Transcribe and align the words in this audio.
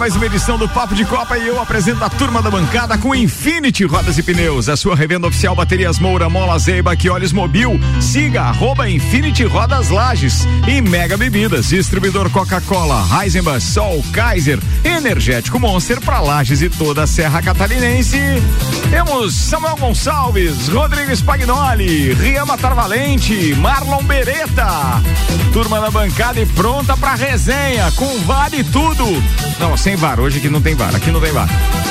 Mais 0.00 0.16
uma 0.16 0.24
edição 0.24 0.56
do 0.56 0.66
Papo 0.66 0.94
de 0.94 1.04
Copa 1.04 1.36
e 1.36 1.46
eu 1.46 1.60
apresento 1.60 2.02
a 2.02 2.08
turma 2.08 2.40
da 2.40 2.50
bancada 2.50 2.96
com 2.96 3.14
Infinity 3.14 3.84
Rodas 3.84 4.16
e 4.16 4.22
Pneus, 4.22 4.66
a 4.70 4.74
sua 4.74 4.96
revenda 4.96 5.26
oficial 5.26 5.54
Baterias 5.54 5.98
Moura, 5.98 6.26
Mola 6.26 6.58
Zeiba, 6.58 6.96
que 6.96 7.10
olhos 7.10 7.34
mobil. 7.34 7.78
Siga 8.00 8.44
arroba 8.44 8.88
Infinity 8.88 9.44
Rodas 9.44 9.90
Lages 9.90 10.46
e 10.66 10.80
Mega 10.80 11.18
Bebidas, 11.18 11.68
distribuidor 11.68 12.30
Coca-Cola, 12.30 13.06
Heisenbach, 13.20 13.60
Sol, 13.60 14.02
Kaiser, 14.10 14.58
Energético 14.82 15.60
Monster 15.60 16.00
para 16.00 16.20
Lages 16.20 16.62
e 16.62 16.70
toda 16.70 17.02
a 17.02 17.06
Serra 17.06 17.42
Catarinense. 17.42 18.18
Temos 18.90 19.34
Samuel 19.34 19.76
Gonçalves, 19.76 20.68
Rodrigo 20.68 21.14
Spagnoli, 21.14 22.14
Ria 22.14 22.46
Matar 22.46 22.74
Valente, 22.74 23.54
Marlon 23.56 24.02
Beretta. 24.04 25.02
Turma 25.52 25.78
da 25.78 25.90
bancada 25.90 26.40
e 26.40 26.46
pronta 26.46 26.96
para 26.96 27.14
resenha 27.14 27.90
com 27.92 28.18
Vale 28.20 28.64
Tudo. 28.64 29.04
Não, 29.58 29.76
sem 29.76 29.89
VAR, 29.96 30.20
hoje 30.20 30.38
aqui 30.38 30.48
não 30.48 30.60
tem 30.60 30.74
VAR, 30.74 30.94
aqui 30.94 31.10
não 31.10 31.20
tem 31.20 31.32
VAR. 31.32 31.89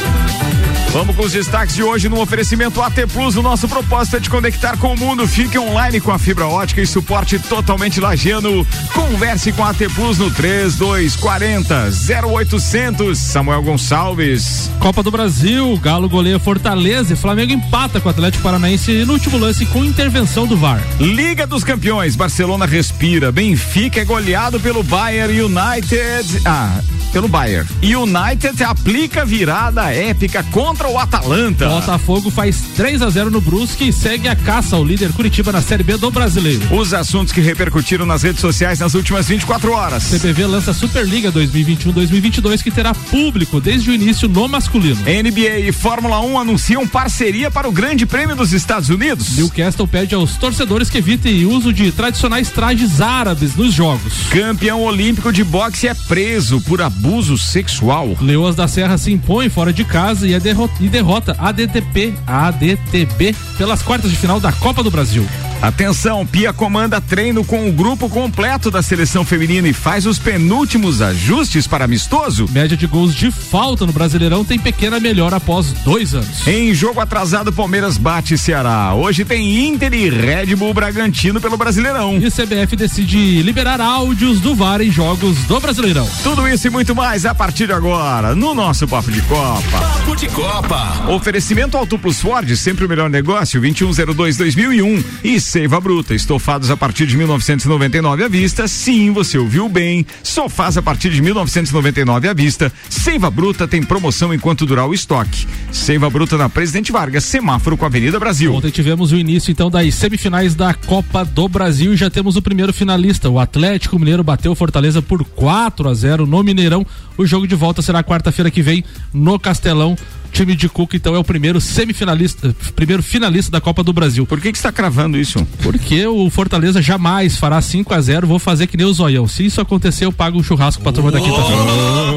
Vamos 0.91 1.15
com 1.15 1.21
os 1.21 1.33
destaques 1.33 1.75
de 1.75 1.83
hoje 1.83 2.09
no 2.09 2.19
oferecimento 2.19 2.81
AT 2.81 3.05
Plus. 3.13 3.37
O 3.37 3.43
nosso 3.43 3.67
propósito 3.67 4.17
é 4.17 4.19
te 4.19 4.29
conectar 4.29 4.75
com 4.75 4.93
o 4.93 4.97
mundo. 4.97 5.27
Fique 5.27 5.57
online 5.59 6.01
com 6.01 6.11
a 6.11 6.17
fibra 6.17 6.47
ótica 6.47 6.81
e 6.81 6.87
suporte 6.87 7.37
totalmente 7.37 7.99
lagiano. 7.99 8.65
Converse 8.91 9.51
com 9.51 9.63
a 9.63 9.69
AT 9.69 9.87
Plus 9.93 10.17
no 10.17 10.31
3240 10.31 11.91
0800. 12.27 13.19
Samuel 13.19 13.61
Gonçalves. 13.61 14.71
Copa 14.79 15.03
do 15.03 15.11
Brasil, 15.11 15.77
Galo 15.77 16.09
goleia 16.09 16.39
Fortaleza 16.39 17.13
e 17.13 17.15
Flamengo 17.15 17.53
empata 17.53 18.01
com 18.01 18.07
o 18.07 18.11
Atlético 18.11 18.43
Paranaense 18.43 19.05
no 19.05 19.13
último 19.13 19.37
lance 19.37 19.67
com 19.67 19.85
intervenção 19.85 20.47
do 20.47 20.57
VAR. 20.57 20.81
Liga 20.99 21.45
dos 21.45 21.63
Campeões, 21.63 22.15
Barcelona 22.15 22.65
respira. 22.65 23.31
Benfica 23.31 24.01
é 24.01 24.05
goleado 24.05 24.59
pelo 24.59 24.81
Bayern 24.81 25.39
United. 25.39 26.41
Ah, 26.45 26.81
pelo 27.11 27.27
Bayern. 27.27 27.69
United 27.83 28.63
aplica 28.63 29.23
virada 29.23 29.93
épica 29.93 30.43
contra 30.51 30.78
contra 30.79 30.87
o 30.87 30.97
Atalanta. 30.97 31.67
Botafogo 31.67 32.31
faz 32.31 32.61
3 32.77 33.01
a 33.01 33.09
0 33.09 33.29
no 33.29 33.41
Brusque 33.41 33.89
e 33.89 33.93
segue 33.93 34.29
a 34.29 34.35
caça 34.35 34.77
ao 34.77 34.83
líder 34.83 35.11
Curitiba 35.11 35.51
na 35.51 35.61
Série 35.61 35.83
B 35.83 35.97
do 35.97 36.09
Brasileiro. 36.09 36.73
Os 36.73 36.93
assuntos 36.93 37.33
que 37.33 37.41
repercutiram 37.41 38.05
nas 38.05 38.23
redes 38.23 38.39
sociais 38.39 38.79
nas 38.79 38.93
últimas 38.93 39.27
24 39.27 39.73
horas. 39.73 40.05
CBV 40.05 40.45
lança 40.45 40.73
Superliga 40.73 41.31
2021-2022 41.33 42.63
que 42.63 42.71
terá 42.71 42.93
público 42.93 43.59
desde 43.59 43.89
o 43.89 43.93
início 43.93 44.29
no 44.29 44.47
masculino. 44.47 45.01
NBA 45.01 45.59
e 45.67 45.71
Fórmula 45.73 46.21
1 46.21 46.39
anunciam 46.39 46.87
parceria 46.87 47.51
para 47.51 47.67
o 47.67 47.71
Grande 47.71 48.05
Prêmio 48.05 48.35
dos 48.35 48.53
Estados 48.53 48.89
Unidos. 48.89 49.35
Newcastle 49.35 49.87
pede 49.87 50.15
aos 50.15 50.37
torcedores 50.37 50.89
que 50.89 50.99
evitem 50.99 51.45
o 51.45 51.51
uso 51.51 51.73
de 51.73 51.91
tradicionais 51.91 52.49
trajes 52.49 53.01
árabes 53.01 53.55
nos 53.55 53.73
jogos. 53.73 54.13
Campeão 54.29 54.81
olímpico 54.83 55.33
de 55.33 55.43
boxe 55.43 55.87
é 55.87 55.93
preso 55.93 56.61
por 56.61 56.81
abuso 56.81 57.37
sexual. 57.37 58.15
Leoas 58.21 58.55
da 58.55 58.67
Serra 58.67 58.97
se 58.97 59.11
impõe 59.11 59.49
fora 59.49 59.73
de 59.73 59.83
casa 59.83 60.25
e 60.25 60.33
é 60.33 60.39
derrotado 60.39 60.68
e 60.79 60.87
derrota 60.87 61.35
a 61.37 61.49
ADTP, 61.49 62.13
a 62.25 62.47
ADTB 62.47 63.35
pelas 63.57 63.81
quartas 63.81 64.09
de 64.09 64.17
final 64.17 64.39
da 64.39 64.51
Copa 64.51 64.83
do 64.83 64.91
Brasil. 64.91 65.25
Atenção, 65.61 66.25
Pia 66.25 66.53
comanda 66.53 67.01
treino 67.01 67.43
com 67.43 67.67
o 67.67 67.71
grupo 67.71 68.07
completo 68.07 68.71
da 68.71 68.81
seleção 68.81 69.25
feminina 69.25 69.67
e 69.67 69.73
faz 69.73 70.05
os 70.05 70.17
penúltimos 70.17 71.01
ajustes 71.01 71.67
para 71.67 71.83
amistoso. 71.83 72.47
Média 72.49 72.77
de 72.77 72.87
gols 72.87 73.13
de 73.13 73.29
falta 73.29 73.85
no 73.85 73.91
Brasileirão 73.91 74.45
tem 74.45 74.57
pequena 74.57 75.01
melhora 75.01 75.35
após 75.35 75.73
dois 75.83 76.13
anos. 76.13 76.47
Em 76.47 76.73
jogo 76.73 77.01
atrasado, 77.01 77.51
Palmeiras 77.51 77.97
bate 77.97 78.37
Ceará. 78.37 78.93
Hoje 78.93 79.25
tem 79.25 79.67
Inter 79.67 79.93
e 79.93 80.09
Red 80.09 80.55
Bull 80.55 80.73
Bragantino 80.73 81.41
pelo 81.41 81.57
Brasileirão. 81.57 82.17
E 82.17 82.27
o 82.27 82.31
CBF 82.31 82.77
decide 82.77 83.41
liberar 83.41 83.81
áudios 83.81 84.39
do 84.39 84.55
VAR 84.55 84.79
em 84.79 84.89
jogos 84.89 85.39
do 85.39 85.59
Brasileirão. 85.59 86.07
Tudo 86.23 86.47
isso 86.47 86.67
e 86.67 86.69
muito 86.69 86.95
mais 86.95 87.25
a 87.25 87.35
partir 87.35 87.67
de 87.67 87.73
agora 87.73 88.33
no 88.33 88.53
nosso 88.53 88.87
Papo 88.87 89.11
de 89.11 89.21
Copa. 89.23 89.61
Papo 89.71 90.15
de 90.15 90.27
Copa. 90.29 91.09
Oferecimento 91.09 91.75
Auto 91.75 91.99
Plus 91.99 92.21
Ford, 92.21 92.49
sempre 92.55 92.85
o 92.85 92.89
melhor 92.89 93.09
negócio, 93.09 93.59
2102 93.59 94.37
2001 94.37 95.03
e 95.21 95.48
Seiva 95.49 95.81
Bruta, 95.81 96.13
estofados 96.13 96.69
a 96.69 96.77
partir 96.77 97.07
de 97.07 97.17
1999 97.17 98.23
à 98.23 98.27
vista. 98.27 98.67
Sim, 98.67 99.11
você 99.11 99.35
ouviu 99.35 99.67
bem. 99.67 100.05
Sofás 100.21 100.77
a 100.77 100.81
partir 100.83 101.09
de 101.09 101.23
1999 101.23 102.27
à 102.27 102.35
vista. 102.35 102.71
Seiva 102.87 103.31
Bruta 103.31 103.67
tem 103.67 103.81
promoção 103.81 104.31
enquanto 104.31 104.63
durar 104.63 104.87
o 104.87 104.93
estoque. 104.93 105.47
Seiva 105.71 106.07
Bruta 106.07 106.37
na 106.37 106.49
Presidente 106.49 106.91
Vargas, 106.91 107.23
semáforo 107.23 107.75
com 107.75 107.83
a 107.83 107.87
Avenida 107.87 108.19
Brasil. 108.19 108.53
Ontem 108.53 108.69
tivemos 108.69 109.11
o 109.11 109.15
início 109.15 109.51
então 109.51 109.71
das 109.71 109.95
semifinais 109.95 110.53
da 110.53 110.71
Copa 110.75 111.25
do 111.25 111.49
Brasil 111.49 111.95
e 111.95 111.97
já 111.97 112.11
temos 112.11 112.35
o 112.35 112.43
primeiro 112.43 112.71
finalista. 112.71 113.27
O 113.27 113.39
Atlético 113.39 113.97
Mineiro 113.97 114.23
bateu 114.23 114.53
Fortaleza 114.53 115.01
por 115.01 115.25
4 115.25 115.89
a 115.89 115.93
0 115.95 116.27
no 116.27 116.43
Mineirão. 116.43 116.85
O 117.17 117.25
jogo 117.25 117.47
de 117.47 117.55
volta 117.55 117.81
será 117.81 118.03
quarta-feira 118.03 118.51
que 118.51 118.61
vem 118.61 118.83
no 119.11 119.39
Castelão 119.39 119.97
time 120.31 120.55
de 120.55 120.69
Cuca, 120.69 120.95
então, 120.95 121.15
é 121.15 121.19
o 121.19 121.23
primeiro 121.23 121.59
semifinalista, 121.59 122.55
primeiro 122.75 123.03
finalista 123.03 123.51
da 123.51 123.61
Copa 123.61 123.83
do 123.83 123.93
Brasil. 123.93 124.25
Por 124.25 124.39
que 124.39 124.51
que 124.51 124.57
está 124.57 124.71
cravando 124.71 125.17
isso? 125.17 125.45
Porque 125.61 126.05
o 126.07 126.29
Fortaleza 126.29 126.81
jamais 126.81 127.37
fará 127.37 127.61
5 127.61 127.93
a 127.93 128.01
0 128.01 128.27
vou 128.27 128.39
fazer 128.39 128.67
que 128.67 128.77
nem 128.77 128.85
o 128.85 128.93
Zoião. 128.93 129.27
Se 129.27 129.45
isso 129.45 129.59
acontecer, 129.61 130.05
eu 130.05 130.11
pago 130.11 130.37
um 130.37 130.43
churrasco 130.43 130.81
pra 130.81 130.91
turma 130.91 131.11
da 131.11 131.19
quinta-feira. 131.19 131.61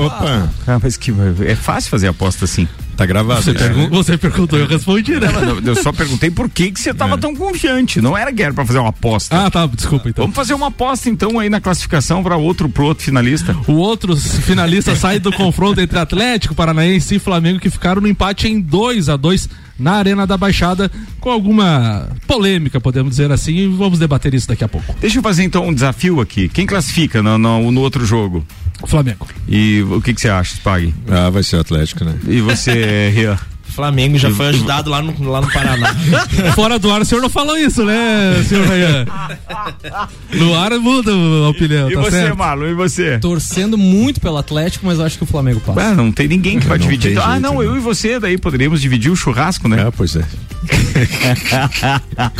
Opa! 0.06 0.50
Ah, 0.66 0.78
mas 0.82 0.96
que 0.96 1.12
é 1.46 1.54
fácil 1.54 1.90
fazer 1.90 2.08
aposta 2.08 2.44
assim. 2.44 2.68
Tá 2.96 3.06
gravado. 3.06 3.42
Você, 3.42 3.54
pergun 3.54 3.88
você 3.88 4.18
perguntou, 4.18 4.58
eu 4.58 4.66
respondi, 4.66 5.12
né? 5.18 5.28
eu 5.64 5.76
só 5.76 5.92
perguntei 5.92 6.30
por 6.30 6.48
que 6.48 6.70
que 6.70 6.80
você 6.80 6.92
tava 6.92 7.14
é. 7.14 7.16
tão 7.16 7.34
confiante. 7.34 8.00
Não 8.00 8.16
era 8.16 8.30
guerra 8.30 8.54
para 8.54 8.66
fazer 8.66 8.78
uma 8.78 8.90
aposta. 8.90 9.46
Ah, 9.46 9.50
tá, 9.50 9.66
desculpa 9.66 10.08
então. 10.08 10.24
Vamos 10.24 10.36
fazer 10.36 10.54
uma 10.54 10.68
aposta 10.68 11.08
então 11.08 11.38
aí 11.38 11.48
na 11.48 11.60
classificação 11.60 12.22
para 12.22 12.36
outro 12.36 12.68
pro 12.68 12.84
outro 12.84 13.04
finalista. 13.04 13.56
O 13.66 13.74
outro 13.74 14.16
finalista 14.16 14.94
sai 14.94 15.18
do 15.18 15.32
confronto 15.32 15.80
entre 15.80 15.98
Atlético 15.98 16.54
Paranaense 16.54 17.14
e 17.14 17.18
Flamengo 17.18 17.58
que 17.58 17.70
ficaram 17.70 18.00
no 18.02 18.08
empate 18.08 18.48
em 18.48 18.60
2 18.60 19.08
a 19.08 19.16
2 19.16 19.48
na 19.78 19.94
Arena 19.94 20.26
da 20.26 20.36
Baixada, 20.36 20.90
com 21.18 21.30
alguma 21.30 22.08
polêmica, 22.26 22.80
podemos 22.80 23.10
dizer 23.10 23.32
assim, 23.32 23.56
e 23.56 23.66
vamos 23.66 23.98
debater 23.98 24.32
isso 24.32 24.46
daqui 24.46 24.62
a 24.62 24.68
pouco. 24.68 24.94
Deixa 25.00 25.18
eu 25.18 25.22
fazer 25.22 25.42
então 25.42 25.66
um 25.66 25.74
desafio 25.74 26.20
aqui. 26.20 26.48
Quem 26.48 26.66
classifica 26.66 27.22
no, 27.22 27.36
no, 27.36 27.72
no 27.72 27.80
outro 27.80 28.04
jogo? 28.06 28.46
Flamengo. 28.86 29.28
E 29.48 29.82
o 29.82 30.00
que, 30.00 30.14
que 30.14 30.20
você 30.20 30.28
acha, 30.28 30.54
Spag? 30.54 30.94
Ah, 31.08 31.30
vai 31.30 31.42
ser 31.42 31.56
o 31.56 31.60
Atlético, 31.60 32.04
né? 32.04 32.18
E 32.26 32.40
você, 32.40 33.10
Ria? 33.10 33.38
Flamengo 33.72 34.18
já 34.18 34.30
foi 34.30 34.46
ajudado 34.48 34.90
lá 34.90 35.00
no, 35.02 35.14
lá 35.30 35.40
no 35.40 35.50
Paraná. 35.52 35.94
Fora 36.54 36.78
do 36.78 36.90
ar, 36.92 37.00
o 37.00 37.04
senhor 37.04 37.20
não 37.20 37.30
falou 37.30 37.56
isso, 37.56 37.84
né, 37.84 38.42
senhor 38.48 38.66
Rayan? 38.66 39.06
No 40.34 40.54
ar 40.54 40.72
muda 40.78 41.10
a 41.12 41.48
opinião. 41.48 41.90
E 41.90 41.94
tá 41.94 42.00
você, 42.00 42.10
certo? 42.10 42.36
Marlon, 42.36 42.66
e 42.68 42.74
você? 42.74 43.18
Torcendo 43.18 43.76
muito 43.78 44.20
pelo 44.20 44.36
Atlético, 44.36 44.86
mas 44.86 44.98
eu 44.98 45.04
acho 45.04 45.16
que 45.18 45.24
o 45.24 45.26
Flamengo 45.26 45.60
passa. 45.60 45.80
Ah, 45.88 45.94
não 45.94 46.10
tem 46.12 46.28
ninguém 46.28 46.58
que 46.60 46.66
vai 46.66 46.78
Não 46.78 46.84
dividir. 46.86 47.18
Ah, 47.18 47.38
não, 47.40 47.58
né? 47.58 47.66
eu 47.66 47.76
e 47.76 47.80
você, 47.80 48.18
daí 48.20 48.36
poderíamos 48.38 48.80
dividir 48.80 49.10
o 49.10 49.16
churrasco, 49.16 49.68
né? 49.68 49.86
É, 49.86 49.90
pois 49.90 50.16
é. 50.16 50.24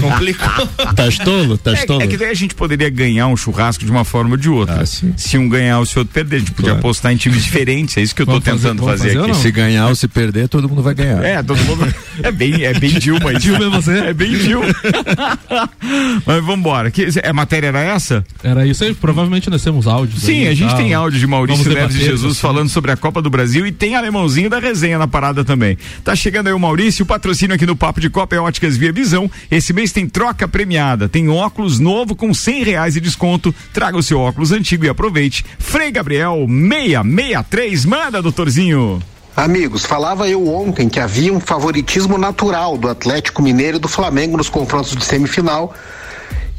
Complicou. 0.01 0.67
Tá 0.95 1.09
tolo? 1.25 1.59
Tá 1.59 1.73
É, 1.73 1.87
tolo? 1.87 2.03
é 2.03 2.07
que 2.07 2.17
daí 2.17 2.31
a 2.31 2.35
gente 2.35 2.55
poderia 2.55 2.89
ganhar 2.91 3.27
um 3.27 3.37
churrasco 3.37 3.85
de 3.85 3.91
uma 3.91 4.05
forma 4.05 4.33
ou 4.33 4.37
de 4.37 4.49
outra. 4.49 4.83
Ah, 4.83 4.87
se 4.87 5.39
um 5.39 5.49
ganhar, 5.49 5.77
o 5.79 5.81
outro 5.81 6.05
perder. 6.07 6.37
A 6.37 6.39
gente 6.41 6.53
podia 6.53 6.71
Claro. 6.73 6.79
apostar 6.81 7.13
em 7.13 7.17
times 7.17 7.43
diferentes. 7.45 7.97
É 7.97 8.03
isso 8.03 8.15
que 8.15 8.23
eu 8.23 8.27
tô 8.27 8.33
Vamos 8.33 8.45
fazer- 8.47 8.63
tentando 8.69 8.85
fazer, 8.85 9.05
fazer 9.09 9.19
ou 9.19 9.25
aqui. 9.25 9.33
não? 9.33 9.41
Se 9.41 9.51
ganhar 9.51 9.89
ou 9.89 9.95
se 9.95 10.09
perder, 10.09 10.49
todo 10.49 10.69
mundo 10.69 10.83
vai 10.83 10.95
ganhar. 10.95 11.22
É, 11.23 11.43
todo 11.43 11.63
mundo. 11.65 11.95
É 12.23 12.31
bem, 12.31 12.65
é 12.65 12.75
bem 12.75 12.91
Dilma 12.99 13.33
isso. 13.33 13.41
Dilma 13.41 13.65
é 13.65 13.69
você? 13.69 13.99
É 13.99 14.13
bem 14.13 14.33
Dilma. 14.33 14.67
Mas 16.27 16.45
vambora. 16.45 16.91
Que, 16.91 17.09
a 17.23 17.33
matéria 17.33 17.69
era 17.69 17.81
essa? 17.81 18.25
Era 18.43 18.67
isso 18.67 18.85
aí, 18.85 18.95
provavelmente 18.95 19.49
nós 19.49 19.63
temos 19.63 19.87
áudios. 19.87 20.23
Sim, 20.23 20.43
aí 20.43 20.49
a 20.49 20.55
gente 20.55 20.75
tem 20.77 20.95
áudio 20.95 21.19
de 21.19 21.27
Maurício 21.27 21.65
Vamos 21.65 21.79
Neves 21.79 21.97
de 21.97 22.05
Jesus 22.05 22.33
assim. 22.33 22.41
falando 22.41 22.69
sobre 22.69 22.91
a 22.91 22.97
Copa 22.97 23.23
do 23.23 23.31
Brasil 23.31 23.67
e 23.67 23.73
tem 23.73 23.95
alemãozinho 23.95 24.51
da 24.51 24.59
resenha 24.59 24.99
na 24.99 25.09
parada 25.09 25.45
também. 25.45 25.77
Tá 26.05 26.15
chegando 26.15 26.49
aí 26.49 26.53
o 26.53 26.59
Maurício, 26.59 27.03
o 27.03 27.07
patrocínio 27.07 27.55
aqui 27.55 27.67
no 27.67 27.77
Papo 27.77 28.01
de 28.01 28.11
Copa 28.11 28.37
é 28.37 28.41
Óticas 28.41 28.77
Via 28.77 28.93
Visão. 28.93 29.31
Esse 29.51 29.73
mês 29.73 29.93
tem 29.93 30.07
troca 30.07 30.47
premiada, 30.47 31.09
tem 31.09 31.29
óculos 31.29 31.79
novo 31.79 32.15
com 32.15 32.33
cem 32.35 32.63
reais 32.63 32.95
de 32.95 33.01
desconto. 33.01 33.55
Traga 33.73 33.97
o 33.97 34.03
seu 34.03 34.21
óculos 34.21 34.53
antigo 34.53 34.85
e 34.85 34.89
aproveite. 34.89 35.45
Frei 35.59 35.91
Gabriel 35.91 36.47
663, 36.49 37.85
manda, 37.85 38.23
doutorzinho. 38.23 39.03
Amigos, 39.35 39.87
falava 39.87 40.29
eu 40.29 40.47
ontem 40.47 40.91
que 40.91 41.01
havia 41.01 41.33
um 41.33 41.41
favoritismo 41.41 42.19
natural 42.19 42.77
do 42.77 42.87
Atlético 42.87 43.41
Mineiro 43.41 43.79
e 43.79 43.81
do 43.81 43.89
Flamengo 43.89 44.37
nos 44.37 44.51
confrontos 44.51 44.95
de 44.95 45.03
semifinal 45.03 45.73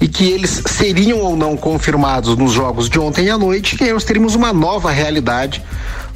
e 0.01 0.07
que 0.07 0.31
eles 0.31 0.63
seriam 0.65 1.19
ou 1.19 1.37
não 1.37 1.55
confirmados 1.55 2.35
nos 2.35 2.51
jogos 2.51 2.89
de 2.89 2.99
ontem 2.99 3.29
à 3.29 3.37
noite, 3.37 3.77
e 3.79 3.83
aí 3.83 3.93
nós 3.93 4.03
teríamos 4.03 4.33
uma 4.33 4.51
nova 4.51 4.89
realidade 4.89 5.63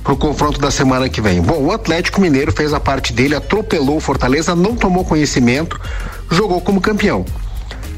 para 0.04 0.14
o 0.14 0.18
confronto 0.18 0.60
da 0.60 0.72
semana 0.72 1.08
que 1.08 1.22
vem. 1.22 1.42
Bom, 1.42 1.62
o 1.62 1.72
Atlético 1.72 2.20
Mineiro 2.20 2.52
fez 2.52 2.74
a 2.74 2.80
parte 2.80 3.14
dele, 3.14 3.36
atropelou 3.36 3.98
o 3.98 4.02
Fortaleza, 4.02 4.56
não 4.56 4.76
tomou 4.76 5.06
conhecimento, 5.06 5.80
jogou 6.32 6.60
como 6.60 6.82
campeão. 6.82 7.24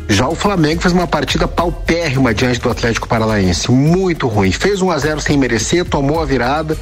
Já 0.09 0.27
o 0.27 0.35
Flamengo 0.35 0.81
fez 0.81 0.93
uma 0.93 1.07
partida 1.07 1.47
paupérrima 1.47 2.33
diante 2.33 2.59
do 2.59 2.69
Atlético 2.69 3.07
Paranaense, 3.07 3.71
muito 3.71 4.27
ruim. 4.27 4.51
Fez 4.51 4.81
1 4.81 4.91
a 4.91 4.97
0 4.97 5.21
sem 5.21 5.37
merecer, 5.37 5.85
tomou 5.85 6.19
a 6.19 6.25
virada 6.25 6.77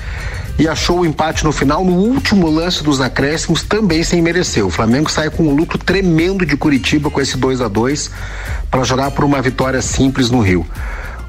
e 0.60 0.68
achou 0.68 1.00
o 1.00 1.06
empate 1.06 1.44
no 1.44 1.52
final, 1.52 1.84
no 1.84 1.94
último 1.94 2.50
lance 2.50 2.84
dos 2.84 3.00
acréscimos, 3.00 3.62
também 3.62 4.04
sem 4.04 4.22
merecer. 4.22 4.66
O 4.66 4.70
Flamengo 4.70 5.10
sai 5.10 5.30
com 5.30 5.44
um 5.44 5.56
lucro 5.56 5.78
tremendo 5.78 6.46
de 6.46 6.58
Curitiba 6.58 7.10
com 7.10 7.22
esse 7.22 7.38
2 7.38 7.62
a 7.62 7.68
2 7.68 8.10
para 8.72 8.84
jogar 8.84 9.12
por 9.12 9.24
uma 9.24 9.42
vitória 9.42 9.82
simples 9.82 10.32
no 10.32 10.42
Rio. 10.42 10.66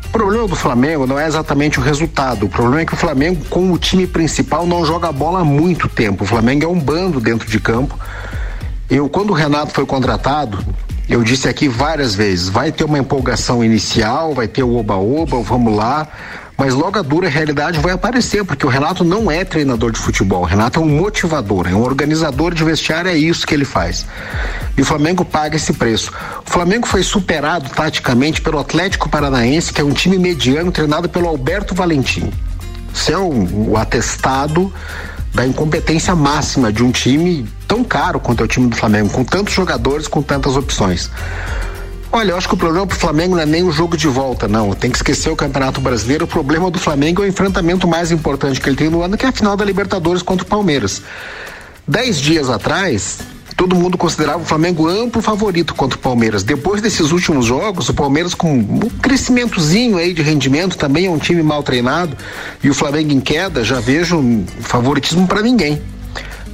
O 0.07 0.11
problema 0.11 0.49
do 0.49 0.57
Flamengo 0.57 1.07
não 1.07 1.19
é 1.19 1.27
exatamente 1.27 1.79
o 1.79 1.83
resultado. 1.83 2.47
O 2.47 2.49
problema 2.49 2.81
é 2.81 2.87
que 2.87 2.95
o 2.95 2.97
Flamengo, 2.97 3.45
com 3.51 3.71
o 3.71 3.79
time 3.79 4.07
principal, 4.07 4.67
não 4.67 4.85
joga 4.85 5.13
bola 5.13 5.41
há 5.41 5.45
muito 5.45 5.87
tempo. 5.87 6.25
O 6.25 6.27
Flamengo 6.27 6.65
é 6.65 6.69
um 6.69 6.81
bando 6.81 7.21
dentro 7.21 7.49
de 7.49 7.61
campo. 7.61 7.99
Eu, 8.89 9.07
quando 9.11 9.31
o 9.31 9.35
Renato 9.35 9.75
foi 9.75 9.85
contratado, 9.85 10.65
eu 11.07 11.23
disse 11.23 11.47
aqui 11.47 11.69
várias 11.69 12.15
vezes: 12.15 12.49
vai 12.49 12.73
ter 12.73 12.85
uma 12.85 12.99
empolgação 12.99 13.63
inicial, 13.63 14.33
vai 14.33 14.49
ter 14.49 14.63
o 14.63 14.77
oba-oba, 14.77 15.43
vamos 15.43 15.77
lá. 15.77 16.09
Mas 16.59 16.75
logo 16.75 16.99
a 16.99 17.03
dura 17.03 17.29
realidade 17.29 17.79
vai 17.79 17.93
aparecer, 17.93 18.45
porque 18.45 18.67
o 18.67 18.69
Renato 18.69 19.05
não 19.05 19.31
é 19.31 19.45
treinador 19.45 19.93
de 19.93 20.01
futebol. 20.01 20.43
O 20.43 20.45
Renato 20.45 20.81
é 20.81 20.83
um 20.83 20.89
motivador, 20.89 21.69
é 21.69 21.75
um 21.75 21.83
organizador 21.83 22.53
de 22.53 22.65
vestiário, 22.65 23.09
é 23.09 23.17
isso 23.17 23.47
que 23.47 23.55
ele 23.55 23.65
faz. 23.65 24.05
E 24.77 24.83
o 24.83 24.85
Flamengo 24.85 25.25
paga 25.25 25.55
esse 25.55 25.73
preço. 25.73 26.13
O 26.45 26.51
Flamengo 26.51 26.89
foi 26.89 27.05
superado 27.05 27.71
taticamente 27.71 28.41
pelo 28.41 28.59
Atlético 28.59 29.09
Paranaense, 29.09 29.73
que 29.73 29.81
é 29.81 29.85
um 29.85 29.93
time 29.93 30.19
mediano 30.19 30.73
treinado 30.73 31.09
pelo 31.09 31.29
Alberto 31.29 31.77
Valentim. 31.77 32.33
Isso 32.93 33.13
é 33.13 33.19
um, 33.19 33.71
o 33.71 33.77
atestado 33.77 34.75
da 35.33 35.47
incompetência 35.47 36.17
máxima 36.17 36.73
de 36.73 36.83
um 36.83 36.91
time 36.91 37.47
tão 37.69 37.85
caro 37.85 38.19
quanto 38.19 38.43
é 38.43 38.45
o 38.45 38.49
time 38.49 38.67
do 38.67 38.75
Flamengo, 38.75 39.11
com 39.11 39.23
tantos 39.23 39.55
jogadores, 39.55 40.09
com 40.09 40.21
tantas 40.21 40.57
opções. 40.57 41.09
Olha, 42.11 42.31
eu 42.31 42.39
acho 42.39 42.49
que 42.49 42.55
o 42.55 42.57
problema 42.57 42.87
pro 42.87 42.97
Flamengo 42.97 43.35
não 43.37 43.43
é 43.43 43.47
nem 43.47 43.63
o 43.63 43.71
jogo 43.71 43.95
de 43.95 44.09
volta, 44.09 44.49
não. 44.49 44.73
Tem 44.73 44.91
que 44.91 44.97
esquecer 44.97 45.31
o 45.31 45.37
Campeonato 45.37 45.79
Brasileiro. 45.79 46.25
O 46.25 46.29
problema 46.29 46.71
do 46.71 46.79
Flamengo 46.79 47.23
é 47.23 47.27
o 47.27 47.29
enfrentamento 47.29 47.87
mais 47.87 48.11
importante 48.11 48.61
que 48.61 48.69
ele 48.69 48.77
tem 48.77 48.89
no 48.89 49.03
ano, 49.03 49.17
que 49.17 49.27
é 49.27 49.29
a 49.29 49.33
final 49.33 49.57
da 49.57 49.65
Libertadores 49.65 50.23
contra 50.23 50.45
o 50.45 50.49
Palmeiras. 50.49 51.03
Dez 51.87 52.19
dias 52.19 52.49
atrás, 52.49 53.19
todo 53.55 53.77
mundo 53.77 53.99
considerava 53.99 54.43
o 54.43 54.45
Flamengo 54.45 54.89
amplo 54.89 55.21
favorito 55.21 55.75
contra 55.75 55.99
o 55.99 56.01
Palmeiras. 56.01 56.43
Depois 56.43 56.81
desses 56.81 57.13
últimos 57.13 57.45
jogos, 57.45 57.91
o 57.91 57.95
Palmeiras 57.95 58.33
com 58.33 58.55
um 58.55 58.89
crescimentozinho 59.03 59.99
aí 59.99 60.15
de 60.15 60.23
rendimento, 60.23 60.79
também 60.79 61.07
é 61.07 61.11
um 61.11 61.19
time 61.19 61.43
mal 61.43 61.63
treinado, 61.63 62.17
e 62.63 62.71
o 62.71 62.75
Flamengo 62.75 63.13
em 63.13 63.21
queda, 63.21 63.63
já 63.63 63.81
vejo 63.81 64.45
favoritismo 64.61 65.27
para 65.27 65.43
ninguém 65.43 65.79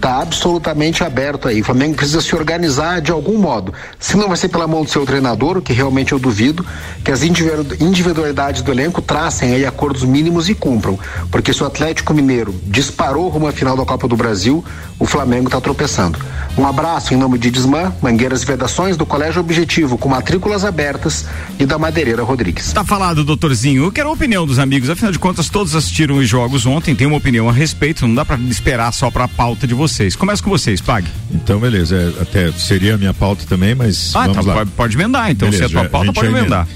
está 0.04 0.20
absolutamente 0.20 1.02
aberto 1.02 1.48
aí. 1.48 1.62
O 1.62 1.64
Flamengo 1.64 1.96
precisa 1.96 2.20
se 2.20 2.36
organizar 2.36 3.00
de 3.00 3.10
algum 3.10 3.38
modo. 3.38 3.72
Se 3.98 4.18
não 4.18 4.28
vai 4.28 4.36
ser 4.36 4.50
pela 4.50 4.66
mão 4.66 4.84
do 4.84 4.90
seu 4.90 5.06
treinador, 5.06 5.56
o 5.56 5.62
que 5.62 5.72
realmente 5.72 6.12
eu 6.12 6.18
duvido, 6.18 6.64
que 7.02 7.10
as 7.10 7.22
individualidades 7.22 8.60
do 8.60 8.70
elenco 8.70 9.00
tracem 9.00 9.54
aí 9.54 9.64
acordos 9.64 10.04
mínimos 10.04 10.50
e 10.50 10.54
cumpram. 10.54 10.98
Porque 11.30 11.54
se 11.54 11.62
o 11.62 11.66
Atlético 11.66 12.12
Mineiro 12.12 12.54
disparou 12.66 13.30
rumo 13.30 13.46
à 13.46 13.52
final 13.52 13.78
da 13.78 13.84
Copa 13.86 14.06
do 14.06 14.14
Brasil, 14.14 14.62
o 14.98 15.06
Flamengo 15.06 15.46
está 15.46 15.58
tropeçando. 15.58 16.18
Um 16.58 16.66
abraço 16.66 17.14
em 17.14 17.16
nome 17.16 17.38
de 17.38 17.50
Desmã, 17.50 17.90
Mangueiras 18.02 18.42
e 18.42 18.46
Vedações, 18.46 18.98
do 18.98 19.06
Colégio 19.06 19.40
Objetivo, 19.40 19.96
com 19.96 20.10
matrículas 20.10 20.66
abertas 20.66 21.24
e 21.58 21.64
da 21.64 21.78
Madeireira 21.78 22.22
Rodrigues. 22.22 22.74
Tá 22.74 22.84
falado, 22.84 23.24
doutorzinho. 23.24 23.84
Eu 23.84 23.90
quero 23.90 24.10
a 24.10 24.12
opinião 24.12 24.46
dos 24.46 24.58
amigos. 24.58 24.90
Afinal 24.90 25.10
de 25.10 25.18
contas, 25.18 25.48
todos 25.48 25.74
assistiram 25.74 26.16
os 26.16 26.28
jogos 26.28 26.66
ontem, 26.66 26.94
tem 26.94 27.06
uma 27.06 27.16
opinião 27.16 27.48
a 27.48 27.52
respeito. 27.52 28.06
Não 28.06 28.14
dá 28.14 28.24
para 28.24 28.38
esperar 28.42 28.92
só 28.92 29.10
para 29.10 29.24
a 29.24 29.28
pauta 29.28 29.66
de 29.66 29.72
vocês 29.74 29.93
vocês. 29.94 30.16
Começa 30.16 30.42
com 30.42 30.50
vocês, 30.50 30.80
Pag. 30.80 31.06
Então, 31.30 31.60
beleza. 31.60 31.96
É, 31.96 32.22
até 32.22 32.52
seria 32.52 32.94
a 32.94 32.98
minha 32.98 33.14
pauta 33.14 33.44
também, 33.46 33.74
mas. 33.74 34.14
Ah, 34.14 34.22
vamos 34.22 34.38
então 34.38 34.48
lá. 34.48 34.54
Pode, 34.54 34.70
pode 34.72 34.96
emendar. 34.96 35.30
Então, 35.30 35.48
beleza, 35.48 35.68
se 35.68 35.74
é 35.74 35.78
a 35.78 35.80
tua 35.80 35.90
pauta, 35.90 36.10
a 36.10 36.12
pode 36.12 36.28
emendar. 36.28 36.66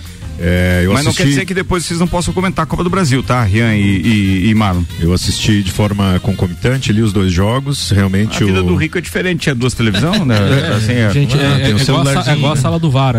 É, 0.40 0.84
Mas 0.86 0.98
assisti... 1.00 1.06
não 1.06 1.14
quer 1.14 1.24
dizer 1.24 1.44
que 1.46 1.54
depois 1.54 1.84
vocês 1.84 1.98
não 1.98 2.06
possam 2.06 2.32
comentar 2.32 2.62
a 2.62 2.66
Copa 2.66 2.84
do 2.84 2.90
Brasil, 2.90 3.22
tá, 3.24 3.42
Rian 3.42 3.74
e, 3.74 3.80
e, 3.80 4.48
e 4.48 4.54
Marlon? 4.54 4.84
Eu 5.00 5.12
assisti 5.12 5.64
de 5.64 5.72
forma 5.72 6.20
concomitante 6.22 6.92
ali 6.92 7.02
os 7.02 7.12
dois 7.12 7.32
jogos, 7.32 7.90
realmente. 7.90 8.42
A 8.42 8.46
vida 8.46 8.60
o... 8.60 8.66
do 8.66 8.76
Rico 8.76 8.96
é 8.98 9.00
diferente, 9.00 9.40
tinha 9.40 9.54
duas 9.54 9.74
televisões, 9.74 10.24
né? 10.24 10.38
É, 10.48 10.74
assim, 10.74 10.92
é, 10.92 11.10
gente, 11.10 11.36
é, 11.36 11.42
é, 11.42 11.62
é, 11.62 11.70
igual 11.70 12.06
a, 12.06 12.30
é, 12.30 12.36
igual 12.36 12.52
a, 12.52 12.56
sala 12.56 12.78
do 12.78 12.90
VAR, 12.90 13.16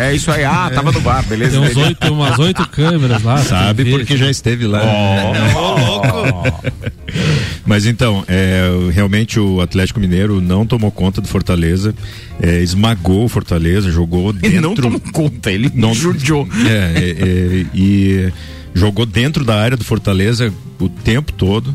é, 0.00 0.14
isso 0.14 0.30
aí, 0.30 0.44
ah, 0.44 0.70
tava 0.72 0.92
no 0.92 1.00
VAR, 1.00 1.24
beleza. 1.24 1.60
Tem, 1.60 1.68
uns 1.68 1.76
oito, 1.76 1.98
tem 1.98 2.10
umas 2.10 2.38
oito 2.38 2.68
câmeras 2.68 3.22
lá. 3.22 3.38
Sabe 3.38 3.84
porque 3.84 4.16
já 4.16 4.30
esteve 4.30 4.66
lá. 4.66 4.82
Oh, 5.54 5.78
louco! 5.80 6.72
Mas 7.66 7.84
então, 7.84 8.24
realmente 8.92 9.40
o 9.40 9.60
Atlético 9.60 9.98
Mineiro 9.98 10.40
não 10.40 10.64
tomou 10.64 10.90
conta 10.90 11.20
do 11.20 11.28
Fortaleza, 11.28 11.94
esmagou 12.62 13.24
o 13.24 13.28
Fortaleza, 13.28 13.90
jogou 13.90 14.32
dentro. 14.32 14.48
Ele 14.48 14.60
não 14.60 14.74
tomou 14.74 15.00
conta, 15.12 15.50
ele 15.50 15.70
não 15.74 15.92
judiou. 15.92 16.48
É, 16.66 17.10
é, 17.10 17.66
e 17.74 18.32
jogou 18.72 19.06
dentro 19.06 19.44
da 19.44 19.56
área 19.56 19.76
do 19.76 19.84
Fortaleza 19.84 20.52
o 20.78 20.88
tempo 20.88 21.32
todo. 21.32 21.74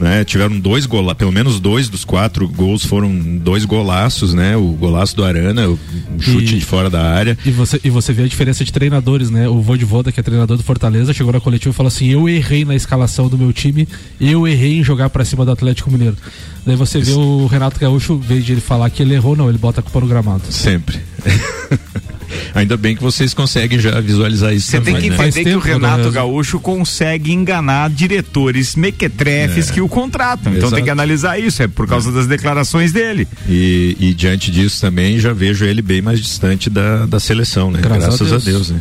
Né? 0.00 0.24
Tiveram 0.24 0.58
dois 0.58 0.86
gols, 0.86 1.12
pelo 1.12 1.30
menos 1.30 1.60
dois 1.60 1.90
dos 1.90 2.06
quatro 2.06 2.48
gols 2.48 2.86
foram 2.86 3.12
dois 3.36 3.66
golaços, 3.66 4.32
né? 4.32 4.56
O 4.56 4.68
golaço 4.72 5.14
do 5.14 5.22
Arana, 5.22 5.68
o 5.68 5.78
chute 6.18 6.56
e, 6.56 6.58
de 6.58 6.64
fora 6.64 6.88
da 6.88 7.02
área. 7.02 7.36
E 7.44 7.50
você, 7.50 7.78
e 7.84 7.90
você 7.90 8.10
vê 8.10 8.22
a 8.22 8.26
diferença 8.26 8.64
de 8.64 8.72
treinadores, 8.72 9.28
né? 9.28 9.46
O 9.46 9.60
Vodivoda, 9.60 10.10
que 10.10 10.18
é 10.18 10.22
treinador 10.22 10.56
do 10.56 10.62
Fortaleza, 10.62 11.12
chegou 11.12 11.34
na 11.34 11.40
coletiva 11.40 11.70
e 11.70 11.76
falou 11.76 11.88
assim: 11.88 12.06
Eu 12.08 12.26
errei 12.26 12.64
na 12.64 12.74
escalação 12.74 13.28
do 13.28 13.36
meu 13.36 13.52
time, 13.52 13.86
eu 14.18 14.48
errei 14.48 14.78
em 14.78 14.82
jogar 14.82 15.10
para 15.10 15.22
cima 15.22 15.44
do 15.44 15.50
Atlético 15.50 15.90
Mineiro. 15.90 16.16
Daí 16.64 16.76
você 16.76 16.98
vê 16.98 17.12
o 17.12 17.46
Renato 17.46 17.78
Gaúcho, 17.78 18.14
em 18.14 18.20
vez 18.20 18.42
de 18.42 18.52
ele 18.52 18.62
falar 18.62 18.88
que 18.88 19.02
ele 19.02 19.12
errou, 19.12 19.36
não, 19.36 19.50
ele 19.50 19.58
bota 19.58 19.80
a 19.80 19.82
culpa 19.82 20.00
no 20.00 20.06
gramado. 20.06 20.44
Sempre. 20.50 20.98
Ainda 22.54 22.76
bem 22.76 22.96
que 22.96 23.02
vocês 23.02 23.34
conseguem 23.34 23.78
já 23.78 24.00
visualizar 24.00 24.52
isso. 24.52 24.70
Você 24.70 24.80
tem 24.80 24.96
que 24.96 25.10
né? 25.10 25.16
entender 25.16 25.44
que 25.44 25.54
o 25.54 25.58
Renato 25.58 26.04
né? 26.04 26.10
Gaúcho 26.10 26.60
consegue 26.60 27.32
enganar 27.32 27.90
diretores 27.90 28.74
mequetrefes 28.76 29.70
é. 29.70 29.72
que 29.72 29.80
o 29.80 29.88
contratam. 29.88 30.52
Então 30.52 30.68
Exato. 30.68 30.74
tem 30.74 30.84
que 30.84 30.90
analisar 30.90 31.38
isso, 31.38 31.62
é 31.62 31.68
por 31.68 31.86
causa 31.86 32.10
é. 32.10 32.12
das 32.12 32.26
declarações 32.26 32.92
dele. 32.92 33.26
E, 33.48 33.96
e, 33.98 34.14
diante 34.14 34.50
disso 34.50 34.80
também 34.80 35.18
já 35.18 35.32
vejo 35.32 35.64
ele 35.64 35.82
bem 35.82 36.02
mais 36.02 36.20
distante 36.20 36.68
da, 36.68 37.06
da 37.06 37.20
seleção, 37.20 37.70
né? 37.70 37.80
Graças, 37.80 38.18
Graças 38.18 38.26
a 38.26 38.30
Deus, 38.30 38.46
a 38.46 38.50
Deus 38.50 38.70
né? 38.70 38.80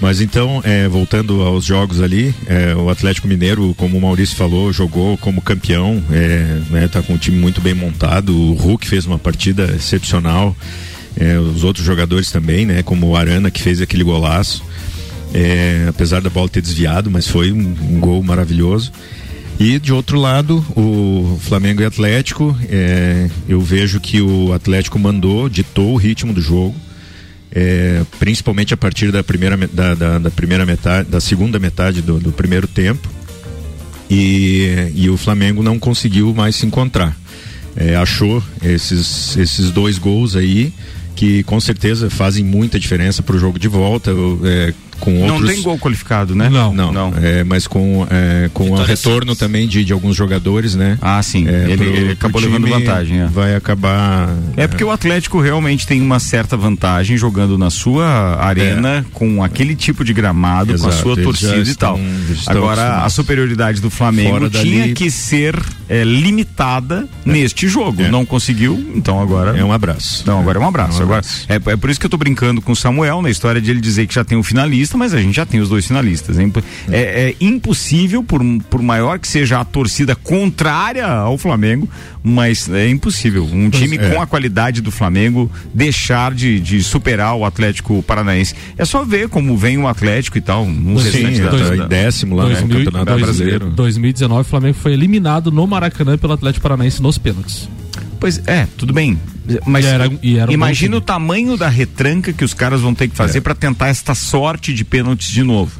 Mas 0.00 0.20
então, 0.22 0.62
é, 0.64 0.88
voltando 0.88 1.42
aos 1.42 1.64
jogos 1.64 2.00
ali, 2.00 2.34
é, 2.46 2.74
o 2.74 2.88
Atlético 2.88 3.28
Mineiro, 3.28 3.74
como 3.76 3.98
o 3.98 4.00
Maurício 4.00 4.34
falou, 4.34 4.72
jogou 4.72 5.18
como 5.18 5.42
campeão, 5.42 6.02
é, 6.10 6.58
né, 6.70 6.88
tá 6.88 7.02
com 7.02 7.12
um 7.12 7.18
time 7.18 7.36
muito 7.36 7.60
bem 7.60 7.74
montado. 7.74 8.34
O 8.34 8.54
Hulk 8.54 8.88
fez 8.88 9.04
uma 9.04 9.18
partida 9.18 9.70
excepcional 9.76 10.56
é, 11.16 11.38
os 11.38 11.64
outros 11.64 11.84
jogadores 11.84 12.30
também, 12.30 12.66
né? 12.66 12.82
Como 12.82 13.08
o 13.08 13.16
Arana 13.16 13.50
que 13.50 13.62
fez 13.62 13.80
aquele 13.80 14.04
golaço, 14.04 14.62
é, 15.34 15.86
apesar 15.88 16.20
da 16.20 16.30
bola 16.30 16.48
ter 16.48 16.60
desviado, 16.60 17.10
mas 17.10 17.26
foi 17.26 17.52
um, 17.52 17.58
um, 17.58 18.00
gol 18.00 18.22
maravilhoso. 18.22 18.92
E 19.58 19.78
de 19.78 19.92
outro 19.92 20.18
lado, 20.18 20.64
o 20.74 21.38
Flamengo 21.42 21.82
e 21.82 21.84
Atlético, 21.84 22.56
é, 22.68 23.28
eu 23.46 23.60
vejo 23.60 24.00
que 24.00 24.20
o 24.20 24.52
Atlético 24.52 24.98
mandou, 24.98 25.48
ditou 25.48 25.92
o 25.92 25.96
ritmo 25.96 26.32
do 26.32 26.40
jogo. 26.40 26.74
É, 27.52 28.02
principalmente 28.20 28.72
a 28.72 28.76
partir 28.76 29.10
da 29.10 29.24
primeira, 29.24 29.56
da, 29.56 29.94
da, 29.94 30.18
da, 30.20 30.30
primeira 30.30 30.64
metade, 30.64 31.10
da 31.10 31.20
segunda 31.20 31.58
metade 31.58 32.00
do, 32.00 32.18
do 32.18 32.32
primeiro 32.32 32.66
tempo. 32.68 33.08
E, 34.08 34.92
e 34.94 35.10
o 35.10 35.16
Flamengo 35.16 35.62
não 35.62 35.78
conseguiu 35.78 36.32
mais 36.32 36.56
se 36.56 36.64
encontrar. 36.64 37.16
É, 37.76 37.96
achou 37.96 38.42
esses, 38.62 39.36
esses 39.36 39.70
dois 39.70 39.98
gols 39.98 40.36
aí 40.36 40.72
que 41.20 41.42
com 41.42 41.60
certeza 41.60 42.08
fazem 42.08 42.42
muita 42.42 42.80
diferença 42.80 43.22
para 43.22 43.36
o 43.36 43.38
jogo 43.38 43.58
de 43.58 43.68
volta. 43.68 44.10
É, 44.42 44.72
com 45.00 45.20
outros... 45.20 45.40
Não 45.40 45.46
tem 45.46 45.62
gol 45.62 45.78
qualificado, 45.78 46.34
né? 46.34 46.48
Não, 46.48 46.72
não. 46.72 46.92
não. 46.92 47.14
É, 47.20 47.42
mas 47.42 47.66
com, 47.66 48.06
é, 48.10 48.50
com 48.52 48.70
o 48.70 48.82
retorno 48.82 49.34
também 49.34 49.66
de, 49.66 49.84
de 49.84 49.92
alguns 49.92 50.14
jogadores, 50.14 50.74
né? 50.74 50.98
Ah, 51.00 51.22
sim. 51.22 51.48
É, 51.48 51.64
ele, 51.64 51.76
pro, 51.76 51.86
ele 51.86 52.12
acabou 52.12 52.40
levando 52.40 52.68
vantagem. 52.68 53.20
É. 53.20 53.26
Vai 53.26 53.54
acabar. 53.54 54.28
É 54.56 54.66
porque 54.66 54.84
o 54.84 54.90
Atlético 54.90 55.40
realmente 55.40 55.86
tem 55.86 56.00
uma 56.00 56.20
certa 56.20 56.56
vantagem 56.56 57.16
jogando 57.16 57.56
na 57.56 57.70
sua 57.70 58.36
arena 58.40 58.98
é. 58.98 59.04
com 59.12 59.42
aquele 59.42 59.74
tipo 59.74 60.04
de 60.04 60.12
gramado, 60.12 60.74
Exato, 60.74 60.90
com 60.90 60.96
a 60.96 61.02
sua 61.02 61.16
torcida 61.16 61.68
e 61.68 61.74
tal. 61.74 61.98
Agora, 62.46 63.04
a 63.04 63.08
superioridade 63.08 63.80
do 63.80 63.90
Flamengo 63.90 64.48
tinha 64.50 64.82
dali... 64.82 64.94
que 64.94 65.10
ser 65.10 65.58
é, 65.88 66.04
limitada 66.04 67.08
neste 67.24 67.68
jogo. 67.68 68.02
Não 68.08 68.24
conseguiu, 68.24 68.92
então 68.94 69.20
agora. 69.20 69.58
É 69.58 69.64
um 69.64 69.72
abraço. 69.72 70.24
Não, 70.26 70.40
agora 70.40 70.58
é 70.58 70.62
um 70.62 70.66
abraço. 70.66 71.00
Um 71.00 71.04
abraço. 71.04 71.44
Agora, 71.48 71.70
é, 71.70 71.72
é 71.72 71.76
por 71.76 71.90
isso 71.90 71.98
que 71.98 72.06
eu 72.06 72.10
tô 72.10 72.16
brincando 72.16 72.60
com 72.60 72.72
o 72.72 72.76
Samuel 72.76 73.22
na 73.22 73.30
história 73.30 73.60
de 73.60 73.70
ele 73.70 73.80
dizer 73.80 74.06
que 74.06 74.14
já 74.14 74.24
tem 74.24 74.36
um 74.36 74.42
finalista 74.42 74.89
finalista, 74.90 74.98
mas 74.98 75.14
a 75.14 75.20
gente 75.20 75.34
já 75.34 75.46
tem 75.46 75.60
os 75.60 75.68
dois 75.68 75.86
finalistas. 75.86 76.38
É, 76.38 76.42
é, 76.90 77.30
é 77.30 77.36
impossível, 77.40 78.22
por, 78.22 78.40
por 78.68 78.82
maior 78.82 79.18
que 79.18 79.28
seja 79.28 79.60
a 79.60 79.64
torcida 79.64 80.14
contrária 80.14 81.06
ao 81.06 81.36
Flamengo, 81.38 81.88
mas 82.22 82.68
é 82.68 82.88
impossível. 82.88 83.44
Um 83.44 83.70
time 83.70 83.96
é. 83.96 84.10
com 84.10 84.20
a 84.20 84.26
qualidade 84.26 84.80
do 84.80 84.90
Flamengo 84.90 85.50
deixar 85.72 86.34
de, 86.34 86.60
de 86.60 86.82
superar 86.82 87.34
o 87.34 87.44
Atlético 87.44 88.02
Paranaense. 88.02 88.54
É 88.76 88.84
só 88.84 89.04
ver 89.04 89.28
como 89.28 89.56
vem 89.56 89.78
o 89.78 89.86
Atlético 89.86 90.38
e 90.38 90.40
tal. 90.40 90.64
Um 90.64 90.98
Sim, 90.98 91.42
da, 91.42 91.50
dois, 91.50 91.78
da, 91.78 91.86
décimo 91.86 92.36
lá 92.36 92.44
2000, 92.44 92.66
no 92.66 92.84
Campeonato 92.84 93.20
Brasileiro. 93.20 93.70
2019, 93.70 94.40
o 94.40 94.44
Flamengo 94.44 94.74
foi 94.74 94.92
eliminado 94.92 95.50
no 95.50 95.66
Maracanã 95.66 96.18
pelo 96.18 96.32
Atlético 96.32 96.62
Paranaense 96.62 97.02
nos 97.02 97.18
pênaltis. 97.18 97.68
Pois 98.20 98.40
é, 98.46 98.68
tudo 98.76 98.92
bem. 98.92 99.18
Mas 99.66 99.84
E 99.84 99.88
era- 99.88 100.10
e 100.22 100.36
era 100.38 100.50
um 100.50 100.54
imagina 100.54 100.96
o 100.96 101.00
tamanho 101.00 101.56
da 101.56 101.68
retranca 101.68 102.32
que 102.32 102.44
os 102.44 102.54
caras 102.54 102.80
vão 102.82 102.94
ter 102.94 103.08
que 103.08 103.16
fazer 103.16 103.40
pra 103.40 103.54
tentar 103.54 103.88
esta 103.88 104.14
sorte 104.14 104.72
de 104.72 104.84
pênaltis 104.84 105.28
de 105.32 105.42
novo. 105.42 105.72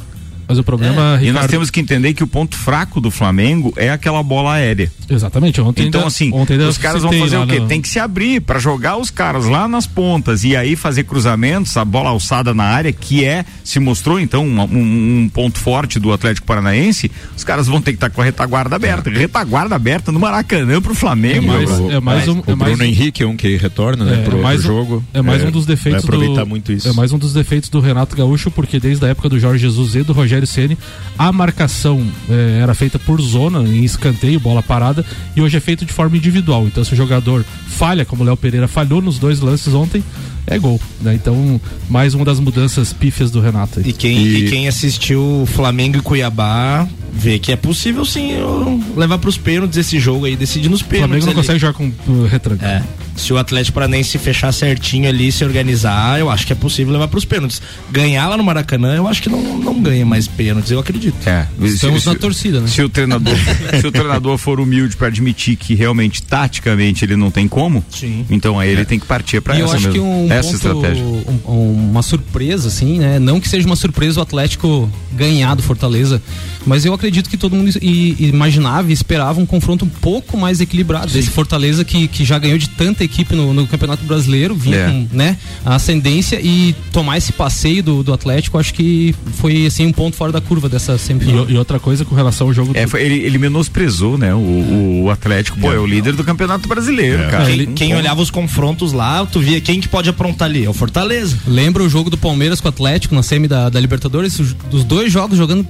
Mas 0.50 0.58
o 0.58 0.64
problema, 0.64 1.00
E 1.14 1.16
nós 1.16 1.20
Ricardo, 1.26 1.50
temos 1.50 1.70
que 1.70 1.80
entender 1.80 2.12
que 2.12 2.24
o 2.24 2.26
ponto 2.26 2.56
fraco 2.56 3.00
do 3.00 3.08
Flamengo 3.10 3.72
é 3.76 3.88
aquela 3.90 4.20
bola 4.22 4.54
aérea. 4.54 4.90
Exatamente. 5.08 5.60
Ontem 5.60 5.86
Então, 5.86 6.00
ainda- 6.00 6.08
assim, 6.08 6.30
ontem 6.32 6.58
os 6.58 6.76
caras 6.76 7.02
vão 7.02 7.12
fazer 7.12 7.36
o 7.36 7.46
quê? 7.46 7.60
no- 7.60 7.68
Tem 7.68 7.80
que 7.80 7.88
se 7.88 8.00
abrir 8.00 8.40
pra 8.40 8.58
jogar 8.58 8.96
os 8.96 9.10
caras 9.10 9.46
lá 9.46 9.68
nas 9.68 9.86
pontas 9.86 10.42
e 10.42 10.56
aí 10.56 10.74
fazer 10.74 11.04
cruzamentos, 11.04 11.76
a 11.76 11.84
bola 11.84 12.10
alçada 12.10 12.52
na 12.52 12.64
área, 12.64 12.92
que 12.92 13.24
é, 13.24 13.44
se 13.62 13.78
mostrou 13.78 14.18
então 14.18 14.44
um, 14.44 14.60
um- 14.62 15.20
um 15.24 15.28
ponto 15.32 15.58
forte 15.60 16.00
do 16.00 16.12
Atlético 16.12 16.46
Paranaense. 16.48 17.10
Os 17.36 17.44
caras 17.44 17.68
vão 17.68 17.80
ter 17.80 17.92
que 17.92 17.96
estar 17.98 18.10
com 18.10 18.20
a 18.20 18.24
retaguarda 18.24 18.74
aberta. 18.74 19.08
Retaguarda 19.08 19.76
aberta 19.76 20.10
no 20.10 20.18
Maracanã 20.18 20.82
pro 20.82 20.92
É 20.92 20.94
Flamengo. 20.96 21.46
mais, 21.46 21.70
meu. 21.70 21.90
é 21.92 22.00
mais 22.00 22.26
um, 22.28 22.38
o 22.40 22.44
é 22.46 22.54
mais 22.56 22.72
Bruno 22.72 22.84
Henrique 22.90 23.22
é 23.22 23.26
um 23.26 23.36
que 23.36 23.56
retorna 23.56 24.04
né, 24.04 24.20
É, 24.20 24.24
pro, 24.24 24.38
é 24.38 24.42
mais 24.42 24.62
pro 24.62 24.66
jogo. 24.74 25.04
É 25.14 25.22
mais 25.22 25.44
um 25.44 25.50
dos 25.52 25.64
defeitos 25.64 26.02
vai 26.04 26.14
aproveitar 26.16 26.42
do, 26.44 26.48
muito 26.48 26.72
isso. 26.72 26.88
É 26.88 26.92
mais 26.92 27.12
um 27.12 27.18
dos 27.18 27.32
defeitos 27.32 27.68
do 27.68 27.78
Renato 27.80 28.16
Gaúcho, 28.16 28.50
porque 28.50 28.80
desde 28.80 29.04
a 29.04 29.08
época 29.08 29.28
do 29.28 29.38
Jorge 29.38 29.60
Jesus 29.60 29.94
e 29.94 30.02
do 30.02 30.12
Rogério 30.12 30.39
Ceni, 30.46 30.76
a 31.18 31.32
marcação 31.32 32.06
é, 32.28 32.60
era 32.62 32.74
feita 32.74 32.98
por 32.98 33.20
zona, 33.20 33.60
em 33.60 33.84
escanteio, 33.84 34.40
bola 34.40 34.62
parada, 34.62 35.04
e 35.34 35.40
hoje 35.40 35.56
é 35.56 35.60
feito 35.60 35.84
de 35.84 35.92
forma 35.92 36.16
individual. 36.16 36.66
Então, 36.66 36.84
se 36.84 36.92
o 36.92 36.96
jogador 36.96 37.44
falha, 37.68 38.04
como 38.04 38.22
o 38.22 38.26
Léo 38.26 38.36
Pereira 38.36 38.68
falhou 38.68 39.00
nos 39.00 39.18
dois 39.18 39.40
lances 39.40 39.72
ontem, 39.74 40.02
é 40.50 40.58
gol. 40.58 40.78
né? 41.00 41.14
Então, 41.14 41.58
mais 41.88 42.12
uma 42.14 42.24
das 42.24 42.38
mudanças 42.40 42.92
pífias 42.92 43.30
do 43.30 43.40
Renato. 43.40 43.80
aí. 43.80 43.88
E 43.88 43.92
quem, 43.92 44.18
E- 44.18 44.36
e 44.46 44.50
quem 44.50 44.68
assistiu 44.68 45.48
Flamengo 45.54 45.96
e 45.98 46.00
Cuiabá 46.02 46.86
vê 47.12 47.38
que 47.38 47.50
é 47.52 47.56
possível 47.56 48.04
sim 48.04 48.32
eu 48.32 48.80
levar 48.96 49.18
pros 49.18 49.36
pênaltis 49.36 49.76
esse 49.78 49.98
jogo 49.98 50.26
aí, 50.26 50.36
decidir 50.36 50.68
nos 50.68 50.80
O 50.80 50.84
pênaltis. 50.84 51.08
Flamengo 51.08 51.26
não 51.26 51.32
ali. 51.32 51.40
consegue 51.40 51.58
jogar 51.58 51.72
com 51.74 51.92
retranca. 52.26 52.66
É. 52.66 52.82
Se 53.16 53.32
o 53.34 53.36
Atlético 53.38 53.74
Paranaense 53.74 54.16
fechar 54.16 54.50
certinho 54.52 55.06
ali, 55.08 55.30
se 55.30 55.44
organizar, 55.44 56.18
eu 56.18 56.30
acho 56.30 56.46
que 56.46 56.52
é 56.52 56.56
possível 56.56 56.92
levar 56.92 57.08
pros 57.08 57.24
pênaltis. 57.24 57.60
Ganhar 57.90 58.28
lá 58.28 58.36
no 58.36 58.42
Maracanã, 58.44 58.94
eu 58.94 59.06
acho 59.06 59.20
que 59.22 59.28
não, 59.28 59.58
não 59.58 59.78
ganha 59.82 60.06
mais 60.06 60.26
pênaltis, 60.26 60.70
eu 60.70 60.78
acredito. 60.78 61.16
É, 61.28 61.46
Estamos 61.60 62.00
se- 62.02 62.06
na 62.06 62.12
se- 62.14 62.18
torcida, 62.18 62.60
né? 62.60 62.68
Se 62.68 62.80
o 62.82 62.88
treinador, 62.88 63.34
se 63.78 63.86
o 63.86 63.92
treinador 63.92 64.38
for 64.38 64.58
humilde 64.58 64.96
pra 64.96 65.08
admitir 65.08 65.56
que 65.56 65.74
realmente 65.74 66.22
taticamente 66.22 67.04
ele 67.04 67.16
não 67.16 67.30
tem 67.30 67.46
como, 67.46 67.84
Sim. 67.90 68.24
então 68.30 68.58
aí 68.58 68.70
ele 68.70 68.84
tem 68.86 68.98
que 68.98 69.04
partir 69.06 69.40
pra 69.42 69.54
E 69.56 69.60
eu 69.60 69.66
essa 69.66 69.76
acho 69.76 69.88
mesmo, 69.88 69.92
que 70.02 70.08
um 70.08 70.32
essa 70.40 70.58
ponto, 70.58 70.84
estratégia. 70.86 71.04
um- 71.46 71.90
uma 71.90 72.02
surpresa, 72.02 72.68
assim, 72.68 72.98
né? 72.98 73.18
Não 73.18 73.40
que 73.40 73.48
seja 73.48 73.66
uma 73.66 73.76
surpresa 73.76 74.20
o 74.20 74.22
Atlético 74.22 74.90
ganhar 75.12 75.54
do 75.54 75.62
Fortaleza, 75.62 76.22
mas 76.66 76.84
eu 76.84 76.92
acredito 76.94 77.28
que 77.28 77.36
todo 77.36 77.54
mundo 77.54 77.70
i- 77.82 78.16
imaginava 78.28 78.90
e 78.90 78.92
esperava 78.92 79.40
um 79.40 79.46
confronto 79.46 79.84
um 79.84 79.88
pouco 79.88 80.36
mais 80.36 80.60
equilibrado. 80.60 81.16
Esse 81.18 81.30
Fortaleza 81.30 81.84
que, 81.84 82.08
que 82.08 82.24
já 82.24 82.38
ganhou 82.38 82.58
de 82.58 82.68
tanta 82.68 83.02
equipe 83.04 83.34
no, 83.34 83.52
no 83.52 83.66
Campeonato 83.66 84.04
Brasileiro, 84.04 84.54
vinha 84.54 84.76
É. 84.76 84.86
com 84.90 85.06
né, 85.12 85.36
a 85.64 85.74
ascendência 85.74 86.40
e 86.42 86.74
tomar 86.92 87.18
esse 87.18 87.32
passeio 87.32 87.82
do, 87.82 88.02
do 88.02 88.12
Atlético, 88.12 88.58
acho 88.58 88.72
que 88.74 89.14
foi 89.34 89.66
assim 89.66 89.86
um 89.86 89.92
ponto 89.92 90.16
fora 90.16 90.32
da 90.32 90.40
curva 90.40 90.68
dessa 90.68 90.96
semifinal. 90.98 91.46
E, 91.48 91.52
e 91.54 91.58
outra 91.58 91.78
coisa 91.78 92.04
com 92.04 92.14
relação 92.14 92.46
ao 92.48 92.52
jogo 92.54 92.72
É, 92.74 92.84
do, 92.84 92.88
foi- 92.90 93.02
ele, 93.02 93.20
ele 93.20 93.38
menosprezou, 93.38 94.16
né? 94.18 94.34
O, 94.34 95.02
o 95.04 95.10
Atlético, 95.10 95.58
pô, 95.58 95.72
é, 95.72 95.78
o 95.78 95.86
líder 95.86 96.14
do 96.14 96.24
Campeonato 96.24 96.68
Brasileiro, 96.68 97.28
cara. 97.30 97.46
Quem, 97.46 97.66
Não 97.66 97.72
quem 97.74 97.94
olhava 97.94 98.20
os 98.22 98.30
confrontos 98.30 98.92
lá, 98.92 99.24
tu 99.26 99.40
via 99.40 99.60
quem 99.60 99.80
que 99.80 99.88
pode 99.88 100.08
aprontar 100.20 100.48
ali? 100.48 100.64
É 100.64 100.68
o 100.68 100.74
Fortaleza. 100.74 101.38
Lembra 101.46 101.82
o 101.82 101.88
jogo 101.88 102.10
do 102.10 102.18
Palmeiras 102.18 102.60
com 102.60 102.68
o 102.68 102.70
Atlético 102.70 103.14
na 103.14 103.22
semi 103.22 103.48
da, 103.48 103.70
da 103.70 103.80
Libertadores? 103.80 104.38
Os, 104.38 104.52
dos 104.52 104.84
dois 104.84 105.10
jogos 105.10 105.38
jogando 105.38 105.66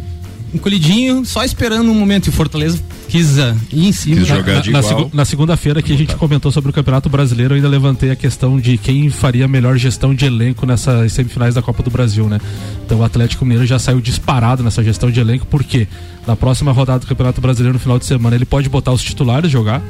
encolhidinho, 0.52 1.24
só 1.24 1.44
esperando 1.44 1.90
um 1.90 1.94
momento. 1.94 2.26
E 2.26 2.30
o 2.30 2.32
Fortaleza 2.32 2.82
quis 3.08 3.38
ah, 3.38 3.54
ir 3.72 3.86
em 3.86 3.92
cima. 3.92 4.16
Quis 4.16 4.26
jogar 4.26 4.54
na, 4.54 4.60
de 4.60 4.70
na 4.70 4.80
igual. 4.80 5.10
na 5.12 5.24
segunda-feira 5.24 5.80
que 5.80 5.92
a 5.92 5.96
gente 5.96 6.16
comentou 6.16 6.50
sobre 6.50 6.70
o 6.70 6.72
Campeonato 6.72 7.08
Brasileiro, 7.08 7.54
eu 7.54 7.56
ainda 7.56 7.68
levantei 7.68 8.10
a 8.10 8.16
questão 8.16 8.58
de 8.58 8.76
quem 8.76 9.08
faria 9.10 9.44
a 9.44 9.48
melhor 9.48 9.76
gestão 9.76 10.12
de 10.12 10.24
elenco 10.24 10.66
nessas 10.66 11.12
semifinais 11.12 11.54
da 11.54 11.62
Copa 11.62 11.84
do 11.84 11.90
Brasil, 11.90 12.26
né? 12.28 12.40
Então 12.84 12.98
o 12.98 13.04
Atlético 13.04 13.44
Mineiro 13.44 13.66
já 13.66 13.78
saiu 13.78 14.00
disparado 14.00 14.64
nessa 14.64 14.82
gestão 14.82 15.10
de 15.10 15.20
elenco, 15.20 15.46
porque 15.46 15.86
na 16.26 16.34
próxima 16.34 16.72
rodada 16.72 16.98
do 16.98 17.06
Campeonato 17.06 17.40
Brasileiro, 17.40 17.74
no 17.74 17.80
final 17.80 17.98
de 17.98 18.06
semana, 18.06 18.34
ele 18.34 18.44
pode 18.44 18.68
botar 18.68 18.92
os 18.92 19.02
titulares 19.02 19.50
jogar. 19.50 19.80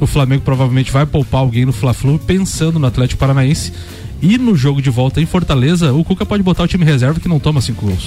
O 0.00 0.06
Flamengo 0.06 0.42
provavelmente 0.42 0.92
vai 0.92 1.04
poupar 1.04 1.40
alguém 1.40 1.64
no 1.64 1.72
Fla-Flu, 1.72 2.18
pensando 2.18 2.78
no 2.78 2.86
Atlético 2.86 3.18
Paranaense. 3.18 3.72
E 4.22 4.38
no 4.38 4.56
jogo 4.56 4.80
de 4.80 4.90
volta 4.90 5.20
em 5.20 5.26
Fortaleza, 5.26 5.92
o 5.92 6.02
Cuca 6.04 6.24
pode 6.24 6.42
botar 6.42 6.62
o 6.62 6.66
time 6.68 6.84
reserva 6.84 7.20
que 7.20 7.28
não 7.28 7.38
toma 7.38 7.60
cinco 7.60 7.86
gols. 7.86 8.06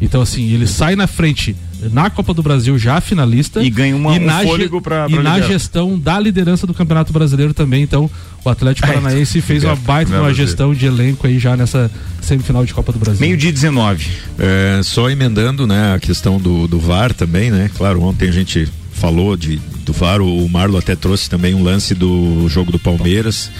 Então, 0.00 0.20
assim, 0.20 0.52
ele 0.52 0.66
sai 0.66 0.96
na 0.96 1.06
frente 1.06 1.54
na 1.92 2.10
Copa 2.10 2.32
do 2.34 2.42
Brasil 2.42 2.76
já 2.78 3.00
finalista 3.00 3.62
E 3.62 3.70
ganha 3.70 3.94
uma- 3.96 4.12
um 4.12 4.20
na 4.24 4.42
fôlego 4.42 4.80
pra- 4.80 5.06
e 5.08 5.14
pra 5.14 5.22
na 5.22 5.34
liderar. 5.34 5.48
gestão 5.52 5.98
da 5.98 6.18
liderança 6.18 6.66
do 6.66 6.74
Campeonato 6.74 7.12
Brasileiro 7.12 7.52
também. 7.54 7.82
Então, 7.82 8.10
o 8.44 8.48
Atlético 8.48 8.86
Paranaense 8.86 9.40
fez 9.40 9.62
uma 9.64 9.74
baita 9.76 10.18
uma 10.20 10.32
gestão 10.34 10.74
de 10.74 10.86
elenco 10.86 11.26
aí 11.26 11.38
já 11.38 11.56
nessa 11.56 11.90
semifinal 12.20 12.64
de 12.64 12.74
Copa 12.74 12.92
do 12.92 12.98
Brasil. 12.98 13.20
Meio 13.20 13.36
dia 13.36 13.52
19. 13.52 14.06
É, 14.38 14.80
só 14.82 15.08
emendando, 15.10 15.66
né, 15.66 15.94
a 15.94 15.98
questão 16.00 16.38
do, 16.38 16.66
do 16.68 16.78
VAR 16.80 17.12
também, 17.14 17.50
né? 17.50 17.70
Claro, 17.76 18.02
ontem 18.02 18.28
a 18.28 18.32
gente 18.32 18.68
falou 18.92 19.36
de, 19.36 19.60
do 19.84 19.92
VAR, 19.92 20.20
o 20.20 20.48
Marlo 20.48 20.76
até 20.78 20.94
trouxe 20.96 21.28
também 21.30 21.54
um 21.54 21.62
lance 21.64 21.94
do 21.94 22.48
jogo 22.48 22.70
do 22.72 22.78
Palmeiras, 22.78 23.50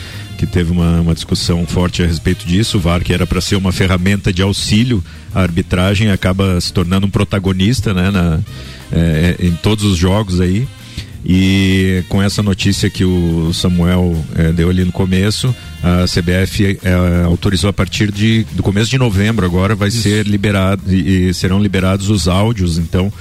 que 0.42 0.46
teve 0.46 0.72
uma, 0.72 1.00
uma 1.00 1.14
discussão 1.14 1.64
forte 1.64 2.02
a 2.02 2.06
respeito 2.06 2.44
disso. 2.44 2.76
O 2.76 2.80
VAR, 2.80 3.04
que 3.04 3.12
era 3.12 3.24
para 3.24 3.40
ser 3.40 3.54
uma 3.54 3.70
ferramenta 3.70 4.32
de 4.32 4.42
auxílio 4.42 5.02
à 5.32 5.40
arbitragem, 5.40 6.10
acaba 6.10 6.60
se 6.60 6.72
tornando 6.72 7.06
um 7.06 7.10
protagonista, 7.10 7.94
né, 7.94 8.10
na, 8.10 8.40
é, 8.90 9.36
em 9.38 9.52
todos 9.52 9.84
os 9.84 9.96
jogos 9.96 10.40
aí. 10.40 10.66
E 11.24 12.02
com 12.08 12.20
essa 12.20 12.42
notícia 12.42 12.90
que 12.90 13.04
o 13.04 13.52
Samuel 13.54 14.16
eh, 14.34 14.50
deu 14.50 14.68
ali 14.68 14.84
no 14.84 14.90
começo, 14.90 15.54
a 15.80 16.04
CBF 16.06 16.80
eh, 16.82 17.22
autorizou 17.24 17.70
a 17.70 17.72
partir 17.72 18.10
de, 18.10 18.42
do 18.50 18.62
começo 18.64 18.90
de 18.90 18.98
novembro 18.98 19.46
agora 19.46 19.76
vai 19.76 19.88
ser 19.88 20.26
liberado 20.26 20.82
e, 20.92 21.28
e 21.28 21.34
serão 21.34 21.62
liberados 21.62 22.10
os 22.10 22.26
áudios 22.26 22.76
então 22.76 23.12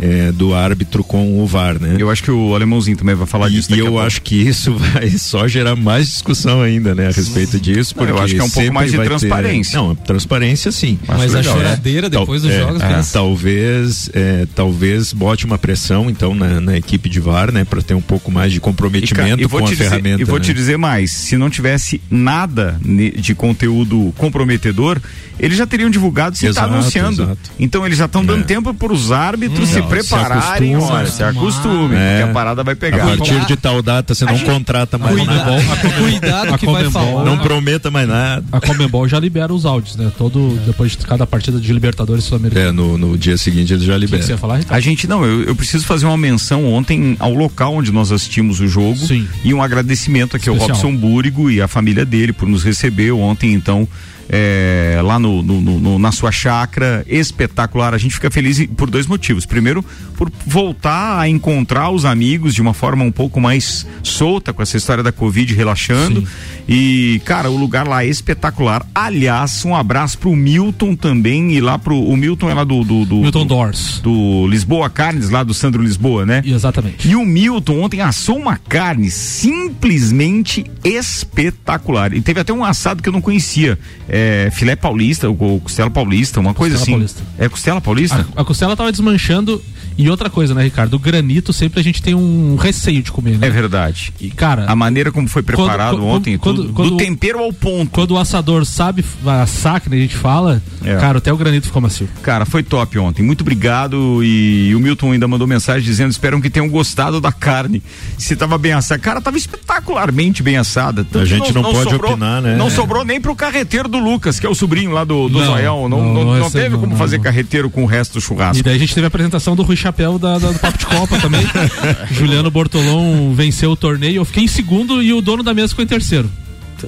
eh, 0.00 0.32
do 0.32 0.54
árbitro 0.54 1.02
com 1.04 1.42
o 1.42 1.46
VAR, 1.46 1.80
né? 1.80 1.96
Eu 1.98 2.10
acho 2.10 2.22
que 2.22 2.30
o 2.30 2.54
alemãozinho 2.54 2.96
também 2.96 3.14
vai 3.14 3.26
falar 3.26 3.48
E, 3.48 3.52
disso. 3.52 3.70
e 3.70 3.74
a 3.74 3.78
eu 3.78 3.86
pouco. 3.86 4.00
acho 4.00 4.22
que 4.22 4.36
isso 4.36 4.74
vai 4.74 5.10
só 5.10 5.46
gerar 5.48 5.74
mais 5.76 6.06
discussão 6.08 6.60
ainda, 6.62 6.94
né, 6.94 7.08
a 7.08 7.10
respeito 7.10 7.58
disso. 7.60 7.94
Não, 7.96 8.04
eu 8.04 8.08
porque 8.10 8.24
acho 8.24 8.34
que 8.34 8.40
é 8.40 8.44
um 8.44 8.50
pouco 8.50 8.72
mais 8.72 8.90
de 8.90 8.96
vai 8.96 9.06
ter- 9.06 9.18
transparência. 9.18 9.76
Não, 9.78 9.94
transparência 9.94 10.70
sim. 10.72 10.98
Mas 11.06 11.34
a 11.34 11.38
Legal, 11.38 11.54
choradeira 11.56 12.10
Tal- 12.10 12.20
depois 12.22 12.42
dos 12.42 12.50
é, 12.52 12.58
jogos, 12.60 12.80
é, 12.82 12.88
pensa. 12.88 13.12
talvez 13.12 14.10
é, 14.14 14.46
talvez 14.54 15.12
bote 15.12 15.44
uma 15.46 15.58
pressão 15.58 16.08
então 16.10 16.34
na, 16.34 16.60
na 16.60 16.76
equipe 16.76 17.08
de 17.08 17.20
VAR, 17.20 17.50
né, 17.52 17.64
para 17.64 17.82
ter 17.82 17.94
um 17.94 18.00
pouco 18.00 18.30
mais 18.30 18.52
de 18.52 18.58
E, 18.58 18.60
comprometimento 18.60 19.42
e 19.42 19.46
vou 19.46 19.60
com 19.60 19.66
a 19.66 19.70
dizer, 19.70 19.84
ferramenta. 19.84 20.22
E 20.22 20.24
vou 20.24 20.38
né? 20.38 20.44
te 20.44 20.54
dizer 20.54 20.76
mais, 20.78 21.10
se 21.10 21.36
não 21.36 21.50
tivesse 21.50 22.00
nada 22.10 22.78
de 22.82 23.34
conteúdo 23.34 24.12
comprometedor, 24.16 25.00
eles 25.38 25.56
já 25.56 25.66
teriam 25.66 25.88
divulgado 25.90 26.36
se 26.36 26.46
está 26.46 26.64
anunciando. 26.64 27.22
exato. 27.22 27.50
Então 27.58 27.84
eles 27.86 27.96
já 27.98 28.04
estão 28.06 28.24
dando 28.24 28.40
É. 28.42 28.44
tempo 28.44 28.74
para 28.74 28.92
os 28.92 29.12
árbitros 29.12 29.68
Não, 29.72 29.82
se 29.82 29.87
prepararem, 29.88 30.74
acostuma, 30.74 30.98
olha, 30.98 31.06
se 31.10 31.22
acostumem, 31.22 31.98
É. 31.98 32.18
porque 32.18 32.30
a 32.30 32.34
parada 32.34 32.62
vai 32.64 32.74
A 32.74 32.76
pegar. 32.76 33.06
partir 33.06 33.44
de 33.46 33.56
tal 33.56 33.82
data 33.82 34.14
você 34.14 34.24
não 34.24 34.38
contrata 34.38 34.98
mais 34.98 35.16
Cuida- 35.16 35.34
nada. 35.34 35.62
Cuidado 35.98 36.54
a 36.54 36.58
que 36.58 36.66
vai 36.66 36.84
Comembol- 36.84 36.90
falar. 37.12 37.24
Não 37.24 37.38
prometa 37.38 37.90
mais 37.90 38.08
nada. 38.08 38.44
A 38.52 38.60
Comembol 38.60 39.08
já 39.08 39.18
libera 39.18 39.52
os 39.52 39.64
áudios, 39.66 39.96
né? 39.96 40.10
Todo, 40.16 40.58
depois 40.66 40.92
de 40.92 40.98
cada 40.98 41.26
partida 41.26 41.58
de 41.60 41.72
Libertadores 41.72 42.24
Sul-Americana. 42.24 42.68
É, 42.68 42.72
no, 42.72 42.96
no 42.98 43.16
dia 43.18 43.36
seguinte 43.36 43.72
eles 43.72 43.84
já 43.84 43.96
O 43.96 44.00
que 44.00 44.06
que 44.06 44.10
você 44.10 44.14
ia 44.16 44.20
liberam. 44.20 44.38
falar, 44.38 44.56
Ricardo? 44.58 44.76
A 44.76 44.80
gente 44.80 45.06
não, 45.06 45.24
eu, 45.24 45.42
eu 45.44 45.54
preciso 45.56 45.84
fazer 45.86 46.06
uma 46.06 46.16
menção 46.16 46.64
ontem 46.72 47.16
ao 47.18 47.32
local 47.34 47.74
onde 47.74 47.90
nós 47.92 48.12
assistimos 48.12 48.60
o 48.60 48.66
jogo 48.68 48.96
Sim. 48.96 49.26
e 49.44 49.52
um 49.54 49.62
agradecimento 49.62 50.36
aqui 50.36 50.48
ao 50.48 50.56
Especial. 50.56 50.76
Robson 50.78 50.96
Búrigo 50.96 51.50
e 51.50 51.60
à 51.60 51.68
família 51.68 52.04
dele 52.04 52.32
por 52.32 52.48
nos 52.48 52.62
receber 52.62 53.12
ontem, 53.12 53.52
então, 53.52 53.86
é, 54.28 55.00
lá 55.02 55.18
no, 55.18 55.42
no- 55.42 55.60
no- 55.60 55.98
na 55.98 56.12
sua 56.12 56.30
chácara, 56.30 57.04
espetacular. 57.08 57.94
A 57.94 57.98
gente 57.98 58.14
fica 58.14 58.30
feliz 58.30 58.66
por 58.76 58.90
dois 58.90 59.06
motivos. 59.06 59.46
Primeiro, 59.46 59.84
por 60.16 60.30
voltar 60.46 61.18
a 61.20 61.28
encontrar 61.28 61.90
os 61.90 62.04
amigos 62.04 62.54
de 62.54 62.60
uma 62.62 62.74
forma 62.74 63.04
um 63.04 63.10
pouco 63.12 63.40
mais 63.40 63.86
solta 64.02 64.52
com 64.52 64.62
essa 64.62 64.76
história 64.76 65.02
da 65.02 65.12
Covid 65.12 65.54
relaxando. 65.54 66.20
Sim. 66.20 66.26
E, 66.68 67.22
cara, 67.24 67.50
o 67.50 67.56
lugar 67.56 67.86
lá 67.88 68.04
é 68.04 68.08
espetacular. 68.08 68.84
Aliás, 68.94 69.64
um 69.64 69.74
abraço 69.74 70.18
pro 70.18 70.34
Milton 70.36 70.94
também 70.94 71.52
e 71.52 71.60
lá 71.60 71.78
pro. 71.78 71.96
O 71.98 72.16
Milton 72.16 72.50
é 72.50 72.54
lá 72.54 72.64
do. 72.64 72.84
do, 72.84 73.04
do 73.06 73.16
Milton 73.16 73.46
do- 73.46 73.54
Dors. 73.54 74.00
do 74.00 74.46
Lisboa 74.46 74.90
Carnes, 74.90 75.30
lá 75.30 75.42
do 75.42 75.54
Sandro 75.54 75.82
Lisboa, 75.82 76.26
né? 76.26 76.42
Exatamente. 76.44 77.08
E 77.08 77.16
o 77.16 77.24
Milton 77.24 77.80
ontem 77.80 78.00
assou 78.00 78.36
uma 78.36 78.56
carne 78.56 79.10
simplesmente 79.10 80.64
espetacular. 80.84 82.12
E 82.12 82.20
teve 82.20 82.40
até 82.40 82.52
um 82.52 82.64
assado 82.64 83.02
que 83.02 83.08
eu 83.08 83.12
não 83.12 83.20
conhecia. 83.20 83.78
É, 84.08 84.17
filé 84.52 84.76
paulista, 84.76 85.28
ou 85.28 85.60
costela 85.60 85.90
paulista, 85.90 86.40
uma 86.40 86.54
coisa 86.54 86.76
Costela 86.76 87.02
assim. 87.04 87.06
paulista. 87.16 87.44
É 87.44 87.48
costela 87.48 87.80
paulista? 87.80 88.26
A, 88.36 88.42
a 88.42 88.44
costela 88.44 88.76
tava 88.76 88.90
desmanchando 88.90 89.62
E 89.98 90.08
outra 90.08 90.30
coisa, 90.30 90.54
né, 90.54 90.62
Ricardo? 90.62 90.94
O 90.94 90.98
granito 90.98 91.52
sempre 91.52 91.80
a 91.80 91.82
gente 91.82 92.00
tem 92.00 92.14
um 92.14 92.54
receio 92.54 93.02
de 93.02 93.10
comer, 93.10 93.36
né? 93.36 93.48
É 93.48 93.50
verdade. 93.50 94.12
E, 94.20 94.30
cara. 94.30 94.64
A 94.68 94.76
maneira 94.76 95.10
como 95.10 95.26
foi 95.26 95.42
preparado 95.42 95.96
quando, 95.96 96.06
ontem, 96.06 96.38
quando, 96.38 96.62
tudo, 96.62 96.72
quando, 96.72 96.90
do 96.90 96.96
tempero 96.96 97.40
ao 97.40 97.52
ponto. 97.52 97.90
Quando 97.90 98.12
o 98.12 98.18
assador 98.18 98.64
sabe 98.64 99.04
assar, 99.26 99.80
que 99.80 99.92
a 99.92 99.98
gente 99.98 100.14
fala, 100.14 100.62
é. 100.84 100.94
cara, 100.96 101.18
até 101.18 101.32
o 101.32 101.36
granito 101.36 101.66
ficou 101.66 101.82
macio. 101.82 102.08
Cara, 102.22 102.46
foi 102.46 102.62
top 102.62 102.96
ontem. 103.00 103.24
Muito 103.24 103.40
obrigado. 103.40 104.22
E 104.22 104.72
o 104.72 104.78
Milton 104.78 105.10
ainda 105.10 105.26
mandou 105.26 105.48
mensagem 105.48 105.82
dizendo: 105.82 106.12
esperam 106.12 106.40
que 106.40 106.48
tenham 106.48 106.68
gostado 106.68 107.20
da 107.20 107.32
carne. 107.32 107.82
Se 108.16 108.36
tava 108.36 108.56
bem 108.56 108.72
assada. 108.72 109.00
Cara, 109.00 109.20
tava 109.20 109.36
espetacularmente 109.36 110.44
bem 110.44 110.56
assada. 110.56 111.02
Tanto 111.02 111.18
a 111.18 111.24
gente 111.24 111.52
não, 111.52 111.62
não 111.62 111.72
pode 111.72 111.90
sobrou, 111.90 112.12
opinar, 112.12 112.40
né? 112.40 112.54
Não 112.54 112.70
sobrou 112.70 113.04
nem 113.04 113.20
pro 113.20 113.34
carreteiro 113.34 113.88
do 113.88 113.98
Lucas, 113.98 114.38
que 114.38 114.46
é 114.46 114.48
o 114.48 114.54
sobrinho 114.54 114.92
lá 114.92 115.02
do, 115.02 115.28
do 115.28 115.40
não, 115.40 115.46
Zoião. 115.46 115.88
Não, 115.88 116.14
não, 116.14 116.24
não, 116.24 116.38
não 116.38 116.50
teve 116.50 116.78
como 116.78 116.96
fazer 116.96 117.18
carreteiro 117.18 117.68
com 117.68 117.82
o 117.82 117.86
resto 117.86 118.14
do 118.14 118.20
churrasco. 118.20 118.60
E 118.60 118.62
daí 118.62 118.76
a 118.76 118.78
gente 118.78 118.94
teve 118.94 119.04
a 119.04 119.08
apresentação 119.08 119.56
do 119.56 119.64
Rui 119.64 119.74
Chapéu 119.88 120.18
da, 120.18 120.38
da, 120.38 120.50
do 120.50 120.58
Papo 120.58 120.76
de 120.76 120.84
Copa 120.84 121.18
também. 121.18 121.46
Juliano 122.12 122.50
Bortolom 122.50 123.32
venceu 123.32 123.70
o 123.70 123.76
torneio. 123.76 124.16
Eu 124.16 124.24
fiquei 124.26 124.44
em 124.44 124.48
segundo 124.48 125.02
e 125.02 125.14
o 125.14 125.22
dono 125.22 125.42
da 125.42 125.54
mesa 125.54 125.68
ficou 125.68 125.82
em 125.82 125.88
terceiro. 125.88 126.30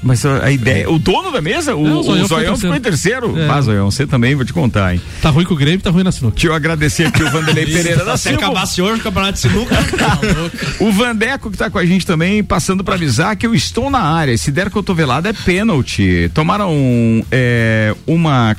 Mas 0.03 0.25
a 0.25 0.51
ideia. 0.51 0.89
O 0.89 0.99
dono 0.99 1.33
da 1.33 1.41
mesa? 1.41 1.75
O, 1.75 1.83
Não, 1.83 2.01
o 2.01 2.03
Zoião, 2.03 2.27
Zoião 2.27 2.57
ficou 2.57 2.77
em 2.77 2.81
terceiro. 2.81 3.39
É. 3.39 3.49
Ah, 3.49 3.61
Zoião, 3.61 3.91
você 3.91 4.07
também, 4.07 4.35
vou 4.35 4.45
te 4.45 4.53
contar, 4.53 4.95
hein? 4.95 5.01
Tá 5.23 5.31
ruim 5.31 5.47
com 5.47 5.55
o 5.55 5.57
Grêmio, 5.57 5.81
tá 5.81 5.91
ruim 5.91 6.05
na 6.05 6.13
sinuca. 6.13 6.35
Deixa 6.35 6.49
eu 6.49 6.55
agradecer 6.55 7.07
aqui 7.07 7.23
o 7.23 7.31
Vanderlei 7.31 7.67
Pereira 7.67 8.05
da 8.05 8.17
Silva. 8.19 8.39
Se 8.39 8.45
acabasse 8.45 8.83
hoje 8.83 9.01
o 9.01 9.03
campeonato 9.03 9.33
de 9.33 9.39
sinuca. 9.41 9.75
o 10.79 10.93
Vandeco 10.93 11.51
que 11.51 11.57
tá 11.57 11.71
com 11.71 11.79
a 11.79 11.87
gente 11.87 12.05
também, 12.05 12.45
passando 12.45 12.85
para 12.85 12.95
avisar 12.95 13.35
que 13.35 13.47
eu 13.47 13.55
estou 13.55 13.91
na 13.91 14.01
área. 14.01 14.37
Se 14.37 14.53
der 14.53 14.71
cotovelada 14.71 15.31
é 15.31 15.33
pênalti. 15.33 16.31
Tomaram 16.35 16.71
é, 17.33 17.95
uma. 18.07 18.55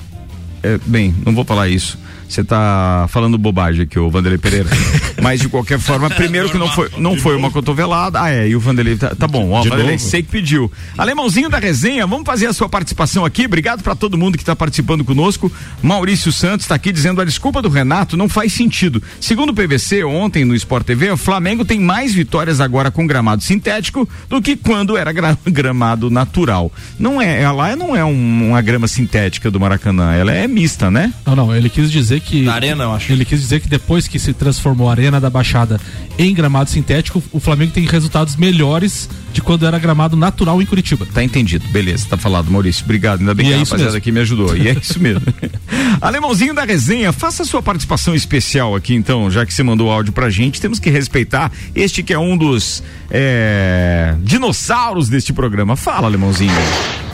É, 0.64 0.80
bem, 0.86 1.14
não 1.24 1.34
vou 1.34 1.46
falar 1.46 1.70
isso. 1.70 1.98
Você 2.32 2.46
tá 2.46 3.08
falando 3.10 3.38
bobagem 3.38 3.84
aqui, 3.84 4.00
o 4.00 4.10
Vanderlei 4.10 4.38
Pereira. 4.38 4.70
Mas 5.22 5.42
de 5.42 5.50
qualquer 5.50 5.78
forma, 5.78 6.10
primeiro 6.10 6.50
que 6.50 6.58
não 6.58 6.70
foi, 6.70 6.90
não 6.98 7.18
foi 7.18 7.36
uma 7.36 7.52
cotovelada. 7.52 8.22
Ah, 8.22 8.32
é, 8.32 8.48
e 8.48 8.56
o 8.56 8.60
Vanderlei 8.60 8.96
tá, 8.96 9.14
tá 9.14 9.28
bom, 9.28 9.52
ó, 9.52 9.62
Vanderlei, 9.62 10.00
sei 10.00 10.24
que 10.24 10.30
pediu. 10.30 10.72
Alemãozinho 10.98 11.50
da 11.50 11.60
resenha, 11.60 12.08
vamos 12.08 12.26
fazer 12.26 12.46
a 12.46 12.54
sua 12.54 12.70
participação 12.70 13.26
aqui. 13.26 13.46
Obrigado 13.46 13.84
para 13.84 13.96
todo 13.96 14.18
mundo 14.18 14.38
que 14.38 14.46
tá 14.46 14.56
participando 14.56 15.04
conosco. 15.04 15.52
Maurício 15.84 16.32
Santos 16.32 16.66
tá 16.68 16.76
aqui 16.76 16.94
dizendo 16.94 17.20
a 17.20 17.26
desculpa 17.26 17.62
do 17.62 17.68
Renato 17.68 18.16
não 18.16 18.30
faz 18.30 18.54
sentido. 18.54 19.04
Segundo 19.20 19.50
o 19.50 19.54
PVC, 19.54 20.06
ontem 20.06 20.46
no 20.46 20.56
Sport 20.56 20.86
TV, 20.86 21.12
o 21.12 21.18
Flamengo 21.18 21.66
tem 21.66 21.82
mais 21.82 22.14
vitórias 22.14 22.62
agora 22.62 22.90
com 22.90 23.06
gramado 23.06 23.44
sintético 23.44 24.08
do 24.30 24.42
que 24.42 24.56
quando 24.56 24.96
era 24.96 25.12
gra 25.12 25.38
gramado 25.46 26.10
natural. 26.10 26.72
Não 26.98 27.22
é, 27.22 27.42
ela 27.42 27.76
não 27.76 27.94
é 27.94 28.06
um, 28.06 28.52
uma 28.52 28.62
grama 28.62 28.88
sintética 28.88 29.52
do 29.52 29.60
Maracanã, 29.60 30.14
ela 30.14 30.32
é 30.32 30.48
mista, 30.48 30.90
né? 30.90 31.14
Não, 31.26 31.36
não, 31.36 31.54
ele 31.54 31.70
quis 31.70 31.92
dizer 31.92 32.21
que. 32.22 32.44
Na 32.44 32.54
arena, 32.54 32.84
eu 32.84 32.92
acho. 32.94 33.12
Ele 33.12 33.26
quis 33.26 33.40
dizer 33.40 33.60
que 33.60 33.68
depois 33.68 34.08
que 34.08 34.20
se 34.20 34.34
transformou 34.34 34.90
a 34.90 34.92
Arena 34.92 35.20
da 35.20 35.30
Baixada 35.30 35.80
em 36.18 36.34
gramado 36.34 36.70
sintético, 36.70 37.24
o 37.32 37.40
Flamengo 37.40 37.72
tem 37.72 37.86
resultados 37.86 38.36
melhores 38.36 39.10
de 39.34 39.42
quando 39.42 39.66
era 39.66 39.80
gramado 39.80 40.16
natural 40.16 40.62
em 40.62 40.66
Curitiba. 40.66 41.08
Tá 41.14 41.24
entendido, 41.24 41.68
beleza, 41.70 42.06
tá 42.10 42.18
falado, 42.18 42.52
Maurício. 42.52 42.84
Obrigado, 42.84 43.22
ainda 43.22 43.34
bem 43.34 43.48
e 43.48 43.50
que 43.50 43.54
é 43.54 43.58
a 43.58 43.60
rapaziada 43.60 43.98
aqui 43.98 44.12
me 44.12 44.20
ajudou. 44.20 44.56
E 44.56 44.68
é 44.68 44.74
isso 44.74 45.00
mesmo. 45.00 45.22
Alemãozinho 46.00 46.54
da 46.54 46.64
resenha, 46.64 47.12
faça 47.12 47.46
sua 47.46 47.62
participação 47.62 48.14
especial 48.14 48.76
aqui 48.76 48.94
então, 48.94 49.32
já 49.32 49.46
que 49.46 49.54
você 49.54 49.64
mandou 49.64 49.88
o 49.88 49.92
áudio 49.92 50.14
pra 50.14 50.30
gente, 50.30 50.60
temos 50.60 50.80
que 50.80 50.90
respeitar 50.90 51.52
este 51.74 52.04
que 52.04 52.14
é 52.14 52.20
um 52.20 52.38
dos 52.38 52.84
é, 53.10 54.16
dinossauros 54.22 55.10
deste 55.10 55.34
programa. 55.34 55.76
Fala, 55.76 56.08
Alemãozinho. 56.08 56.52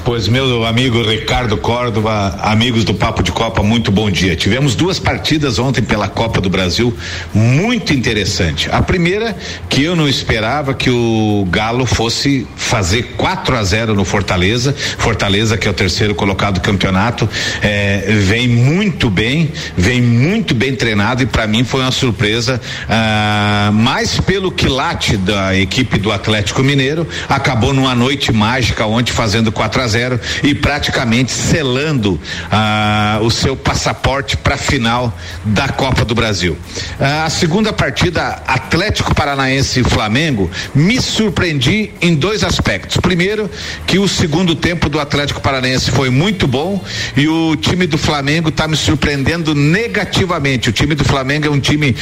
Pois, 0.08 0.26
meu 0.30 0.66
amigo 0.66 1.02
Ricardo 1.04 1.58
Córdova, 1.58 2.40
amigos 2.42 2.86
do 2.86 2.94
Papo 2.94 3.22
de 3.22 3.30
Copa, 3.30 3.62
muito 3.62 3.92
bom 3.92 4.10
dia. 4.10 4.38
Tivemos 4.38 4.74
duas 4.74 5.00
partidas 5.00 5.60
ontem 5.60 5.82
pela 5.82 6.08
Copa 6.08 6.40
do 6.40 6.50
Brasil, 6.50 6.96
muito 7.34 7.92
interessante. 7.92 8.70
A 8.72 8.82
primeira, 8.82 9.36
que 9.68 9.84
eu 9.84 9.98
não 9.98 10.08
esperava 10.08 10.74
que 10.74 10.90
o 10.90 11.46
Galo 11.52 11.86
fosse 11.86 12.48
fazer 12.56 13.16
4 13.18 13.58
a 13.58 13.62
0 13.62 13.96
no 13.96 14.06
Fortaleza. 14.06 14.74
Fortaleza, 14.98 15.58
que 15.58 15.68
é 15.68 15.72
o 15.72 15.74
terceiro 15.74 16.16
colocado 16.16 16.54
do 16.54 16.62
campeonato, 16.62 17.30
é, 17.62 18.06
vem 18.08 18.48
muito 18.48 19.10
bem, 19.10 19.52
vem 19.76 20.02
muito 20.02 20.56
bem 20.56 20.74
treinado 20.74 21.22
e 21.22 21.26
para 21.26 21.46
mim 21.46 21.66
foi 21.66 21.82
uma 21.82 21.92
surpresa. 21.92 22.62
Ah, 22.88 23.72
mais 23.74 24.18
pelo 24.22 24.54
quilate 24.54 25.18
da 25.18 25.54
equipe 25.54 26.00
do 26.00 26.14
Atlético 26.14 26.64
Mineiro, 26.64 27.06
acabou 27.28 27.74
numa 27.74 27.94
noite 27.94 28.32
mágica 28.32 28.86
ontem 28.86 29.12
fazendo 29.12 29.52
4 29.52 29.82
a 29.82 29.88
0 29.88 29.97
0 29.98 30.20
e 30.44 30.54
praticamente 30.54 31.32
selando 31.32 32.20
ah, 32.52 33.20
o 33.24 33.32
seu 33.32 33.56
passaporte 33.56 34.38
para 34.38 34.54
a 34.54 34.58
final 34.58 35.18
da 35.44 35.68
Copa 35.70 36.06
do 36.06 36.14
Brasil. 36.14 36.56
Ah, 37.00 37.26
a 37.26 37.30
segunda 37.30 37.74
partida, 37.74 38.44
Atlético 38.46 39.16
Paranaense 39.16 39.80
e 39.80 39.84
Flamengo, 39.84 40.52
me 40.76 41.02
surpreendi 41.02 41.92
em 42.00 42.14
dois 42.14 42.44
aspectos. 42.44 42.98
Primeiro, 42.98 43.50
que 43.88 43.98
o 43.98 44.08
segundo 44.08 44.56
tempo 44.56 44.88
do 44.88 45.00
Atlético 45.00 45.42
Paranaense 45.42 45.90
foi 45.90 46.10
muito 46.10 46.48
bom 46.48 46.84
e 47.16 47.28
o 47.28 47.56
time 47.56 47.88
do 47.88 47.98
Flamengo 47.98 48.50
está 48.50 48.68
me 48.68 48.78
surpreendendo 48.78 49.56
negativamente. 49.56 50.70
O 50.70 50.74
time 50.74 50.94
do 50.94 51.04
Flamengo 51.04 51.48
é 51.48 51.50
um 51.50 51.60
time 51.60 51.96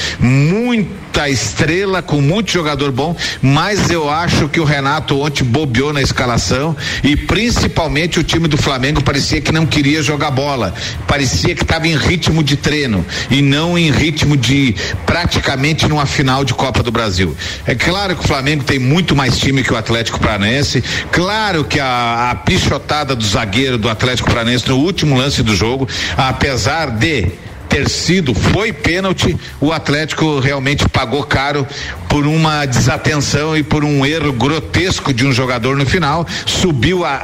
muita 1.15 1.30
estrela, 1.30 2.01
com 2.01 2.19
muito 2.19 2.51
jogador 2.51 2.91
bom, 2.91 3.15
mas 3.41 3.89
eu 3.89 4.10
acho 4.10 4.49
que 4.49 4.60
o 4.60 4.65
Renato 4.65 5.21
ontem 5.21 5.45
bobeou 5.45 5.93
na 5.93 6.01
escalação 6.01 6.75
e 7.01 7.15
principalmente 7.15 8.19
o 8.19 8.23
time 8.23 8.49
do 8.49 8.58
Flamengo 8.58 9.01
parecia 9.01 9.39
que 9.39 9.49
não 9.49 9.65
queria 9.65 10.04
jogar 10.04 10.30
bola, 10.32 10.73
parecia 11.08 11.56
que 11.56 11.62
estava 11.62 11.88
em 11.88 11.95
ritmo 11.95 12.43
de 12.43 12.58
treino 12.58 13.06
e 13.32 13.41
não 13.41 13.78
em 13.78 13.91
ritmo 13.91 14.36
de 14.36 14.75
praticamente 15.06 15.88
numa 15.88 16.06
final 16.06 16.43
de 16.43 16.54
Copa 16.54 16.84
do 16.84 16.91
Brasil. 16.91 17.34
É 17.65 17.73
claro 17.73 18.13
que 18.17 18.25
o 18.25 18.28
Flamengo 18.28 18.65
tem 18.65 18.78
muito 18.78 19.15
mais 19.15 19.38
time 19.38 19.63
que 19.63 19.71
o 19.71 19.78
Atlético 19.78 20.19
Paranaense, 20.19 20.84
claro 21.13 21.63
que 21.63 21.80
a, 21.80 22.32
a 22.32 22.36
pichotada 22.36 23.15
do 23.15 23.25
zagueiro 23.25 23.78
do 23.78 23.89
Atlético 23.89 24.28
Paranaense 24.30 24.67
no 24.67 24.80
último 24.80 25.17
lance 25.17 25.41
do 25.41 25.56
jogo, 25.56 25.88
apesar 26.17 26.89
de 26.89 27.32
ter 27.75 27.89
sido, 27.89 28.33
foi 28.33 28.71
pênalti, 28.71 29.35
o 29.59 29.73
Atlético 29.73 30.39
realmente 30.39 30.88
pagou 30.88 31.23
caro 31.23 31.67
por 32.07 32.25
uma 32.25 32.65
desatenção 32.65 33.57
e 33.57 33.63
por 33.63 33.83
um 33.83 34.05
erro 34.05 34.31
grotesco 34.31 35.13
de 35.13 35.27
um 35.27 35.33
jogador 35.33 35.75
no 35.75 35.85
final, 35.85 36.25
subiu 36.45 37.03
a, 37.03 37.15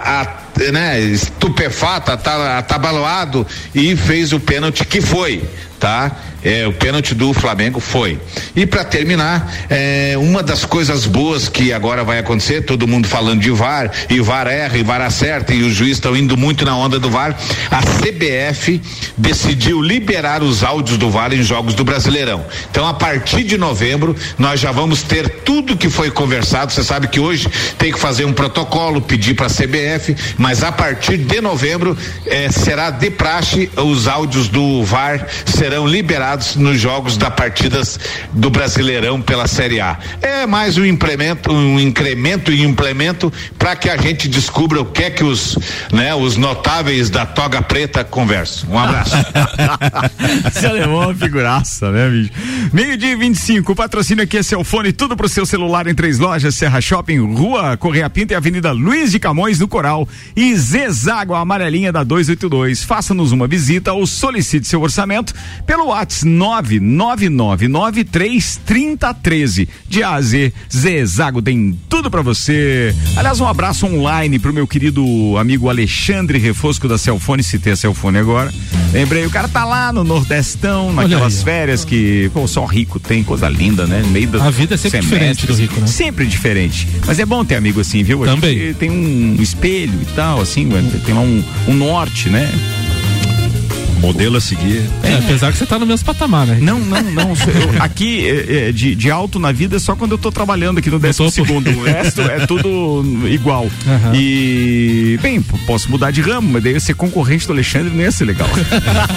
a 0.60 0.72
né, 0.74 1.00
estupefato, 1.00 2.12
atabaloado 2.12 3.48
e 3.74 3.96
fez 3.96 4.34
o 4.34 4.42
pênalti 4.42 4.84
que 4.84 5.00
foi, 5.00 5.42
tá? 5.80 6.12
É, 6.44 6.68
o 6.68 6.74
pênalti 6.74 7.14
do 7.14 7.34
Flamengo 7.34 7.80
foi. 7.80 8.20
E 8.56 8.66
para 8.66 8.84
terminar, 8.84 9.52
é, 9.70 10.16
uma 10.18 10.42
das 10.42 10.66
coisas 10.66 11.06
boas 11.06 11.48
que 11.48 11.72
agora 11.72 12.04
vai 12.04 12.20
acontecer, 12.20 12.62
todo 12.62 12.88
mundo 12.88 13.08
falando 13.08 13.42
de 13.42 13.52
VAR, 13.52 13.92
e 14.10 14.20
VAR 14.20 14.48
erra, 14.48 14.78
e 14.78 14.84
VAR 14.84 15.02
acerta, 15.02 15.54
e 15.54 15.62
os 15.62 15.74
juízes 15.74 15.98
estão 15.98 16.16
indo 16.16 16.36
muito 16.36 16.66
na 16.66 16.76
onda 16.76 17.00
do 17.00 17.10
VAR. 17.10 17.38
A 17.70 17.82
CBF 17.82 18.82
decidiu 19.18 19.82
liberar 19.82 20.42
os 20.42 20.64
áudios 20.64 20.98
do 20.98 21.10
VAR 21.10 21.32
em 21.34 21.44
jogos 21.44 21.76
do 21.76 21.84
Brasileirão. 21.84 22.44
Então, 22.70 22.88
a 22.88 22.94
partir 22.94 23.44
de 23.44 23.58
novembro, 23.58 24.16
nós 24.38 24.60
já 24.60 24.72
vamos 24.72 25.04
ter 25.04 25.30
tudo 25.30 25.78
que 25.78 25.90
foi 25.90 26.10
conversado. 26.10 26.72
Você 26.72 26.84
sabe 26.84 27.08
que 27.08 27.20
hoje 27.20 27.48
tem 27.78 27.92
que 27.92 28.00
fazer 28.00 28.26
um 28.26 28.34
protocolo, 28.34 29.02
pedir 29.02 29.36
para 29.36 29.46
a 29.46 29.50
CBF, 29.50 30.16
mas 30.38 30.64
a 30.64 30.72
partir 30.72 31.18
de 31.18 31.40
novembro 31.40 31.96
é, 32.26 32.50
será 32.50 32.90
de 32.90 33.12
praxe, 33.12 33.70
os 33.78 34.08
áudios 34.08 34.48
do 34.48 34.84
VAR 34.84 35.28
serão 35.46 35.86
liberados 35.86 36.31
nos 36.56 36.80
jogos 36.80 37.18
da 37.18 37.30
partidas 37.30 38.00
do 38.32 38.50
Brasileirão 38.50 39.22
pela 39.22 39.48
Série 39.48 39.82
A. 39.82 39.98
É 40.22 40.46
mais 40.46 40.78
um 40.78 40.86
implemento, 40.86 41.52
um 41.52 41.80
incremento 41.80 42.52
e 42.52 42.64
implemento 42.64 43.32
para 43.58 43.76
que 43.76 43.90
a 43.90 43.98
gente 43.98 44.28
descubra 44.28 44.80
o 44.80 44.86
que 44.86 45.04
é 45.04 45.10
que 45.10 45.24
os, 45.24 45.58
né, 45.92 46.16
os 46.16 46.38
notáveis 46.38 47.10
da 47.10 47.26
toga 47.26 47.62
preta 47.62 48.04
conversam. 48.04 48.70
Um 48.70 48.80
abraço. 48.80 49.16
Esse 50.48 50.66
alemão 50.66 51.04
é 51.04 51.06
uma 51.08 51.16
figuraça, 51.16 51.92
né, 51.92 52.10
bicho? 52.10 52.32
Meio 52.72 52.96
dia 52.96 53.18
25, 53.18 53.72
o 53.72 53.76
patrocínio 53.76 54.24
aqui 54.24 54.38
é 54.38 54.44
seu 54.44 54.64
fone, 54.64 54.94
tudo 54.94 55.18
pro 55.18 55.28
seu 55.28 55.46
celular 55.46 55.88
em 55.88 55.96
três 55.96 56.18
lojas, 56.18 56.56
Serra 56.56 56.80
Shopping, 56.80 57.20
Rua 57.20 57.76
Correia 57.76 58.10
Pinta 58.10 58.34
e 58.34 58.36
Avenida 58.36 58.72
Luiz 58.72 59.12
de 59.12 59.20
Camões 59.20 59.60
no 59.60 59.68
Coral 59.68 60.08
e 60.36 60.56
Zezago, 60.56 61.34
a 61.34 61.40
amarelinha 61.40 61.92
da 61.92 62.04
282. 62.04 62.84
Faça-nos 62.84 63.32
uma 63.32 63.48
visita 63.48 63.92
ou 63.92 64.08
solicite 64.08 64.68
seu 64.68 64.82
orçamento 64.82 65.34
pelo 65.66 65.88
WhatsApp 65.88 66.21
nove 66.24 66.80
nove 66.80 67.30
nove 67.30 67.68
nove 67.68 68.04
três 68.04 68.60
trinta 68.66 69.14
treze 69.14 69.68
de 69.88 70.04
A 70.04 70.16
a 70.16 70.22
Z, 70.22 70.54
Zezago 70.74 71.42
tem 71.42 71.78
tudo 71.90 72.10
para 72.10 72.22
você. 72.22 72.94
Aliás, 73.16 73.40
um 73.40 73.48
abraço 73.48 73.86
online 73.86 74.40
pro 74.40 74.54
meu 74.54 74.68
querido 74.68 75.04
amigo 75.38 75.70
Alexandre 75.70 76.38
Refosco 76.38 76.88
da 76.88 76.98
Celfone, 76.98 77.44
citei 77.44 77.74
a 77.74 77.76
Celfone 77.76 78.18
agora. 78.18 78.54
Lembrei, 78.94 79.26
o 79.26 79.30
cara 79.30 79.48
tá 79.48 79.64
lá 79.64 79.94
no 79.94 80.04
Nordestão, 80.04 80.92
naquelas 80.92 81.42
férias 81.44 81.86
que, 81.86 82.30
pô, 82.34 82.48
só 82.48 82.66
rico 82.66 83.00
tem, 83.00 83.24
coisa 83.24 83.48
linda, 83.48 83.88
né? 83.88 84.02
No 84.02 84.10
meio 84.10 84.28
do 84.28 84.42
A 84.42 84.50
vida 84.50 84.76
é 84.76 84.78
sempre 84.78 85.02
diferente 85.02 85.48
do 85.48 85.54
rico, 85.54 85.80
né? 85.80 85.88
Sempre 85.88 86.26
diferente. 86.26 86.88
Mas 87.06 87.20
é 87.20 87.26
bom 87.26 87.44
ter 87.46 87.56
amigo 87.56 87.80
assim, 87.80 88.04
viu? 88.04 88.24
Também. 88.26 88.74
Tem 88.74 88.90
um 88.90 89.38
espelho 89.40 89.98
e 90.02 90.06
tal, 90.16 90.42
assim, 90.42 90.70
tem 91.06 91.14
lá 91.14 91.22
um, 91.22 91.44
um 91.68 91.74
norte, 91.74 92.30
né? 92.30 92.52
Modelo 94.02 94.38
a 94.38 94.42
seguir. 94.42 94.82
É, 95.04 95.16
apesar 95.16 95.52
que 95.52 95.58
você 95.58 95.66
tá 95.66 95.78
no 95.78 95.86
mesmo 95.86 96.06
patamar, 96.06 96.48
né? 96.48 96.58
Não, 96.60 96.80
não, 96.80 97.02
não. 97.04 97.32
Eu, 97.52 97.82
aqui, 97.82 98.28
é, 98.28 98.70
é, 98.70 98.72
de, 98.72 98.96
de 98.96 99.12
alto 99.12 99.40
na 99.40 99.52
vida, 99.52 99.76
é 99.76 99.80
só 99.80 99.96
quando 99.96 100.14
eu 100.14 100.18
tô 100.18 100.32
trabalhando 100.32 100.80
aqui 100.80 100.90
no 100.90 100.98
décimo 100.98 101.30
segundo. 101.30 101.70
O 101.70 101.84
resto 101.84 102.22
é 102.22 102.46
tudo 102.48 103.04
igual. 103.28 103.64
Uhum. 103.64 104.16
E, 104.16 105.20
bem, 105.22 105.42
posso 105.42 105.90
mudar 105.92 106.12
de 106.12 106.22
ramo, 106.22 106.50
mas 106.54 106.64
daí 106.64 106.80
ser 106.80 106.96
concorrente 106.96 107.46
do 107.46 107.54
Alexandre 107.54 107.94
não 107.94 108.02
ia 108.02 108.12
ser 108.12 108.26
legal. 108.26 108.50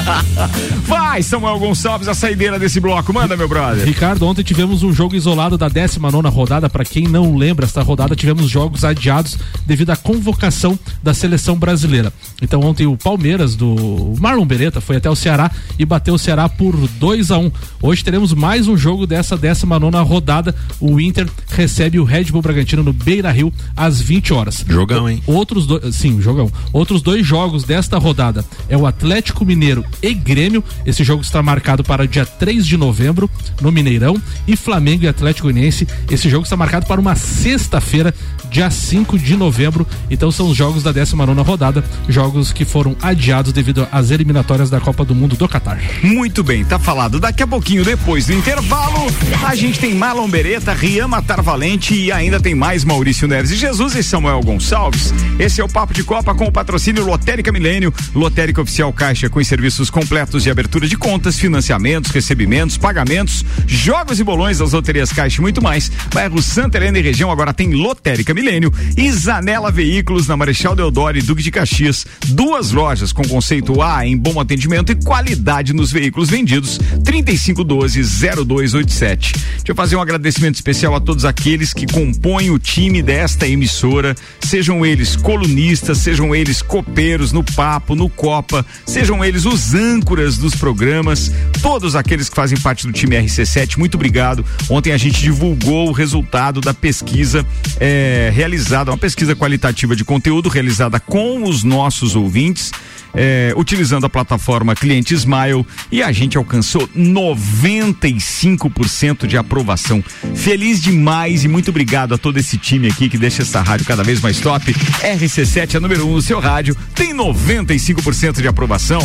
Vai, 0.84 1.22
Samuel 1.22 1.58
Gonçalves, 1.58 2.08
a 2.08 2.14
saideira 2.14 2.58
desse 2.58 2.80
bloco. 2.80 3.12
Manda, 3.12 3.36
meu 3.36 3.48
brother. 3.48 3.84
Ricardo, 3.84 4.26
ontem 4.26 4.42
tivemos 4.42 4.82
um 4.82 4.92
jogo 4.92 5.14
isolado 5.14 5.56
da 5.56 5.68
19 5.68 6.28
rodada. 6.28 6.68
Para 6.68 6.84
quem 6.84 7.04
não 7.04 7.36
lembra, 7.36 7.64
esta 7.64 7.82
rodada 7.82 8.14
tivemos 8.14 8.50
jogos 8.50 8.84
adiados 8.84 9.38
devido 9.66 9.90
à 9.90 9.96
convocação 9.96 10.78
da 11.02 11.14
seleção 11.14 11.56
brasileira. 11.56 12.12
Então, 12.42 12.60
ontem 12.60 12.86
o 12.86 12.96
Palmeiras 12.96 13.54
do 13.54 14.14
Marlon 14.18 14.44
Beretta 14.44 14.73
foi 14.80 14.96
até 14.96 15.10
o 15.10 15.16
Ceará 15.16 15.50
e 15.78 15.84
bateu 15.84 16.14
o 16.14 16.18
Ceará 16.18 16.48
por 16.48 16.76
2 16.76 17.30
a 17.30 17.38
1 17.38 17.44
um. 17.44 17.52
Hoje 17.82 18.02
teremos 18.02 18.32
mais 18.32 18.66
um 18.68 18.76
jogo 18.76 19.06
dessa 19.06 19.36
19 19.36 19.96
rodada. 20.02 20.54
O 20.80 21.00
Inter 21.00 21.28
recebe 21.48 21.98
o 21.98 22.04
Red 22.04 22.24
Bull 22.24 22.42
Bragantino 22.42 22.82
no 22.82 22.92
Beira 22.92 23.30
Rio 23.30 23.52
às 23.76 24.00
20 24.00 24.32
horas. 24.32 24.64
Jogão, 24.66 25.08
hein? 25.08 25.22
Outros 25.26 25.66
dois, 25.66 25.94
sim, 25.94 26.20
jogão. 26.20 26.50
Outros 26.72 27.02
dois 27.02 27.26
jogos 27.26 27.64
desta 27.64 27.98
rodada 27.98 28.44
é 28.68 28.76
o 28.76 28.86
Atlético 28.86 29.44
Mineiro 29.44 29.84
e 30.02 30.14
Grêmio. 30.14 30.64
Esse 30.86 31.04
jogo 31.04 31.22
está 31.22 31.42
marcado 31.42 31.84
para 31.84 32.06
dia 32.06 32.24
3 32.24 32.66
de 32.66 32.76
novembro 32.76 33.30
no 33.60 33.70
Mineirão 33.70 34.20
e 34.46 34.56
Flamengo 34.56 35.04
e 35.04 35.08
Atlético 35.08 35.48
Goianiense. 35.48 35.86
Esse 36.10 36.28
jogo 36.28 36.44
está 36.44 36.56
marcado 36.56 36.86
para 36.86 37.00
uma 37.00 37.14
sexta-feira, 37.14 38.14
dia 38.50 38.70
5 38.70 39.18
de 39.18 39.36
novembro. 39.36 39.86
Então 40.10 40.30
são 40.30 40.48
os 40.48 40.56
jogos 40.56 40.82
da 40.82 40.92
19 40.92 41.42
rodada, 41.42 41.84
jogos 42.08 42.52
que 42.52 42.64
foram 42.64 42.96
adiados 43.02 43.52
devido 43.52 43.86
às 43.90 44.10
eliminatórias 44.10 44.63
da 44.68 44.80
Copa 44.80 45.04
do 45.04 45.14
Mundo 45.14 45.36
do 45.36 45.48
Catar. 45.48 45.78
Muito 46.02 46.42
bem, 46.42 46.64
tá 46.64 46.78
falado. 46.78 47.20
Daqui 47.20 47.42
a 47.42 47.46
pouquinho, 47.46 47.84
depois 47.84 48.26
do 48.26 48.32
intervalo, 48.32 49.06
a 49.46 49.54
gente 49.54 49.78
tem 49.78 49.94
Marlon 49.94 50.28
Beretta, 50.28 50.72
Rian 50.72 51.06
Matar 51.06 51.40
Valente 51.40 51.94
e 51.94 52.10
ainda 52.10 52.40
tem 52.40 52.54
mais 52.54 52.84
Maurício 52.84 53.28
Neves 53.28 53.50
e 53.50 53.56
Jesus 53.56 53.94
e 53.94 54.02
Samuel 54.02 54.40
Gonçalves. 54.40 55.14
Esse 55.38 55.60
é 55.60 55.64
o 55.64 55.68
Papo 55.68 55.94
de 55.94 56.02
Copa 56.02 56.34
com 56.34 56.46
o 56.46 56.52
patrocínio 56.52 57.04
Lotérica 57.04 57.52
Milênio, 57.52 57.92
Lotérica 58.14 58.62
Oficial 58.62 58.92
Caixa 58.92 59.28
com 59.28 59.44
serviços 59.44 59.90
completos 59.90 60.42
de 60.42 60.50
abertura 60.50 60.88
de 60.88 60.96
contas, 60.96 61.38
financiamentos, 61.38 62.10
recebimentos, 62.10 62.78
pagamentos, 62.78 63.44
jogos 63.66 64.18
e 64.18 64.24
bolões 64.24 64.58
das 64.58 64.72
loterias 64.72 65.12
Caixa 65.12 65.40
e 65.40 65.42
muito 65.42 65.62
mais. 65.62 65.90
Bairro 66.12 66.42
Santa 66.42 66.78
Helena 66.78 66.98
e 66.98 67.02
região 67.02 67.30
agora 67.30 67.52
tem 67.52 67.74
Lotérica 67.74 68.32
Milênio 68.32 68.72
e 68.96 69.10
Zanela 69.12 69.70
Veículos 69.70 70.26
na 70.26 70.36
Marechal 70.36 70.74
Deodoro 70.74 71.18
e 71.18 71.22
Duque 71.22 71.42
de 71.42 71.50
Caxias. 71.50 72.06
Duas 72.28 72.72
lojas 72.72 73.12
com 73.12 73.22
conceito 73.22 73.80
A 73.82 74.06
em 74.06 74.16
bom 74.16 74.40
atendimento 74.40 74.53
e 74.54 74.94
qualidade 74.96 75.72
nos 75.72 75.90
veículos 75.90 76.28
vendidos. 76.30 76.78
3512-0287. 77.02 79.32
Deixa 79.32 79.64
eu 79.68 79.74
fazer 79.74 79.96
um 79.96 80.00
agradecimento 80.00 80.54
especial 80.54 80.94
a 80.94 81.00
todos 81.00 81.24
aqueles 81.24 81.72
que 81.72 81.86
compõem 81.86 82.50
o 82.50 82.58
time 82.58 83.02
desta 83.02 83.48
emissora, 83.48 84.14
sejam 84.40 84.84
eles 84.84 85.16
colunistas, 85.16 85.96
sejam 85.98 86.34
eles 86.34 86.60
copeiros 86.62 87.32
no 87.32 87.42
papo, 87.42 87.94
no 87.94 88.08
Copa, 88.08 88.66
sejam 88.86 89.24
eles 89.24 89.44
os 89.44 89.74
âncoras 89.74 90.38
dos 90.38 90.54
programas, 90.54 91.30
todos 91.62 91.96
aqueles 91.96 92.28
que 92.28 92.36
fazem 92.36 92.58
parte 92.58 92.86
do 92.86 92.92
time 92.92 93.16
RC7, 93.16 93.76
muito 93.76 93.96
obrigado. 93.96 94.44
Ontem 94.68 94.92
a 94.92 94.96
gente 94.96 95.20
divulgou 95.20 95.88
o 95.88 95.92
resultado 95.92 96.60
da 96.60 96.74
pesquisa 96.74 97.44
é, 97.80 98.30
realizada, 98.34 98.90
uma 98.90 98.98
pesquisa 98.98 99.34
qualitativa 99.34 99.96
de 99.96 100.04
conteúdo 100.04 100.48
realizada 100.48 101.00
com 101.00 101.42
os 101.44 101.64
nossos 101.64 102.14
ouvintes 102.14 102.70
é, 103.14 103.54
utilizando 103.56 104.04
a 104.04 104.10
plataforma 104.10 104.43
Cliente 104.78 105.14
Smile 105.14 105.66
e 105.90 106.02
a 106.02 106.12
gente 106.12 106.36
alcançou 106.36 106.86
95% 106.88 109.26
de 109.26 109.36
aprovação. 109.36 110.04
Feliz 110.34 110.82
demais 110.82 111.44
e 111.44 111.48
muito 111.48 111.70
obrigado 111.70 112.14
a 112.14 112.18
todo 112.18 112.38
esse 112.38 112.58
time 112.58 112.88
aqui 112.88 113.08
que 113.08 113.18
deixa 113.18 113.42
essa 113.42 113.62
rádio 113.62 113.86
cada 113.86 114.02
vez 114.02 114.20
mais 114.20 114.40
top. 114.40 114.72
RC7 114.72 115.76
é 115.76 115.80
número 115.80 116.06
1 116.06 116.10
um 116.10 116.14
no 116.14 116.22
seu 116.22 116.40
rádio, 116.40 116.76
tem 116.94 117.14
95% 117.14 118.40
de 118.40 118.48
aprovação. 118.48 119.00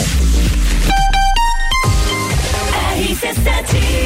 RC7 2.99 3.98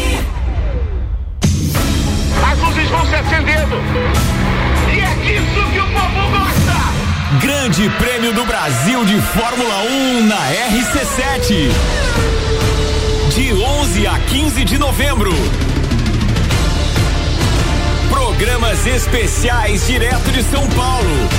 Grande 7.74 7.90
Prêmio 7.98 8.32
do 8.34 8.46
Brasil 8.46 9.04
de 9.04 9.20
Fórmula 9.20 9.82
1 9.90 10.28
na 10.28 10.36
RC7. 10.36 11.72
De 13.34 13.52
11 13.52 14.06
a 14.06 14.20
15 14.20 14.64
de 14.64 14.78
novembro. 14.78 15.32
Programas 18.12 18.86
especiais 18.86 19.88
direto 19.88 20.32
de 20.32 20.44
São 20.44 20.68
Paulo. 20.70 21.30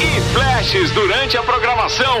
E 0.00 0.20
flashes 0.32 0.92
durante 0.92 1.36
a 1.36 1.42
programação 1.42 2.20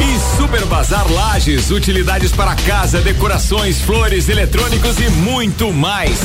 E 0.00 0.36
Super 0.36 0.64
Bazar 0.66 1.10
Lages, 1.10 1.70
utilidades 1.70 2.32
para 2.32 2.54
casa, 2.54 3.00
decorações, 3.00 3.80
flores, 3.80 4.28
eletrônicos 4.28 4.98
e 4.98 5.08
muito 5.10 5.72
mais. 5.72 6.18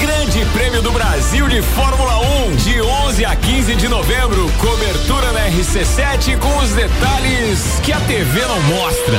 Grande 0.00 0.44
Prêmio 0.52 0.82
do 0.82 0.92
Brasil 0.92 1.48
de 1.48 1.60
Fórmula 1.62 2.18
1, 2.48 2.56
de 2.56 2.80
11 2.80 3.24
a 3.24 3.34
15 3.34 3.74
de 3.74 3.88
novembro. 3.88 4.50
Cobertura 4.58 5.32
na 5.32 5.48
RC7 5.48 6.38
com 6.38 6.58
os 6.58 6.70
detalhes 6.70 7.80
que 7.82 7.92
a 7.92 8.00
TV 8.00 8.40
não 8.46 8.60
mostra. 8.62 9.18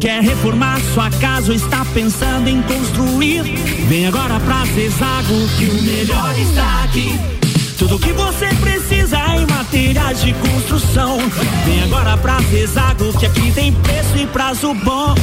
Quer 0.00 0.20
reformar 0.22 0.78
sua 0.92 1.10
casa 1.10 1.50
ou 1.50 1.56
está 1.56 1.84
pensando 1.94 2.48
em 2.48 2.60
construir? 2.62 3.42
Vem 3.88 4.06
agora 4.06 4.38
pra 4.40 4.64
Zezago 4.66 5.48
que 5.56 5.64
o 5.64 5.82
melhor 5.82 6.38
está 6.38 6.84
aqui. 6.84 7.43
Tudo 7.78 7.98
que 7.98 8.12
você 8.12 8.46
precisa 8.60 9.18
em 9.36 9.46
materiais 9.46 10.22
de 10.22 10.32
construção. 10.34 11.18
Vem 11.64 11.82
agora 11.82 12.16
pra 12.16 12.40
Zezago 12.42 13.12
que 13.18 13.26
aqui 13.26 13.52
tem 13.52 13.72
preço 13.72 14.16
e 14.16 14.26
prazo 14.28 14.72
bom. 14.74 15.14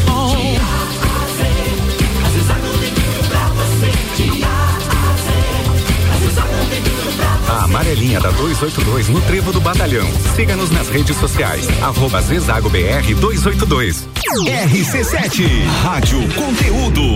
A 7.48 7.64
amarelinha 7.64 8.20
da 8.20 8.32
282 8.32 9.10
no 9.10 9.22
Trevo 9.22 9.54
do 9.54 9.62
Batalhão. 9.62 10.08
Siga-nos 10.36 10.72
nas 10.72 10.90
redes 10.90 11.16
sociais. 11.18 11.68
Arroba 11.82 12.22
Zezago 12.22 12.70
BR 12.70 13.14
282. 13.20 14.08
RC7 14.46 15.66
Rádio 15.84 16.20
Conteúdo. 16.34 17.16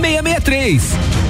663. 0.00 1.29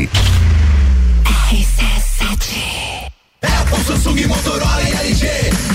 É 3.41 3.75
o 3.75 3.83
Samsung, 3.83 4.27
Motorola 4.27 4.81
e 4.83 4.91
LG. 5.07 5.27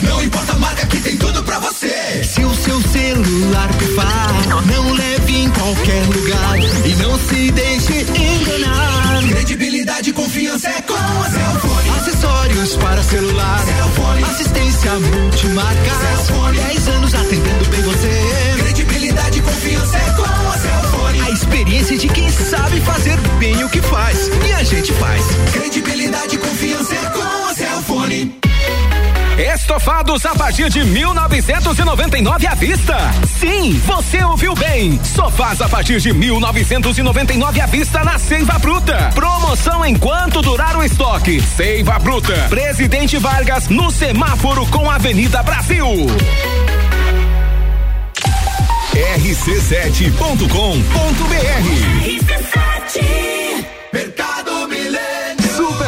Não 0.03 0.23
importa 0.23 0.53
a 0.53 0.57
marca 0.57 0.87
que 0.87 1.01
tem 1.01 1.17
tudo 1.17 1.43
pra 1.43 1.59
você. 1.59 2.25
Se 2.25 2.45
o 2.45 2.55
seu 2.55 2.81
celular 2.83 3.69
pifar, 3.75 4.33
não 4.67 4.93
leve 4.93 5.37
em 5.37 5.51
qualquer 5.51 6.05
lugar 6.07 6.59
e 6.85 6.95
não 6.97 7.19
se 7.19 7.51
deixe 7.51 8.07
enganar. 8.17 9.23
Credibilidade 9.29 10.11
e 10.11 10.13
confiança 10.13 10.69
é 10.69 10.83
com 10.83 10.95
a 10.95 11.31
Cellfone. 11.31 11.91
Acessórios 11.91 12.77
para 12.77 13.03
celular, 13.03 13.61
Cellfone. 13.65 14.25
assistência 14.25 14.93
multimarca. 14.99 15.95
Cellfone. 16.01 16.59
10 16.59 16.89
anos 16.89 17.15
atendendo 17.15 17.65
bem 17.71 17.83
você. 17.83 18.55
Credibilidade 18.59 19.39
e 19.39 19.43
confiança 19.43 19.97
é 19.97 20.11
com 20.13 20.23
a 20.23 20.59
Cellfone. 20.59 20.96
A 21.27 21.31
experiência 21.31 21.99
de 21.99 22.09
quem 22.09 22.31
sabe 22.31 22.81
fazer 22.83 23.17
bem 23.41 23.65
o 23.65 23.69
que 23.69 23.83
faz. 23.83 24.31
E 24.49 24.53
a 24.53 24.63
gente 24.63 24.93
faz. 24.93 25.25
Credibilidade 25.53 26.37
e 26.37 26.39
confiança 26.39 26.95
é 26.95 27.11
com 27.11 27.49
a 27.51 27.53
Cellfone. 27.53 28.39
Estofados 29.37 30.25
a 30.25 30.37
partir 30.37 30.71
de 30.71 30.85
1999 30.85 32.47
à 32.47 32.55
vista. 32.55 32.97
Sim, 33.41 33.73
você 33.85 34.23
ouviu 34.23 34.55
bem. 34.55 35.01
Sofás 35.03 35.61
a 35.61 35.69
partir 35.69 36.01
de 36.01 36.13
1999 36.13 37.61
à 37.61 37.67
vista 37.67 38.05
na 38.05 38.21
Seiva 38.21 38.57
Bruta. 38.61 39.11
Promoção 39.13 39.85
enquanto 39.85 40.41
durar 40.41 40.77
o 40.77 40.85
estoque. 40.85 41.41
Seiva 41.41 41.99
Bruta. 41.99 42.47
Presidente 42.49 43.19
Vargas 43.19 43.69
no 43.69 43.91
semáforo 43.91 44.65
com 44.67 44.89
a 44.89 44.95
Avenida 44.95 45.43
Brasil. 45.43 46.07
rc7.com.br 48.97 50.17
Mercado 50.97 51.27
Milênio. 51.29 52.21
Super 52.21 53.76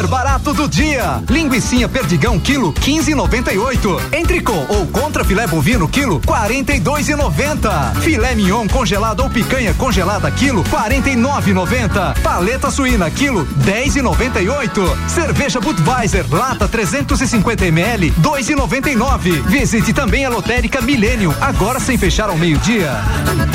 barato 0.09 0.53
do 0.53 0.69
dia. 0.69 1.23
Linguicinha 1.29 1.89
perdigão 1.89 2.39
quilo 2.39 2.73
15,98. 2.73 4.19
Entrecô 4.19 4.55
ou 4.69 4.87
contra 4.87 5.25
filé 5.25 5.47
bovino 5.47 5.89
quilo 5.89 6.21
42,90. 6.21 8.01
Filé 8.01 8.35
mignon 8.35 8.67
congelado 8.67 9.21
ou 9.21 9.31
picanha 9.31 9.75
congelada 9.75 10.31
quilo 10.31 10.65
49,90. 10.65 12.21
Paleta 12.23 12.71
suína 12.71 13.11
quilo 13.11 13.47
10,98. 13.65 15.09
Cerveja 15.09 15.61
Budweiser 15.61 16.25
lata 16.31 16.67
350 16.67 17.67
ml 17.67 18.11
2,99. 18.21 19.43
Visite 19.43 19.93
também 19.93 20.25
a 20.25 20.31
lotérica 20.31 20.81
Milênio 20.81 21.35
agora 21.41 21.79
sem 21.79 21.99
fechar 21.99 22.31
ao 22.31 22.37
meio-dia. 22.37 22.91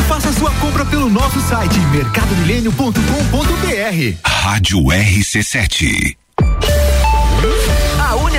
Faça 0.08 0.32
sua 0.32 0.52
compra 0.54 0.86
pelo 0.86 1.10
nosso 1.10 1.42
site 1.42 1.80
mercadomilênio.com.br. 1.92 4.18
Rádio 4.24 4.80
RC7. 4.84 6.23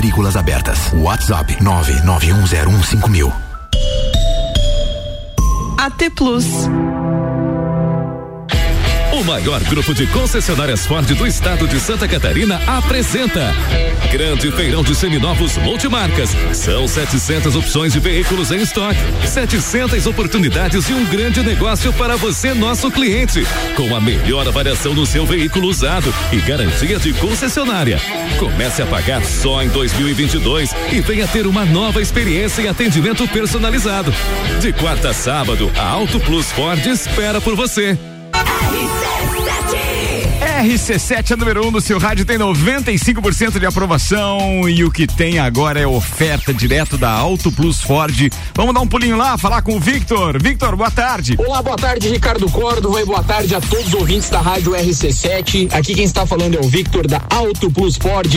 Matrículas 0.00 0.34
abertas. 0.34 0.94
WhatsApp 0.94 1.50
991015000. 1.60 3.30
AT 5.76 6.10
Plus. 6.16 6.46
O 9.20 9.24
maior 9.24 9.62
grupo 9.64 9.92
de 9.92 10.06
concessionárias 10.06 10.86
Ford 10.86 11.06
do 11.06 11.26
estado 11.26 11.68
de 11.68 11.78
Santa 11.78 12.08
Catarina 12.08 12.58
apresenta 12.66 13.54
Grande 14.10 14.50
Feirão 14.50 14.82
de 14.82 14.94
Seminovos 14.94 15.58
Multimarcas. 15.58 16.30
São 16.54 16.88
700 16.88 17.54
opções 17.54 17.92
de 17.92 18.00
veículos 18.00 18.50
em 18.50 18.62
estoque, 18.62 18.98
700 19.26 20.06
oportunidades 20.06 20.88
e 20.88 20.94
um 20.94 21.04
grande 21.04 21.42
negócio 21.42 21.92
para 21.92 22.16
você, 22.16 22.54
nosso 22.54 22.90
cliente, 22.90 23.46
com 23.76 23.94
a 23.94 24.00
melhor 24.00 24.48
avaliação 24.48 24.94
no 24.94 25.04
seu 25.04 25.26
veículo 25.26 25.68
usado 25.68 26.14
e 26.32 26.36
garantia 26.38 26.98
de 26.98 27.12
concessionária. 27.12 28.00
Comece 28.38 28.80
a 28.80 28.86
pagar 28.86 29.22
só 29.22 29.62
em 29.62 29.68
2022 29.68 30.70
e 30.92 31.00
venha 31.02 31.28
ter 31.28 31.46
uma 31.46 31.66
nova 31.66 32.00
experiência 32.00 32.62
em 32.62 32.68
atendimento 32.68 33.28
personalizado. 33.28 34.14
De 34.62 34.72
quarta 34.72 35.10
a 35.10 35.12
sábado, 35.12 35.70
a 35.76 35.86
Auto 35.86 36.18
Plus 36.20 36.50
Ford 36.52 36.86
espera 36.86 37.38
por 37.38 37.54
você. 37.54 37.98
RC7 40.60 41.30
é 41.30 41.36
número 41.36 41.64
1 41.64 41.68
um 41.68 41.70
no 41.70 41.80
seu 41.80 41.98
rádio, 41.98 42.26
tem 42.26 42.36
95% 42.36 43.58
de 43.58 43.64
aprovação 43.64 44.68
e 44.68 44.84
o 44.84 44.90
que 44.90 45.06
tem 45.06 45.38
agora 45.38 45.80
é 45.80 45.86
oferta 45.86 46.52
direto 46.52 46.98
da 46.98 47.10
Auto 47.10 47.50
Plus 47.50 47.80
Ford. 47.80 48.30
Vamos 48.54 48.74
dar 48.74 48.80
um 48.80 48.86
pulinho 48.86 49.16
lá, 49.16 49.38
falar 49.38 49.62
com 49.62 49.76
o 49.76 49.80
Victor. 49.80 50.38
Victor, 50.38 50.76
boa 50.76 50.90
tarde. 50.90 51.34
Olá, 51.38 51.62
boa 51.62 51.78
tarde, 51.78 52.10
Ricardo 52.10 52.46
Córdova 52.50 53.00
e 53.00 53.06
boa 53.06 53.22
tarde 53.22 53.54
a 53.54 53.60
todos 53.60 53.86
os 53.86 53.94
ouvintes 53.94 54.28
da 54.28 54.38
rádio 54.38 54.72
RC7. 54.72 55.72
Aqui 55.72 55.94
quem 55.94 56.04
está 56.04 56.26
falando 56.26 56.56
é 56.56 56.60
o 56.60 56.68
Victor 56.68 57.06
da 57.06 57.22
Auto 57.30 57.70
Plus 57.70 57.96
Ford. 57.96 58.30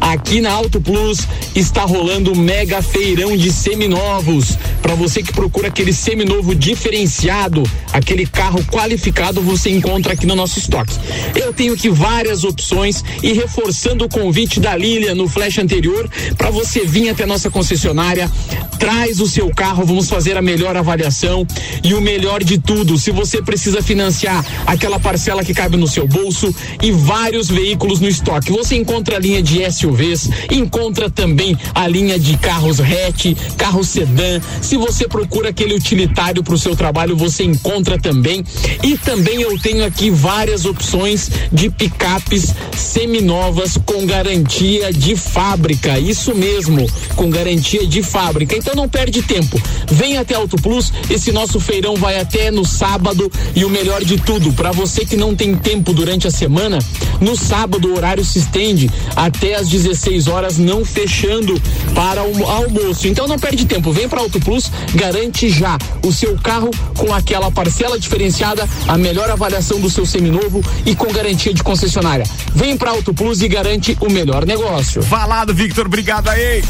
Aqui 0.00 0.40
na 0.40 0.50
Auto 0.50 0.80
Plus 0.80 1.28
está 1.54 1.84
rolando 1.84 2.32
um 2.32 2.36
mega 2.36 2.82
feirão 2.82 3.36
de 3.36 3.52
seminovos. 3.52 4.58
Para 4.82 4.94
você 4.94 5.22
que 5.22 5.32
procura 5.32 5.68
aquele 5.68 5.92
seminovo 5.92 6.54
diferenciado, 6.54 7.62
aquele 7.92 8.26
carro 8.26 8.64
qualificado, 8.64 9.40
você 9.40 9.70
encontra 9.70 10.14
aqui 10.14 10.26
no 10.26 10.34
nosso 10.34 10.58
estoque. 10.58 10.94
Eu 11.34 11.52
tenho 11.52 11.74
aqui 11.74 11.88
várias 11.88 12.44
opções 12.44 13.04
e 13.22 13.32
reforçando 13.32 14.04
o 14.04 14.08
convite 14.08 14.58
da 14.58 14.76
Lilia 14.76 15.14
no 15.14 15.28
flash 15.28 15.58
anterior 15.58 16.08
para 16.36 16.50
você 16.50 16.84
vir 16.84 17.10
até 17.10 17.26
nossa 17.26 17.50
concessionária, 17.50 18.30
traz 18.78 19.20
o 19.20 19.26
seu 19.26 19.50
carro, 19.50 19.84
vamos 19.84 20.08
fazer 20.08 20.36
a 20.36 20.42
melhor 20.42 20.76
avaliação 20.76 21.46
e 21.84 21.94
o 21.94 22.00
melhor 22.00 22.42
de 22.42 22.58
tudo, 22.58 22.98
se 22.98 23.10
você 23.10 23.42
precisa 23.42 23.82
financiar 23.82 24.44
aquela 24.66 24.98
parcela 24.98 25.44
que 25.44 25.54
cabe 25.54 25.76
no 25.76 25.86
seu 25.86 26.06
bolso 26.06 26.54
e 26.82 26.90
vários 26.90 27.48
veículos 27.48 28.00
no 28.00 28.08
estoque. 28.08 28.50
Você 28.50 28.76
encontra 28.76 29.16
a 29.16 29.18
linha 29.18 29.42
de 29.42 29.70
SUVs, 29.70 30.30
encontra 30.50 31.10
também 31.10 31.56
a 31.74 31.86
linha 31.86 32.18
de 32.18 32.36
carros 32.38 32.80
hatch, 32.80 33.36
carros 33.56 33.88
sedã, 33.88 34.40
Se 34.70 34.76
você 34.76 35.08
procura 35.08 35.48
aquele 35.48 35.74
utilitário 35.74 36.44
para 36.44 36.54
o 36.54 36.58
seu 36.58 36.76
trabalho, 36.76 37.16
você 37.16 37.42
encontra 37.42 37.98
também. 37.98 38.44
E 38.84 38.96
também 38.96 39.42
eu 39.42 39.58
tenho 39.58 39.84
aqui 39.84 40.10
várias 40.12 40.64
opções 40.64 41.28
de 41.50 41.68
picapes 41.68 42.54
seminovas 42.76 43.76
com 43.84 44.06
garantia 44.06 44.92
de 44.92 45.16
fábrica. 45.16 45.98
Isso 45.98 46.36
mesmo, 46.36 46.86
com 47.16 47.28
garantia 47.28 47.84
de 47.84 48.00
fábrica. 48.00 48.56
Então 48.56 48.72
não 48.76 48.88
perde 48.88 49.22
tempo. 49.22 49.60
Vem 49.90 50.18
até 50.18 50.36
Auto 50.36 50.56
Plus, 50.56 50.92
esse 51.10 51.32
nosso 51.32 51.58
feirão 51.58 51.96
vai 51.96 52.20
até 52.20 52.52
no 52.52 52.64
sábado 52.64 53.28
e 53.56 53.64
o 53.64 53.70
melhor 53.70 54.04
de 54.04 54.18
tudo, 54.18 54.52
para 54.52 54.70
você 54.70 55.04
que 55.04 55.16
não 55.16 55.34
tem 55.34 55.56
tempo 55.56 55.92
durante 55.92 56.28
a 56.28 56.30
semana, 56.30 56.78
no 57.20 57.36
sábado 57.36 57.88
o 57.88 57.96
horário 57.96 58.24
se 58.24 58.38
estende 58.38 58.88
até 59.16 59.56
às 59.56 59.68
16 59.68 60.28
horas, 60.28 60.58
não 60.58 60.84
fechando 60.84 61.60
para 61.92 62.22
o 62.22 62.44
almoço. 62.44 63.08
Então 63.08 63.26
não 63.26 63.38
perde 63.38 63.66
tempo, 63.66 63.90
vem 63.92 64.08
para 64.08 64.20
Auto 64.20 64.38
Plus, 64.38 64.59
garante 64.94 65.48
já 65.48 65.78
o 66.04 66.12
seu 66.12 66.36
carro 66.38 66.70
com 66.96 67.12
aquela 67.14 67.50
parcela 67.50 67.98
diferenciada, 67.98 68.68
a 68.88 68.98
melhor 68.98 69.30
avaliação 69.30 69.80
do 69.80 69.90
seu 69.90 70.04
seminovo 70.04 70.62
e 70.84 70.94
com 70.94 71.12
garantia 71.12 71.54
de 71.54 71.62
concessionária. 71.62 72.24
Vem 72.54 72.76
para 72.76 72.90
Auto 72.90 73.14
Plus 73.14 73.40
e 73.42 73.48
garante 73.48 73.96
o 74.00 74.10
melhor 74.10 74.44
negócio. 74.44 75.02
Falado, 75.02 75.54
Victor, 75.54 75.86
obrigado 75.86 76.28
aí. 76.28 76.62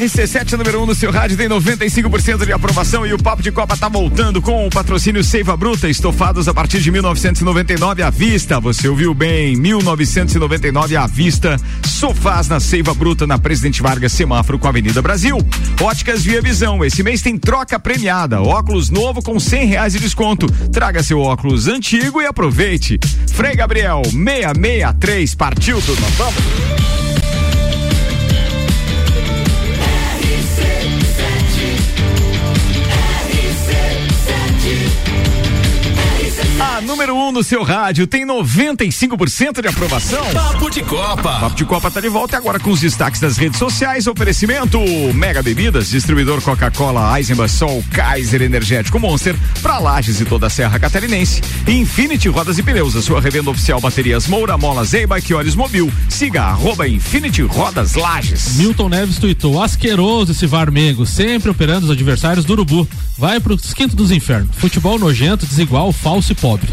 RC7 0.00 0.52
número 0.52 0.80
1 0.80 0.82
um 0.82 0.86
no 0.86 0.94
seu 0.94 1.10
rádio 1.12 1.36
tem 1.36 1.48
95% 1.48 2.44
de 2.44 2.52
aprovação 2.52 3.06
e 3.06 3.12
o 3.12 3.18
Papo 3.18 3.42
de 3.42 3.52
Copa 3.52 3.76
tá 3.76 3.88
voltando 3.88 4.42
com 4.42 4.66
o 4.66 4.70
patrocínio 4.70 5.22
Seiva 5.22 5.56
Bruta, 5.56 5.88
estofados 5.88 6.48
a 6.48 6.54
partir 6.54 6.80
de 6.80 6.90
1999 6.90 8.02
à 8.02 8.10
vista. 8.10 8.58
Você 8.58 8.88
ouviu 8.88 9.14
bem, 9.14 9.56
1999 9.56 10.96
à 10.96 11.06
vista. 11.06 11.56
Sofás 11.84 12.48
na 12.48 12.58
Seiva 12.58 12.92
Bruta 12.94 13.26
na 13.26 13.38
Presidente 13.38 13.80
Vargas, 13.80 14.12
semáforo 14.12 14.58
com 14.58 14.66
a 14.66 14.70
Avenida 14.70 15.00
Brasil. 15.00 15.38
Óticas 15.86 16.24
Via 16.24 16.42
Visão, 16.42 16.84
esse 16.84 17.00
mês 17.00 17.22
tem 17.22 17.38
troca 17.38 17.78
premiada. 17.78 18.42
Óculos 18.42 18.90
novo 18.90 19.22
com 19.22 19.38
cem 19.38 19.66
reais 19.66 19.92
de 19.92 20.00
desconto. 20.00 20.48
Traga 20.72 21.00
seu 21.00 21.20
óculos 21.20 21.68
antigo 21.68 22.20
e 22.20 22.26
aproveite. 22.26 22.98
Frei 23.32 23.54
Gabriel, 23.54 24.02
663, 24.04 25.36
partiu 25.36 25.80
turma, 25.80 26.08
vamos. 26.16 26.42
A 36.58 36.80
número 36.80 37.14
1 37.14 37.28
um 37.28 37.32
no 37.32 37.44
seu 37.44 37.62
rádio 37.62 38.06
tem 38.06 38.26
95% 38.26 39.60
de 39.60 39.68
aprovação. 39.68 40.24
Papo 40.32 40.70
de 40.70 40.82
Copa. 40.82 41.40
Papo 41.40 41.54
de 41.54 41.64
Copa 41.66 41.90
tá 41.90 42.00
de 42.00 42.08
volta 42.08 42.38
agora 42.38 42.58
com 42.58 42.70
os 42.70 42.80
destaques 42.80 43.20
das 43.20 43.36
redes 43.36 43.58
sociais. 43.58 44.06
Oferecimento 44.06 44.78
Mega 45.12 45.42
Bebidas, 45.42 45.90
distribuidor 45.90 46.40
Coca-Cola, 46.40 47.18
Eisenbach, 47.18 47.52
Sol, 47.52 47.84
Kaiser 47.92 48.40
Energético 48.40 48.98
Monster, 48.98 49.36
pra 49.60 49.78
Lages 49.78 50.18
e 50.18 50.24
toda 50.24 50.46
a 50.46 50.50
Serra 50.50 50.78
Catarinense. 50.78 51.42
Infinity 51.68 52.30
Rodas 52.30 52.56
e 52.56 52.62
Pneus, 52.62 52.96
a 52.96 53.02
sua 53.02 53.20
revenda 53.20 53.50
oficial 53.50 53.78
baterias 53.78 54.26
Moura, 54.26 54.56
Mola, 54.56 54.84
Zeiba 54.84 55.18
e 55.18 55.34
Olhos 55.34 55.54
Mobil. 55.54 55.92
Siga 56.08 56.42
arroba 56.42 56.88
Infinity 56.88 57.42
Rodas 57.42 57.94
Lages. 57.94 58.56
Milton 58.56 58.88
Neves 58.88 59.18
tuitou, 59.18 59.62
asqueroso 59.62 60.32
esse 60.32 60.46
Varmego, 60.46 61.04
sempre 61.04 61.50
operando 61.50 61.84
os 61.84 61.90
adversários 61.92 62.46
do 62.46 62.54
Urubu. 62.54 62.88
Vai 63.18 63.40
pros 63.40 63.74
quintos 63.74 63.94
dos 63.94 64.10
infernos. 64.10 64.54
Futebol 64.56 64.98
nojento, 64.98 65.46
desigual, 65.46 65.92
falso 65.92 66.32
e 66.32 66.34
pobre. 66.46 66.68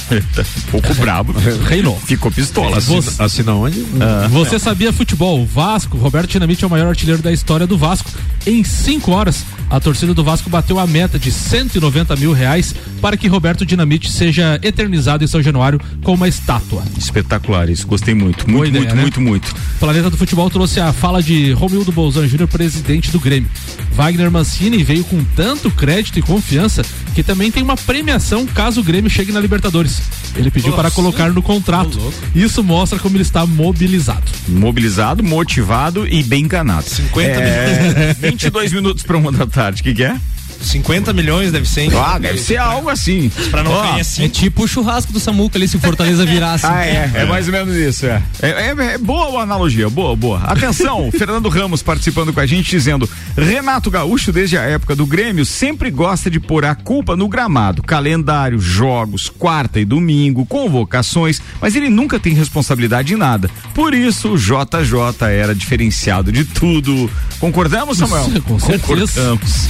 Pouco 0.70 0.94
brabo. 0.94 1.34
Reinou. 1.68 2.00
Ficou 2.00 2.30
pistola. 2.30 2.78
Assina, 2.78 3.12
assina 3.18 3.52
onde? 3.52 3.84
Ah, 4.00 4.26
Você 4.28 4.58
sabia 4.58 4.90
futebol? 4.90 5.44
Vasco, 5.44 5.98
Roberto 5.98 6.30
Dinamite 6.30 6.64
é 6.64 6.66
o 6.66 6.70
maior 6.70 6.88
artilheiro 6.88 7.20
da 7.20 7.30
história 7.30 7.66
do 7.66 7.76
Vasco. 7.76 8.10
Em 8.46 8.64
cinco 8.64 9.12
horas, 9.12 9.44
a 9.68 9.78
torcida 9.78 10.14
do 10.14 10.24
Vasco 10.24 10.48
bateu 10.48 10.78
a 10.78 10.86
meta 10.86 11.18
de 11.18 11.30
190 11.30 12.16
mil 12.16 12.32
reais 12.32 12.74
para 13.00 13.16
que 13.16 13.28
Roberto 13.28 13.66
Dinamite 13.66 14.10
seja 14.10 14.58
eternizado 14.62 15.22
em 15.22 15.26
São 15.26 15.42
Januário 15.42 15.80
com 16.02 16.14
uma 16.14 16.26
estátua. 16.26 16.82
Espetacular 16.98 17.68
isso, 17.68 17.86
gostei 17.86 18.14
muito. 18.14 18.48
Muito, 18.50 18.68
ideia, 18.68 18.84
muito, 18.84 18.96
né? 18.96 19.02
muito, 19.02 19.20
muito. 19.20 19.54
Planeta 19.78 20.08
do 20.08 20.16
Futebol 20.16 20.48
trouxe 20.48 20.80
a 20.80 20.92
fala 20.92 21.22
de 21.22 21.52
Romildo 21.52 21.92
Bolzan 21.92 22.26
Júnior, 22.26 22.48
presidente 22.48 23.10
do 23.10 23.20
Grêmio. 23.20 23.50
Wagner 23.92 24.30
Mancini 24.30 24.82
veio 24.82 25.04
com 25.04 25.22
tanto 25.36 25.70
crédito 25.70 26.18
e 26.18 26.22
confiança 26.22 26.82
que 27.14 27.22
também 27.22 27.50
tem 27.50 27.62
uma 27.62 27.76
premiação 27.76 28.46
caso 28.46 28.80
o 28.80 28.84
Grêmio 28.84 29.01
chegue 29.10 29.32
na 29.32 29.40
Libertadores. 29.40 30.02
Ele 30.36 30.50
pediu 30.50 30.70
Nossa. 30.70 30.82
para 30.82 30.90
colocar 30.90 31.32
no 31.32 31.42
contrato. 31.42 31.98
Isso 32.34 32.62
mostra 32.62 32.98
como 32.98 33.16
ele 33.16 33.22
está 33.22 33.46
mobilizado. 33.46 34.24
Mobilizado, 34.48 35.22
motivado 35.22 36.06
e 36.06 36.22
bem 36.22 36.44
enganado. 36.44 36.84
50 36.84 37.28
é, 37.28 38.14
22 38.14 38.72
minutos 38.72 39.02
para 39.04 39.16
uma 39.16 39.30
da 39.30 39.46
tarde. 39.46 39.80
O 39.80 39.84
que, 39.84 39.94
que 39.94 40.04
é? 40.04 40.16
50 40.64 41.12
milhões 41.12 41.50
deve 41.52 41.68
ser. 41.68 41.82
hein? 41.82 41.90
Ah, 41.94 42.18
deve 42.18 42.38
ser 42.38 42.56
algo 42.56 42.88
assim. 42.88 43.30
Pra 43.50 43.62
não 43.62 43.72
ganhar 43.82 44.00
assim. 44.00 44.24
É 44.24 44.28
tipo 44.28 44.64
o 44.64 44.68
churrasco 44.68 45.12
do 45.12 45.20
Samuca 45.20 45.58
ali, 45.58 45.66
se 45.68 45.76
o 45.76 45.80
Fortaleza 45.80 46.24
virasse. 46.26 46.66
Ah, 46.66 46.84
é, 46.84 47.10
é 47.14 47.24
mais 47.24 47.46
ou 47.46 47.52
menos 47.52 47.74
isso, 47.76 48.06
é. 48.06 48.22
É, 48.40 48.48
é- 48.48 48.92
é 48.94 48.98
boa 48.98 49.40
a 49.40 49.42
analogia, 49.42 49.88
boa, 49.88 50.14
boa. 50.16 50.38
Atenção, 50.44 51.10
Fernando 51.16 51.48
Ramos 51.48 51.82
participando 51.82 52.32
com 52.32 52.40
a 52.40 52.46
gente 52.46 52.70
dizendo: 52.70 53.08
Renato 53.36 53.90
Gaúcho, 53.90 54.32
desde 54.32 54.56
a 54.58 54.62
época 54.62 54.94
do 54.96 55.06
Grêmio, 55.06 55.44
sempre 55.44 55.90
gosta 55.90 56.30
de 56.30 56.40
pôr 56.40 56.64
a 56.64 56.74
culpa 56.74 57.16
no 57.16 57.28
gramado, 57.28 57.82
calendário, 57.82 58.58
jogos, 58.58 59.28
quarta 59.28 59.78
e 59.80 59.84
domingo, 59.84 60.44
convocações, 60.46 61.40
mas 61.60 61.74
ele 61.76 61.88
nunca 61.88 62.18
tem 62.18 62.32
responsabilidade 62.34 63.14
em 63.14 63.16
nada. 63.16 63.50
Por 63.74 63.94
isso, 63.94 64.30
o 64.32 64.38
JJ 64.38 65.26
era 65.30 65.54
diferenciado 65.54 66.30
de 66.32 66.44
tudo. 66.44 67.10
Concordamos, 67.38 67.98
Samuel? 67.98 68.30
Com 68.46 68.58
certeza. 68.58 68.80
Concordamos. 68.80 69.68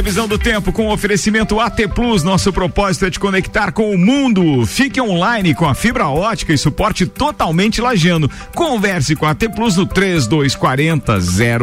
Previsão 0.00 0.26
do 0.26 0.38
tempo 0.38 0.72
com 0.72 0.88
oferecimento 0.88 1.60
AT 1.60 1.76
Plus. 1.94 2.22
Nosso 2.22 2.50
propósito 2.50 3.04
é 3.04 3.10
te 3.10 3.20
conectar 3.20 3.70
com 3.70 3.94
o 3.94 3.98
mundo. 3.98 4.64
Fique 4.64 4.98
online 4.98 5.54
com 5.54 5.68
a 5.68 5.74
fibra 5.74 6.08
ótica 6.08 6.54
e 6.54 6.58
suporte 6.58 7.04
totalmente 7.04 7.82
lajano. 7.82 8.28
Converse 8.54 9.14
com 9.14 9.26
a 9.26 9.32
AT 9.32 9.50
Plus 9.54 9.76
no 9.76 9.84
3240 9.84 11.18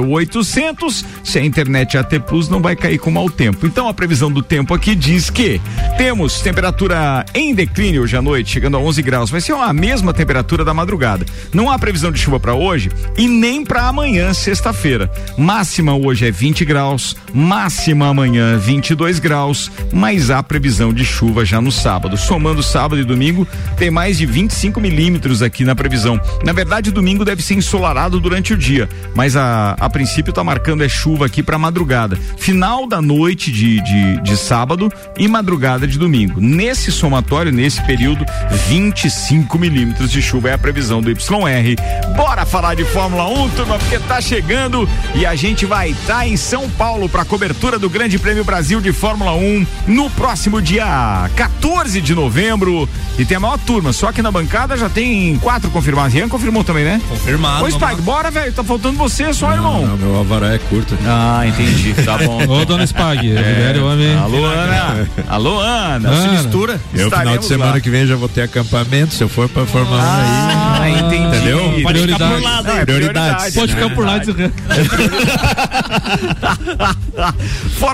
0800. 0.07 1.03
Se 1.23 1.39
a 1.39 1.43
internet 1.43 1.97
AT 1.97 2.19
Plus 2.27 2.47
não 2.47 2.61
vai 2.61 2.75
cair 2.75 2.99
com 2.99 3.09
mau 3.09 3.27
tempo. 3.27 3.65
Então 3.65 3.89
a 3.89 3.93
previsão 3.93 4.31
do 4.31 4.43
tempo 4.43 4.71
aqui 4.71 4.93
diz 4.93 5.31
que 5.31 5.59
temos 5.97 6.39
temperatura 6.39 7.25
em 7.33 7.55
declínio 7.55 8.03
hoje 8.03 8.15
à 8.15 8.21
noite, 8.21 8.51
chegando 8.51 8.77
a 8.77 8.79
11 8.79 9.01
graus. 9.01 9.31
Vai 9.31 9.41
ser 9.41 9.53
a 9.53 9.73
mesma 9.73 10.13
temperatura 10.13 10.63
da 10.63 10.75
madrugada. 10.75 11.25
Não 11.51 11.71
há 11.71 11.79
previsão 11.79 12.11
de 12.11 12.19
chuva 12.19 12.39
para 12.39 12.53
hoje 12.53 12.91
e 13.17 13.27
nem 13.27 13.65
para 13.65 13.87
amanhã, 13.87 14.31
sexta-feira. 14.31 15.09
Máxima 15.35 15.95
hoje 15.95 16.27
é 16.27 16.31
20 16.31 16.63
graus, 16.65 17.17
máxima 17.33 18.07
amanhã 18.07 18.26
22 18.59 19.19
graus, 19.19 19.71
mas 19.91 20.29
há 20.29 20.41
previsão 20.43 20.93
de 20.93 21.05
chuva 21.05 21.45
já 21.45 21.61
no 21.61 21.71
sábado. 21.71 22.17
Somando 22.17 22.61
sábado 22.61 23.01
e 23.01 23.03
domingo, 23.03 23.47
tem 23.77 23.89
mais 23.89 24.17
de 24.17 24.25
25 24.25 24.79
milímetros 24.79 25.41
aqui 25.41 25.63
na 25.63 25.75
previsão. 25.75 26.19
Na 26.43 26.53
verdade, 26.53 26.91
domingo 26.91 27.23
deve 27.23 27.41
ser 27.41 27.55
ensolarado 27.55 28.19
durante 28.19 28.53
o 28.53 28.57
dia, 28.57 28.89
mas 29.15 29.35
a, 29.35 29.71
a 29.79 29.89
princípio 29.89 30.33
tá 30.33 30.43
marcando 30.43 30.83
é 30.83 30.89
chuva 30.89 31.25
aqui 31.25 31.43
para 31.43 31.57
madrugada. 31.57 32.17
Final 32.37 32.87
da 32.87 33.01
noite 33.01 33.51
de, 33.51 33.81
de, 33.81 34.21
de 34.21 34.37
sábado 34.37 34.91
e 35.17 35.27
madrugada 35.27 35.87
de 35.87 35.97
domingo. 35.97 36.39
Nesse 36.39 36.91
somatório, 36.91 37.51
nesse 37.51 37.81
período, 37.83 38.25
25 38.67 39.57
milímetros 39.57 40.11
de 40.11 40.21
chuva 40.21 40.49
é 40.49 40.53
a 40.53 40.57
previsão 40.57 41.01
do 41.01 41.09
YR. 41.09 42.15
Bora 42.15 42.45
falar 42.45 42.75
de 42.75 42.85
Fórmula 42.85 43.27
1, 43.27 43.49
turma, 43.49 43.77
porque 43.77 43.99
tá 43.99 44.21
chegando 44.21 44.87
e 45.13 45.25
a 45.25 45.35
gente 45.35 45.65
vai 45.65 45.89
estar 45.89 46.27
em 46.27 46.37
São 46.37 46.69
Paulo 46.69 47.09
para 47.09 47.25
cobertura 47.25 47.77
do 47.77 47.89
Grande 47.89 48.06
Prêmio 48.17 48.43
Brasil 48.45 48.79
de 48.79 48.93
Fórmula 48.93 49.33
1 49.33 49.65
no 49.87 50.09
próximo 50.11 50.61
dia 50.61 51.29
14 51.35 51.99
de 51.99 52.15
novembro. 52.15 52.87
E 53.19 53.25
tem 53.25 53.35
a 53.37 53.39
maior 53.39 53.57
turma, 53.57 53.91
só 53.91 54.11
que 54.11 54.21
na 54.21 54.31
bancada 54.31 54.77
já 54.77 54.87
tem 54.87 55.37
quatro 55.39 55.69
confirmados. 55.71 56.13
Rian 56.13 56.29
confirmou 56.29 56.63
também, 56.63 56.85
né? 56.85 57.01
Confirmado. 57.09 57.65
Ô, 57.65 57.71
Spike, 57.71 58.01
bora, 58.01 58.29
velho. 58.31 58.53
Tá 58.53 58.63
faltando 58.63 58.97
você 58.97 59.33
só, 59.33 59.51
irmão. 59.51 59.85
Não, 59.85 59.97
meu 59.97 60.15
alvará 60.15 60.53
é 60.53 60.57
curto. 60.57 60.97
Ah, 61.05 61.43
entendi. 61.45 61.95
Tá 62.07 62.17
bom. 62.19 62.37
Ô, 62.47 62.63
dona 62.63 62.85
Spag, 62.85 63.19
é, 63.35 63.75
homem. 63.81 64.15
Alô, 64.17 64.45
Ana. 64.45 65.07
Alô, 65.27 65.59
Ana. 65.59 66.09
Ana. 66.09 66.21
Se 66.21 66.27
mistura. 66.29 66.79
Eu, 66.93 67.09
final 67.09 67.37
de 67.37 67.45
semana 67.45 67.71
lá. 67.73 67.79
que 67.81 67.89
vem, 67.89 68.05
já 68.05 68.15
vou 68.15 68.29
ter 68.29 68.43
acampamento. 68.43 69.13
Se 69.13 69.23
eu 69.23 69.27
for 69.27 69.49
pra 69.49 69.65
Fórmula 69.65 69.97
1 69.97 70.01
Ah, 70.01 70.77
aí. 70.81 70.99
entendi. 70.99 71.17
Entendeu? 71.27 71.59
Pode 71.59 71.73
ficar 71.75 71.83
por 71.83 71.91
Prioridade. 71.91 72.43
lá, 72.43 72.61
Não, 72.63 72.71
é 72.71 72.75
daí. 72.75 72.85
prioridade. 72.85 73.51
Pode 73.53 73.73
ficar 73.75 73.89
por 73.95 74.05
lá. 74.05 74.17
Verdade. 74.19 74.53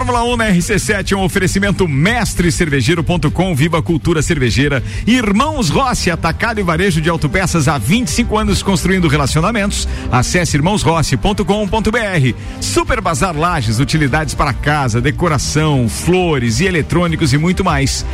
Fórmula 0.03 0.25
1 0.25 0.35
na 0.35 0.49
RC7 0.49 1.13
é 1.13 1.15
um 1.15 1.23
oferecimento 1.23 1.87
mestrecervejeiro.com, 1.87 3.55
Viva 3.55 3.81
Cultura 3.81 4.21
Cervejeira. 4.21 4.83
Irmãos 5.07 5.69
Rossi, 5.69 6.11
atacado 6.11 6.59
e 6.59 6.63
varejo 6.63 6.99
de 6.99 7.09
autopeças 7.09 7.69
há 7.69 7.77
25 7.77 8.37
anos 8.37 8.61
construindo 8.61 9.07
relacionamentos. 9.07 9.87
Acesse 10.11 10.57
irmãosrossi.com.br. 10.57 12.35
Super 12.59 12.99
Bazar 12.99 13.33
Lages, 13.33 13.79
utilidades 13.79 14.33
para 14.33 14.51
casa, 14.51 14.99
decoração, 14.99 15.87
flores 15.87 16.59
e 16.59 16.65
eletrônicos 16.65 17.31
e 17.31 17.37
muito 17.37 17.63
mais. 17.63 18.05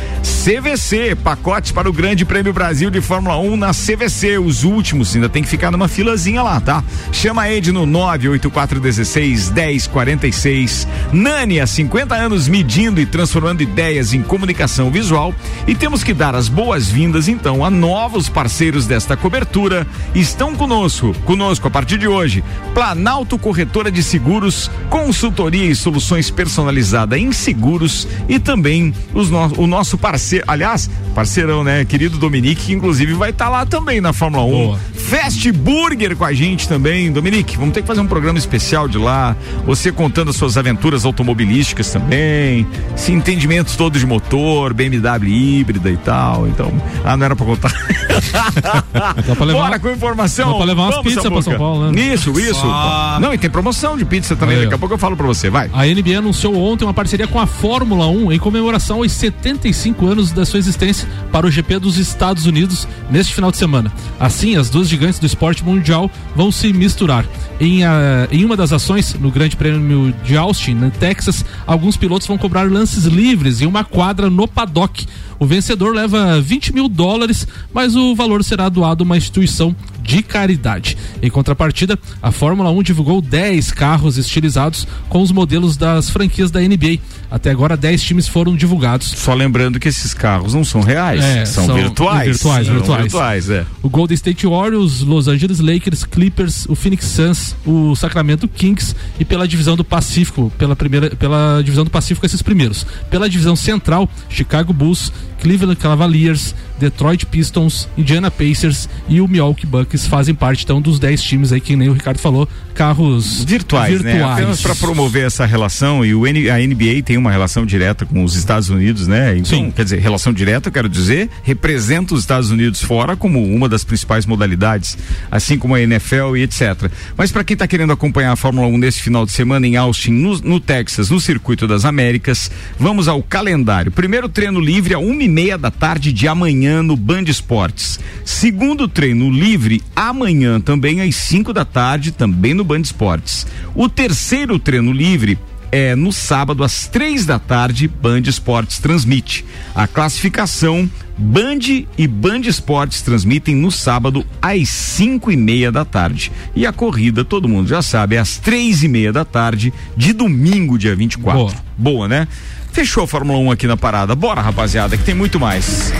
CVC, 0.44 1.16
pacotes 1.16 1.72
para 1.72 1.90
o 1.90 1.92
Grande 1.92 2.24
Prêmio 2.24 2.52
Brasil 2.52 2.88
de 2.88 3.00
Fórmula 3.00 3.36
1 3.36 3.56
na 3.56 3.72
CVC, 3.72 4.38
os 4.38 4.62
últimos 4.62 5.16
ainda 5.16 5.28
tem 5.28 5.42
que 5.42 5.48
ficar 5.48 5.72
numa 5.72 5.88
filazinha 5.88 6.40
lá, 6.40 6.60
tá? 6.60 6.84
Chama 7.10 7.42
a 7.42 7.52
Ed 7.52 7.72
no 7.72 7.84
98416 7.84 9.50
1046. 9.50 10.86
Nani, 11.12 11.58
há 11.58 11.66
50 11.80 12.14
anos 12.14 12.46
medindo 12.46 13.00
e 13.00 13.06
transformando 13.06 13.62
ideias 13.62 14.12
em 14.12 14.22
comunicação 14.22 14.90
visual. 14.90 15.34
E 15.66 15.74
temos 15.74 16.04
que 16.04 16.12
dar 16.12 16.34
as 16.34 16.46
boas-vindas, 16.46 17.26
então, 17.26 17.64
a 17.64 17.70
novos 17.70 18.28
parceiros 18.28 18.86
desta 18.86 19.16
cobertura. 19.16 19.86
Estão 20.14 20.54
conosco, 20.54 21.14
conosco 21.24 21.66
a 21.66 21.70
partir 21.70 21.96
de 21.96 22.06
hoje, 22.06 22.44
Planalto 22.74 23.38
Corretora 23.38 23.90
de 23.90 24.02
Seguros, 24.02 24.70
consultoria 24.90 25.70
e 25.70 25.74
soluções 25.74 26.30
personalizadas 26.30 27.18
em 27.18 27.32
seguros 27.32 28.06
e 28.28 28.38
também 28.38 28.92
no, 29.14 29.62
o 29.62 29.66
nosso 29.66 29.96
parceiro, 29.96 30.44
aliás, 30.46 30.90
parceirão, 31.14 31.64
né? 31.64 31.84
Querido 31.86 32.18
Dominique, 32.18 32.66
que 32.66 32.72
inclusive 32.74 33.14
vai 33.14 33.30
estar 33.30 33.46
tá 33.46 33.50
lá 33.50 33.66
também 33.66 34.02
na 34.02 34.12
Fórmula 34.12 34.44
1. 34.44 34.50
Boa. 34.50 34.80
Fast 34.94 35.50
Burger 35.52 36.14
com 36.14 36.24
a 36.24 36.32
gente 36.32 36.68
também. 36.68 37.10
Dominique, 37.10 37.56
vamos 37.56 37.72
ter 37.72 37.80
que 37.80 37.86
fazer 37.86 38.00
um 38.00 38.06
programa 38.06 38.38
especial 38.38 38.86
de 38.86 38.98
lá. 38.98 39.34
Você 39.64 39.90
contando 39.90 40.30
as 40.30 40.36
suas 40.36 40.56
aventuras 40.56 41.04
automobilísticas 41.04 41.69
também. 41.92 42.66
Esse 42.94 43.12
entendimento 43.12 43.76
todo 43.76 43.98
de 43.98 44.06
motor, 44.06 44.74
BMW 44.74 45.28
híbrida 45.28 45.90
e 45.90 45.96
tal. 45.96 46.46
Então, 46.48 46.72
ah, 47.04 47.16
não 47.16 47.24
era 47.24 47.36
pra 47.36 47.46
contar. 47.46 47.72
pra 48.92 49.46
levar, 49.46 49.60
Bora 49.60 49.78
com 49.78 49.90
informação. 49.90 50.50
Dá 50.50 50.56
pra 50.56 50.64
levar 50.64 50.82
umas 50.82 50.98
pizzas 51.00 51.22
pra 51.24 51.42
São 51.42 51.56
Paulo, 51.56 51.90
né? 51.90 52.00
Isso, 52.00 52.38
isso. 52.38 52.62
Ah. 52.64 53.18
Não, 53.20 53.32
e 53.32 53.38
tem 53.38 53.50
promoção 53.50 53.96
de 53.96 54.04
pizza 54.04 54.36
também. 54.36 54.56
Aí, 54.56 54.62
Daqui 54.64 54.74
a 54.74 54.78
pouco 54.78 54.94
eu 54.94 54.98
falo 54.98 55.16
pra 55.16 55.26
você, 55.26 55.48
vai. 55.48 55.70
A 55.72 55.84
NBA 55.84 56.18
anunciou 56.18 56.56
ontem 56.56 56.84
uma 56.84 56.94
parceria 56.94 57.26
com 57.26 57.40
a 57.40 57.46
Fórmula 57.46 58.06
1 58.08 58.32
em 58.32 58.38
comemoração 58.38 58.98
aos 58.98 59.12
75 59.12 60.06
anos 60.06 60.32
da 60.32 60.44
sua 60.44 60.58
existência 60.58 61.08
para 61.32 61.46
o 61.46 61.50
GP 61.50 61.78
dos 61.78 61.98
Estados 61.98 62.46
Unidos 62.46 62.86
neste 63.10 63.34
final 63.34 63.50
de 63.50 63.56
semana. 63.56 63.92
Assim, 64.18 64.56
as 64.56 64.70
duas 64.70 64.88
gigantes 64.88 65.18
do 65.18 65.26
esporte 65.26 65.64
mundial 65.64 66.10
vão 66.34 66.50
se 66.50 66.72
misturar. 66.72 67.24
Em, 67.60 67.84
uh, 67.84 67.88
em 68.30 68.44
uma 68.44 68.56
das 68.56 68.72
ações, 68.72 69.14
no 69.14 69.30
Grande 69.30 69.56
Prêmio 69.56 70.14
de 70.24 70.36
Austin, 70.36 70.74
no 70.74 70.90
Texas, 70.90 71.44
alguns 71.66 71.96
pilotos 71.96 72.26
vão 72.26 72.38
cobrar 72.38 72.70
lances 72.70 73.04
livres 73.04 73.60
em 73.60 73.66
uma 73.66 73.84
quadra 73.84 74.28
no 74.30 74.46
paddock. 74.46 75.06
O 75.40 75.46
vencedor 75.46 75.94
leva 75.94 76.38
20 76.38 76.74
mil 76.74 76.86
dólares, 76.86 77.48
mas 77.72 77.96
o 77.96 78.14
valor 78.14 78.44
será 78.44 78.68
doado 78.68 79.02
a 79.02 79.06
uma 79.06 79.16
instituição 79.16 79.74
de 80.02 80.22
caridade. 80.22 80.98
Em 81.22 81.30
contrapartida, 81.30 81.98
a 82.20 82.30
Fórmula 82.30 82.70
1 82.70 82.82
divulgou 82.82 83.22
10 83.22 83.70
carros 83.70 84.18
estilizados 84.18 84.86
com 85.08 85.22
os 85.22 85.32
modelos 85.32 85.78
das 85.78 86.10
franquias 86.10 86.50
da 86.50 86.60
NBA. 86.60 86.98
Até 87.30 87.50
agora, 87.50 87.76
10 87.76 88.02
times 88.02 88.28
foram 88.28 88.56
divulgados. 88.56 89.06
Só 89.16 89.32
lembrando 89.32 89.78
que 89.78 89.88
esses 89.88 90.12
carros 90.12 90.52
não 90.52 90.64
são 90.64 90.80
reais, 90.80 91.22
é, 91.22 91.46
são, 91.46 91.66
são, 91.66 91.76
virtuais. 91.76 92.28
Virtuais, 92.28 92.66
são 92.66 92.74
virtuais. 92.74 93.02
virtuais 93.02 93.50
é. 93.50 93.64
O 93.82 93.88
Golden 93.88 94.14
State 94.14 94.46
Warriors, 94.46 95.00
Los 95.00 95.28
Angeles 95.28 95.60
Lakers, 95.60 96.04
Clippers, 96.04 96.66
o 96.68 96.74
Phoenix 96.74 97.06
Suns, 97.06 97.56
o 97.64 97.94
Sacramento 97.94 98.48
Kings 98.48 98.94
e 99.18 99.24
pela 99.24 99.46
divisão 99.46 99.76
do 99.76 99.84
Pacífico, 99.84 100.52
pela 100.58 100.74
primeira, 100.74 101.10
pela 101.16 101.62
divisão 101.62 101.84
do 101.84 101.90
Pacífico 101.90 102.26
esses 102.26 102.42
primeiros. 102.42 102.84
Pela 103.08 103.28
divisão 103.28 103.54
central, 103.54 104.08
Chicago 104.28 104.72
Bulls, 104.72 105.12
Cleveland 105.40 105.78
Cavaliers, 105.78 106.54
Detroit 106.80 107.26
Pistons, 107.26 107.86
Indiana 107.96 108.30
Pacers 108.30 108.88
e 109.06 109.20
o 109.20 109.28
Milwaukee 109.28 109.66
Bucks 109.66 110.06
fazem 110.06 110.34
parte 110.34 110.64
então 110.64 110.80
dos 110.80 110.98
10 110.98 111.22
times 111.22 111.52
aí 111.52 111.60
que 111.60 111.76
nem 111.76 111.90
o 111.90 111.92
Ricardo 111.92 112.18
falou, 112.18 112.48
carros 112.74 113.44
virtuais, 113.44 114.00
virtuais. 114.00 114.18
né? 114.18 114.24
Apenas 114.24 114.62
para 114.62 114.74
promover 114.74 115.26
essa 115.26 115.44
relação 115.44 116.04
e 116.04 116.14
o 116.14 116.26
N, 116.26 116.48
a 116.48 116.56
NBA 116.56 117.02
tem 117.04 117.18
uma 117.18 117.30
relação 117.30 117.66
direta 117.66 118.06
com 118.06 118.24
os 118.24 118.34
Estados 118.34 118.70
Unidos, 118.70 119.06
né? 119.06 119.36
Então, 119.36 119.58
Sim. 119.58 119.70
quer 119.70 119.84
dizer, 119.84 119.98
relação 119.98 120.32
direta, 120.32 120.68
eu 120.68 120.72
quero 120.72 120.88
dizer, 120.88 121.28
representa 121.42 122.14
os 122.14 122.20
Estados 122.20 122.50
Unidos 122.50 122.82
fora 122.82 123.14
como 123.14 123.44
uma 123.44 123.68
das 123.68 123.84
principais 123.84 124.24
modalidades, 124.24 124.96
assim 125.30 125.58
como 125.58 125.74
a 125.74 125.80
NFL 125.82 126.36
e 126.36 126.42
etc. 126.42 126.90
Mas 127.14 127.30
para 127.30 127.44
quem 127.44 127.54
está 127.54 127.66
querendo 127.66 127.92
acompanhar 127.92 128.32
a 128.32 128.36
Fórmula 128.36 128.66
1 128.68 128.78
nesse 128.78 129.02
final 129.02 129.26
de 129.26 129.32
semana 129.32 129.66
em 129.66 129.76
Austin, 129.76 130.12
no, 130.12 130.38
no 130.38 130.58
Texas, 130.58 131.10
no 131.10 131.20
Circuito 131.20 131.68
das 131.68 131.84
Américas, 131.84 132.50
vamos 132.78 133.06
ao 133.06 133.22
calendário. 133.22 133.92
Primeiro 133.92 134.28
treino 134.28 134.58
livre 134.58 134.94
a 134.94 134.98
uma 134.98 135.22
e 135.22 135.28
meia 135.28 135.58
da 135.58 135.70
tarde 135.70 136.12
de 136.14 136.26
amanhã 136.26 136.69
no 136.76 136.96
Band 136.96 137.24
Esportes. 137.24 137.98
Segundo 138.24 138.86
treino 138.86 139.30
livre 139.30 139.82
amanhã 139.94 140.60
também 140.60 141.00
às 141.00 141.16
5 141.16 141.52
da 141.52 141.64
tarde, 141.64 142.12
também 142.12 142.54
no 142.54 142.64
Band 142.64 142.80
Esportes. 142.80 143.46
O 143.74 143.88
terceiro 143.88 144.58
treino 144.58 144.92
livre 144.92 145.38
é 145.72 145.94
no 145.94 146.12
sábado 146.12 146.64
às 146.64 146.86
três 146.86 147.24
da 147.24 147.38
tarde, 147.38 147.86
Band 147.86 148.22
Esportes 148.22 148.78
transmite. 148.78 149.44
A 149.74 149.86
classificação 149.86 150.88
Band 151.16 151.84
e 151.98 152.06
Band 152.06 152.40
Esportes 152.40 153.02
transmitem 153.02 153.54
no 153.54 153.70
sábado 153.70 154.24
às 154.40 154.68
cinco 154.68 155.30
e 155.30 155.36
meia 155.36 155.70
da 155.70 155.84
tarde. 155.84 156.32
E 156.56 156.66
a 156.66 156.72
corrida, 156.72 157.24
todo 157.24 157.48
mundo 157.48 157.68
já 157.68 157.82
sabe, 157.82 158.16
é 158.16 158.18
às 158.18 158.38
três 158.38 158.82
e 158.82 158.88
meia 158.88 159.12
da 159.12 159.24
tarde 159.24 159.72
de 159.96 160.12
domingo, 160.12 160.78
dia 160.78 160.96
24. 160.96 161.38
Boa, 161.38 161.54
Boa 161.76 162.08
né? 162.08 162.26
Fechou 162.72 163.04
a 163.04 163.06
Fórmula 163.06 163.38
1 163.38 163.50
aqui 163.50 163.66
na 163.66 163.76
parada. 163.76 164.14
Bora, 164.14 164.40
rapaziada, 164.40 164.96
que 164.96 165.04
tem 165.04 165.14
muito 165.14 165.38
mais. 165.38 165.92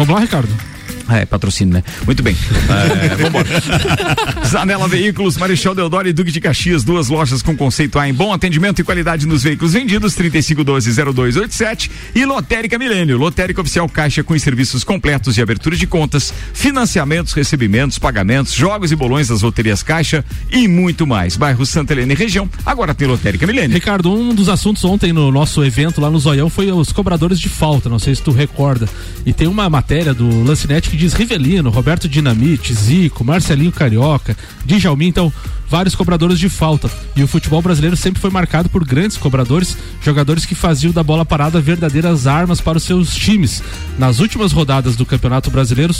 Vamos 0.00 0.14
lá, 0.14 0.20
Ricardo. 0.22 0.69
Ah, 1.10 1.18
é, 1.18 1.26
patrocínio, 1.26 1.74
né? 1.74 1.82
Muito 2.06 2.22
bem. 2.22 2.36
É, 2.70 3.16
vambora. 3.16 3.48
Zanela 4.46 4.86
Veículos, 4.86 5.36
Marechal 5.36 5.74
Deodoro 5.74 6.08
e 6.08 6.12
Duque 6.12 6.30
de 6.30 6.40
Caxias, 6.40 6.84
duas 6.84 7.08
lojas 7.08 7.42
com 7.42 7.56
conceito 7.56 7.98
A 7.98 8.08
em 8.08 8.14
bom 8.14 8.32
atendimento 8.32 8.80
e 8.80 8.84
qualidade 8.84 9.26
nos 9.26 9.42
veículos 9.42 9.72
vendidos, 9.72 10.14
3512-0287 10.14 11.90
e 12.14 12.24
Lotérica 12.24 12.78
Milênio, 12.78 13.18
Lotérica 13.18 13.60
Oficial 13.60 13.88
Caixa 13.88 14.22
com 14.22 14.38
serviços 14.38 14.84
completos 14.84 15.34
de 15.34 15.42
abertura 15.42 15.76
de 15.76 15.86
contas, 15.86 16.32
financiamentos, 16.54 17.32
recebimentos, 17.32 17.98
pagamentos, 17.98 18.54
jogos 18.54 18.92
e 18.92 18.96
bolões 18.96 19.28
das 19.28 19.42
loterias 19.42 19.82
Caixa 19.82 20.24
e 20.50 20.68
muito 20.68 21.06
mais. 21.06 21.36
Bairro 21.36 21.66
Santa 21.66 21.92
Helena 21.92 22.12
e 22.12 22.16
região, 22.16 22.48
agora 22.64 22.94
tem 22.94 23.08
Lotérica 23.08 23.46
Milênio. 23.46 23.74
Ricardo, 23.74 24.12
um 24.12 24.34
dos 24.34 24.48
assuntos 24.48 24.84
ontem 24.84 25.12
no 25.12 25.32
nosso 25.32 25.64
evento 25.64 26.00
lá 26.00 26.10
no 26.10 26.18
Zoião 26.18 26.48
foi 26.48 26.70
os 26.70 26.92
cobradores 26.92 27.40
de 27.40 27.48
falta, 27.48 27.88
não 27.88 27.98
sei 27.98 28.14
se 28.14 28.22
tu 28.22 28.30
recorda. 28.30 28.88
E 29.26 29.32
tem 29.32 29.48
uma 29.48 29.68
matéria 29.68 30.14
do 30.14 30.44
Lancinete 30.44 30.88
que 30.90 30.99
diz 31.00 31.14
Rivelino, 31.14 31.70
Roberto 31.70 32.06
Dinamite, 32.06 32.74
Zico, 32.74 33.24
Marcelinho 33.24 33.72
Carioca, 33.72 34.36
Djalmin, 34.66 35.06
então 35.06 35.32
vários 35.66 35.94
cobradores 35.94 36.38
de 36.38 36.50
falta. 36.50 36.90
E 37.16 37.22
o 37.22 37.26
futebol 37.26 37.62
brasileiro 37.62 37.96
sempre 37.96 38.20
foi 38.20 38.28
marcado 38.28 38.68
por 38.68 38.84
grandes 38.84 39.16
cobradores, 39.16 39.78
jogadores 40.02 40.44
que 40.44 40.54
faziam 40.54 40.92
da 40.92 41.02
bola 41.02 41.24
parada 41.24 41.58
verdadeiras 41.58 42.26
armas 42.26 42.60
para 42.60 42.76
os 42.76 42.84
seus 42.84 43.14
times. 43.14 43.62
Nas 43.98 44.18
últimas 44.18 44.52
rodadas 44.52 44.94
do 44.94 45.06
Campeonato 45.06 45.50
Brasileiro, 45.50 45.94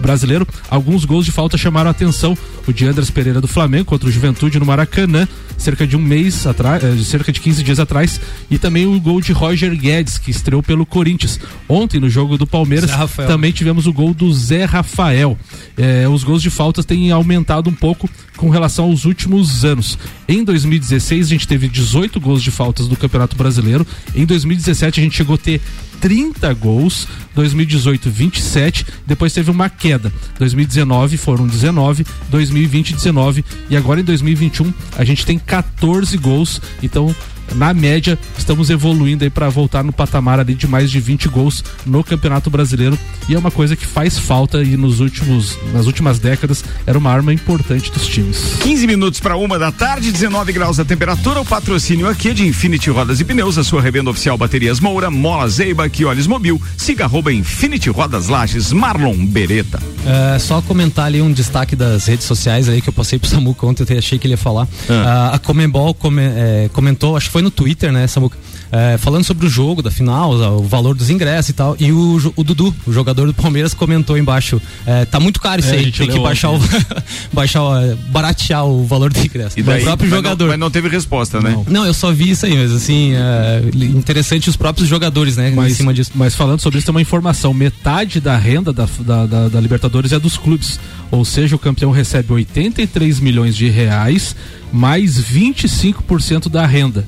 brasileiro 0.00 0.48
alguns 0.70 1.04
gols 1.04 1.26
de 1.26 1.32
falta 1.32 1.58
chamaram 1.58 1.88
a 1.88 1.90
atenção. 1.90 2.36
O 2.66 2.72
de 2.72 2.86
Andras 2.86 3.10
Pereira 3.10 3.42
do 3.42 3.48
Flamengo 3.48 3.84
contra 3.84 4.08
o 4.08 4.12
Juventude 4.12 4.58
no 4.58 4.64
Maracanã, 4.64 5.28
cerca 5.58 5.86
de 5.86 5.96
um 5.96 6.00
mês 6.00 6.46
atrás, 6.46 6.82
eh, 6.82 6.96
cerca 7.02 7.30
de 7.30 7.40
15 7.40 7.62
dias 7.62 7.78
atrás, 7.78 8.20
e 8.50 8.58
também 8.58 8.86
o 8.86 8.98
gol 9.00 9.20
de 9.20 9.32
Roger 9.32 9.76
Guedes, 9.76 10.16
que 10.16 10.30
estreou 10.30 10.62
pelo 10.62 10.86
Corinthians. 10.86 11.38
Ontem, 11.68 12.00
no 12.00 12.08
jogo 12.08 12.38
do 12.38 12.46
Palmeiras, 12.46 12.90
também 13.26 13.52
tivemos 13.52 13.86
o 13.86 13.92
gol 13.92 14.14
do 14.14 14.32
Zé 14.32 14.64
Rafael. 14.64 15.36
Eh, 15.76 16.08
os 16.08 16.24
gols 16.24 16.40
de 16.40 16.48
faltas 16.48 16.84
têm 16.84 17.10
aumentado 17.10 17.68
um 17.68 17.74
pouco 17.74 18.08
com 18.38 18.48
relação 18.48 18.86
aos 18.86 19.04
últimos 19.04 19.64
anos. 19.64 19.98
Em 20.26 20.42
2016 20.42 21.26
a 21.26 21.28
gente 21.28 21.46
teve 21.46 21.68
18 21.68 22.18
gols 22.18 22.42
de 22.42 22.50
faltas 22.50 22.88
do 22.88 22.96
Campeonato 22.96 23.36
Brasileiro. 23.36 23.86
Em 24.14 24.24
2017 24.24 25.00
a 25.00 25.02
gente 25.02 25.16
chegou 25.16 25.34
a 25.34 25.38
ter 25.38 25.60
30 26.00 26.54
gols, 26.54 27.08
2018 27.34 28.08
27, 28.08 28.86
depois 29.04 29.32
teve 29.32 29.50
uma 29.50 29.68
queda. 29.68 30.12
2019 30.38 31.16
foram 31.16 31.46
19, 31.46 32.06
2020 32.30 32.94
19 32.94 33.44
e 33.68 33.76
agora 33.76 34.00
em 34.00 34.04
2021 34.04 34.72
a 34.96 35.04
gente 35.04 35.26
tem 35.26 35.38
14 35.38 36.16
gols. 36.16 36.62
Então 36.82 37.14
na 37.54 37.72
média, 37.72 38.18
estamos 38.36 38.70
evoluindo 38.70 39.24
aí 39.24 39.30
para 39.30 39.48
voltar 39.48 39.82
no 39.82 39.92
patamar 39.92 40.40
ali 40.40 40.54
de 40.54 40.66
mais 40.66 40.90
de 40.90 41.00
20 41.00 41.28
gols 41.28 41.64
no 41.84 42.02
Campeonato 42.04 42.50
Brasileiro. 42.50 42.98
E 43.28 43.34
é 43.34 43.38
uma 43.38 43.50
coisa 43.50 43.76
que 43.76 43.86
faz 43.86 44.18
falta 44.18 44.62
e 44.62 44.76
nos 44.76 45.00
últimos, 45.00 45.58
nas 45.72 45.86
últimas 45.86 46.18
décadas 46.18 46.64
era 46.86 46.98
uma 46.98 47.10
arma 47.10 47.32
importante 47.32 47.90
dos 47.92 48.06
times. 48.06 48.56
15 48.60 48.86
minutos 48.86 49.20
para 49.20 49.36
uma 49.36 49.58
da 49.58 49.70
tarde, 49.70 50.10
19 50.10 50.52
graus 50.52 50.78
a 50.80 50.84
temperatura. 50.84 51.40
O 51.40 51.44
patrocínio 51.44 52.08
aqui 52.08 52.30
é 52.30 52.34
de 52.34 52.46
Infinity 52.46 52.90
Rodas 52.90 53.20
e 53.20 53.24
Pneus, 53.24 53.58
a 53.58 53.64
sua 53.64 53.82
revenda 53.82 54.10
oficial 54.10 54.38
Baterias 54.38 54.80
Moura, 54.80 55.10
Mola 55.10 55.48
Zeiba, 55.48 55.88
que 55.88 56.04
olhos 56.04 56.26
mobil. 56.26 56.60
Siga 56.76 57.04
arroba 57.04 57.32
Infinity 57.32 57.90
Rodas 57.90 58.28
Lages, 58.28 58.72
Marlon 58.72 59.26
Beretta. 59.26 59.80
É, 60.06 60.38
só 60.38 60.62
comentar 60.62 61.06
ali 61.06 61.20
um 61.20 61.30
destaque 61.30 61.76
das 61.76 62.06
redes 62.06 62.26
sociais 62.26 62.68
aí 62.68 62.80
que 62.80 62.88
eu 62.88 62.92
passei 62.92 63.18
pro 63.18 63.28
Samuca 63.28 63.66
ontem, 63.66 63.84
eu 63.88 63.98
achei 63.98 64.18
que 64.18 64.26
ele 64.26 64.34
ia 64.34 64.38
falar. 64.38 64.66
Ah. 64.88 65.30
Uh, 65.32 65.34
a 65.34 65.38
Comembol 65.38 65.92
come, 65.94 66.22
é, 66.22 66.70
comentou, 66.72 67.16
acho 67.16 67.26
que 67.26 67.32
foi 67.32 67.37
foi 67.38 67.42
no 67.42 67.50
Twitter, 67.52 67.92
né, 67.92 68.04
Samuca? 68.08 68.36
É, 68.70 68.98
falando 68.98 69.24
sobre 69.24 69.46
o 69.46 69.48
jogo 69.48 69.80
da 69.80 69.90
final, 69.90 70.32
o 70.32 70.62
valor 70.64 70.94
dos 70.94 71.08
ingressos 71.08 71.50
e 71.50 71.52
tal. 71.54 71.74
E 71.78 71.90
o, 71.92 72.32
o 72.36 72.44
Dudu, 72.44 72.74
o 72.86 72.92
jogador 72.92 73.26
do 73.26 73.32
Palmeiras, 73.32 73.72
comentou 73.72 74.18
embaixo: 74.18 74.60
é, 74.84 75.04
tá 75.06 75.18
muito 75.20 75.40
caro 75.40 75.60
isso 75.60 75.70
É, 75.70 75.74
aí, 75.78 75.84
gente 75.84 75.98
tem 76.00 76.10
que 76.10 76.18
baixar 76.18 76.50
o, 76.50 76.58
baixar, 77.32 77.62
o- 77.62 77.96
baratear 78.10 78.66
o 78.66 78.84
valor 78.84 79.10
do 79.12 79.18
ingresso. 79.20 79.58
E 79.58 79.62
daí, 79.62 79.80
o 79.80 79.84
próprio 79.84 80.10
mas 80.10 80.18
jogador. 80.18 80.44
Não, 80.44 80.50
mas 80.50 80.58
não 80.58 80.70
teve 80.70 80.88
resposta, 80.88 81.40
né? 81.40 81.56
Não, 81.68 81.86
eu 81.86 81.94
só 81.94 82.12
vi 82.12 82.30
isso 82.30 82.44
aí, 82.44 82.56
mas 82.56 82.72
assim, 82.72 83.12
é, 83.14 83.62
interessante 83.86 84.50
os 84.50 84.56
próprios 84.56 84.88
jogadores, 84.88 85.36
né, 85.36 85.50
em 85.50 85.54
Mas, 85.54 85.76
cima 85.76 85.94
disso. 85.94 86.10
mas 86.14 86.34
falando 86.34 86.60
sobre 86.60 86.78
isso, 86.78 86.86
tem 86.86 86.94
uma 86.94 87.00
informação: 87.00 87.54
metade 87.54 88.20
da 88.20 88.36
renda 88.36 88.72
da, 88.72 88.86
da, 89.00 89.26
da- 89.26 89.48
da 89.48 89.60
Libertadores 89.60 90.12
é 90.12 90.18
dos 90.18 90.36
clubes. 90.36 90.78
Ou 91.10 91.24
seja, 91.24 91.54
o 91.56 91.58
campeão 91.58 91.90
recebe 91.92 92.32
83 92.32 93.20
milhões 93.20 93.56
de 93.56 93.70
reais 93.70 94.36
mais 94.72 95.18
25% 95.22 96.48
da 96.50 96.66
renda. 96.66 97.06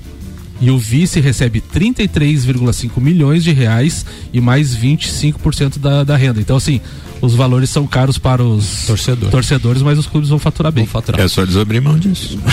E 0.60 0.70
o 0.70 0.78
vice 0.78 1.20
recebe 1.20 1.60
33,5 1.60 3.00
milhões 3.00 3.42
de 3.42 3.52
reais 3.52 4.04
e 4.32 4.40
mais 4.40 4.76
25% 4.76 5.78
da, 5.78 6.04
da 6.04 6.16
renda. 6.16 6.40
Então, 6.40 6.56
assim, 6.56 6.80
os 7.20 7.34
valores 7.34 7.70
são 7.70 7.86
caros 7.86 8.18
para 8.18 8.42
os 8.42 8.86
torcedores, 9.30 9.82
mas 9.82 9.98
os 9.98 10.06
clubes 10.06 10.28
vão 10.28 10.38
faturar 10.38 10.72
bem. 10.72 10.88
É 11.18 11.28
só 11.28 11.42
eles 11.42 11.56
abrir 11.56 11.80
mão 11.80 11.98
disso. 11.98 12.38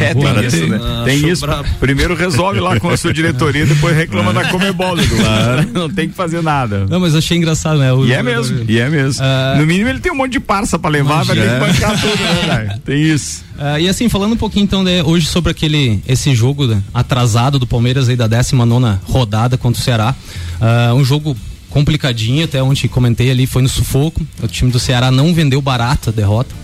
É, 0.00 0.14
tem 0.14 0.22
Para 0.22 0.44
isso, 0.44 0.66
né? 0.66 0.80
Tem 1.04 1.28
isso. 1.28 1.46
Primeiro 1.78 2.14
resolve 2.14 2.60
lá 2.60 2.78
com 2.78 2.88
a 2.90 2.96
sua 2.96 3.12
diretoria, 3.12 3.66
depois 3.66 3.96
reclama 3.96 4.32
da 4.32 4.48
Comebol, 4.48 4.98
Edu. 4.98 5.16
Não 5.72 5.88
tem 5.88 6.08
que 6.08 6.14
fazer 6.14 6.42
nada. 6.42 6.86
Não, 6.88 7.00
mas 7.00 7.14
achei 7.14 7.36
engraçado, 7.36 7.78
né? 7.78 7.92
o 7.92 8.04
E 8.04 8.12
é 8.12 8.22
mesmo, 8.22 8.64
e 8.68 8.78
é 8.78 8.88
mesmo. 8.88 9.24
No 9.58 9.66
mínimo 9.66 9.88
ele 9.88 10.00
tem 10.00 10.12
um 10.12 10.16
monte 10.16 10.32
de 10.32 10.40
parça 10.40 10.78
pra 10.78 10.90
levar, 10.90 11.24
vai 11.24 11.36
ter 11.36 11.42
que 11.42 11.56
Imagina. 11.56 11.72
bancar 11.72 12.00
tudo, 12.00 12.22
né, 12.22 12.56
velho? 12.66 12.80
Tem 12.84 13.02
isso. 13.02 13.44
Ah, 13.58 13.78
e 13.78 13.88
assim, 13.88 14.08
falando 14.08 14.32
um 14.32 14.36
pouquinho 14.36 14.64
então 14.64 14.82
né, 14.82 15.02
hoje 15.02 15.26
sobre 15.26 15.50
aquele 15.50 16.00
esse 16.08 16.34
jogo 16.34 16.66
né, 16.66 16.82
atrasado 16.94 17.58
do 17.58 17.66
Palmeiras 17.66 18.08
aí 18.08 18.16
da 18.16 18.26
19 18.26 18.98
rodada 19.04 19.58
contra 19.58 19.80
o 19.80 19.84
Ceará. 19.84 20.14
Ah, 20.60 20.92
um 20.94 21.04
jogo 21.04 21.36
complicadinho, 21.70 22.44
até 22.44 22.62
onde 22.62 22.88
comentei 22.88 23.30
ali, 23.30 23.46
foi 23.46 23.62
no 23.62 23.68
sufoco. 23.68 24.20
O 24.42 24.48
time 24.48 24.70
do 24.70 24.78
Ceará 24.78 25.10
não 25.10 25.32
vendeu 25.32 25.62
barata 25.62 26.10
a 26.10 26.12
derrota. 26.12 26.54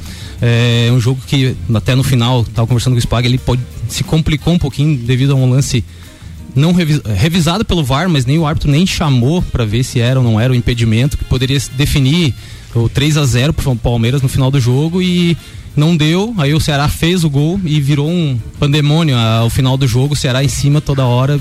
É 0.42 0.90
um 0.92 1.00
jogo 1.00 1.20
que 1.26 1.56
até 1.74 1.94
no 1.94 2.02
final, 2.02 2.44
tava 2.44 2.66
conversando 2.66 2.92
com 2.92 2.98
o 2.98 3.00
Spag, 3.00 3.26
ele 3.26 3.38
pode, 3.38 3.62
se 3.88 4.04
complicou 4.04 4.52
um 4.52 4.58
pouquinho 4.58 4.98
devido 4.98 5.32
a 5.32 5.34
um 5.34 5.48
lance 5.48 5.82
não 6.54 6.72
revis- 6.72 7.00
revisado 7.04 7.64
pelo 7.64 7.84
VAR, 7.84 8.08
mas 8.08 8.24
nem 8.26 8.38
o 8.38 8.46
árbitro 8.46 8.70
nem 8.70 8.86
chamou 8.86 9.40
para 9.42 9.64
ver 9.64 9.84
se 9.84 10.00
era 10.00 10.18
ou 10.18 10.24
não 10.24 10.40
era 10.40 10.52
o 10.52 10.56
impedimento 10.56 11.16
que 11.16 11.24
poderia 11.24 11.58
definir 11.76 12.34
o 12.74 12.88
3 12.88 13.16
a 13.16 13.24
0 13.24 13.52
pro 13.52 13.76
Palmeiras 13.76 14.22
no 14.22 14.28
final 14.28 14.50
do 14.50 14.60
jogo 14.60 15.00
e 15.00 15.36
não 15.76 15.96
deu. 15.96 16.34
Aí 16.38 16.54
o 16.54 16.60
Ceará 16.60 16.88
fez 16.88 17.24
o 17.24 17.30
gol 17.30 17.60
e 17.64 17.80
virou 17.80 18.10
um 18.10 18.38
pandemônio 18.58 19.16
ao 19.16 19.50
final 19.50 19.76
do 19.76 19.86
jogo, 19.86 20.14
o 20.14 20.16
Ceará 20.16 20.42
em 20.42 20.48
cima 20.48 20.80
toda 20.80 21.04
hora 21.04 21.38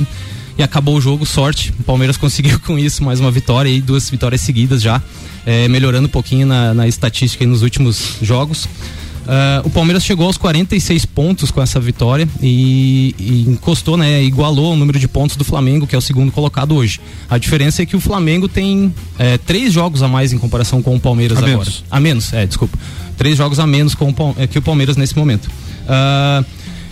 e 0.58 0.64
acabou 0.64 0.96
o 0.96 1.02
jogo, 1.02 1.26
sorte. 1.26 1.74
O 1.80 1.84
Palmeiras 1.84 2.18
conseguiu 2.18 2.60
com 2.60 2.78
isso 2.78 3.04
mais 3.04 3.20
uma 3.20 3.32
vitória 3.32 3.70
e 3.70 3.82
duas 3.82 4.10
vitórias 4.10 4.42
seguidas 4.42 4.82
já, 4.82 5.02
eh, 5.46 5.68
melhorando 5.68 6.08
um 6.08 6.12
pouquinho 6.12 6.48
na, 6.48 6.74
na 6.74 6.88
estatística 6.88 7.46
nos 7.46 7.62
últimos 7.62 8.18
jogos. 8.22 8.68
Ah, 9.28 9.62
o 9.64 9.70
Palmeiras 9.70 10.04
chegou 10.04 10.28
aos 10.28 10.38
46 10.38 11.06
pontos 11.06 11.52
com 11.52 11.62
essa 11.62 11.80
vitória 11.80 12.28
e, 12.42 13.16
e 13.18 13.46
encostou, 13.48 13.98
né? 13.98 14.24
Igualou 14.24 14.74
o 14.74 14.76
número 14.76 15.00
de 15.00 15.08
pontos 15.08 15.36
do 15.36 15.44
Flamengo, 15.44 15.88
que 15.88 15.96
é 15.96 15.98
o 15.98 16.02
segundo 16.02 16.32
colocado 16.32 16.76
hoje. 16.76 17.00
A 17.30 17.38
diferença 17.38 17.82
é 17.82 17.86
que 17.86 17.96
o 17.96 18.00
Flamengo 18.00 18.48
tem 18.48 18.94
eh, 19.18 19.38
três 19.40 19.74
jogos 19.74 20.04
a 20.04 20.08
mais 20.08 20.32
em 20.32 20.38
comparação 20.38 20.82
com 20.82 20.96
o 20.96 21.00
Palmeiras 21.00 21.38
A 21.38 21.42
agora. 21.42 21.58
menos. 21.58 21.84
A 21.90 22.00
menos, 22.00 22.34
é, 22.34 22.46
desculpa. 22.46 22.78
Três 23.18 23.38
jogos 23.38 23.60
a 23.60 23.66
menos 23.66 23.96
com 23.96 24.10
o, 24.10 24.36
eh, 24.38 24.48
que 24.48 24.60
o 24.60 24.62
Palmeiras 24.62 24.96
nesse 24.96 25.18
momento. 25.18 25.50
Ah, 25.88 26.44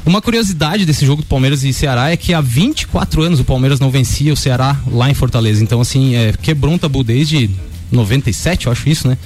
uma 0.06 0.22
curiosidade 0.22 0.86
desse 0.86 1.06
jogo 1.06 1.22
do 1.22 1.28
Palmeiras 1.28 1.64
e 1.64 1.72
Ceará 1.72 2.12
é 2.12 2.18
que 2.18 2.34
há 2.34 2.42
24 2.42 3.22
anos 3.22 3.40
o 3.40 3.44
Palmeiras 3.44 3.80
não 3.80 3.90
vencia 3.90 4.34
o 4.34 4.38
Ceará 4.38 4.80
lá 4.92 5.10
em 5.10 5.14
Fortaleza. 5.14 5.64
Então, 5.64 5.80
assim, 5.80 6.16
é, 6.16 6.34
quebrou 6.42 6.74
um 6.74 6.78
tabu 6.78 7.04
desde 7.04 7.50
97, 7.92 8.66
eu 8.66 8.72
acho 8.72 8.90
isso, 8.90 9.08
né? 9.08 9.18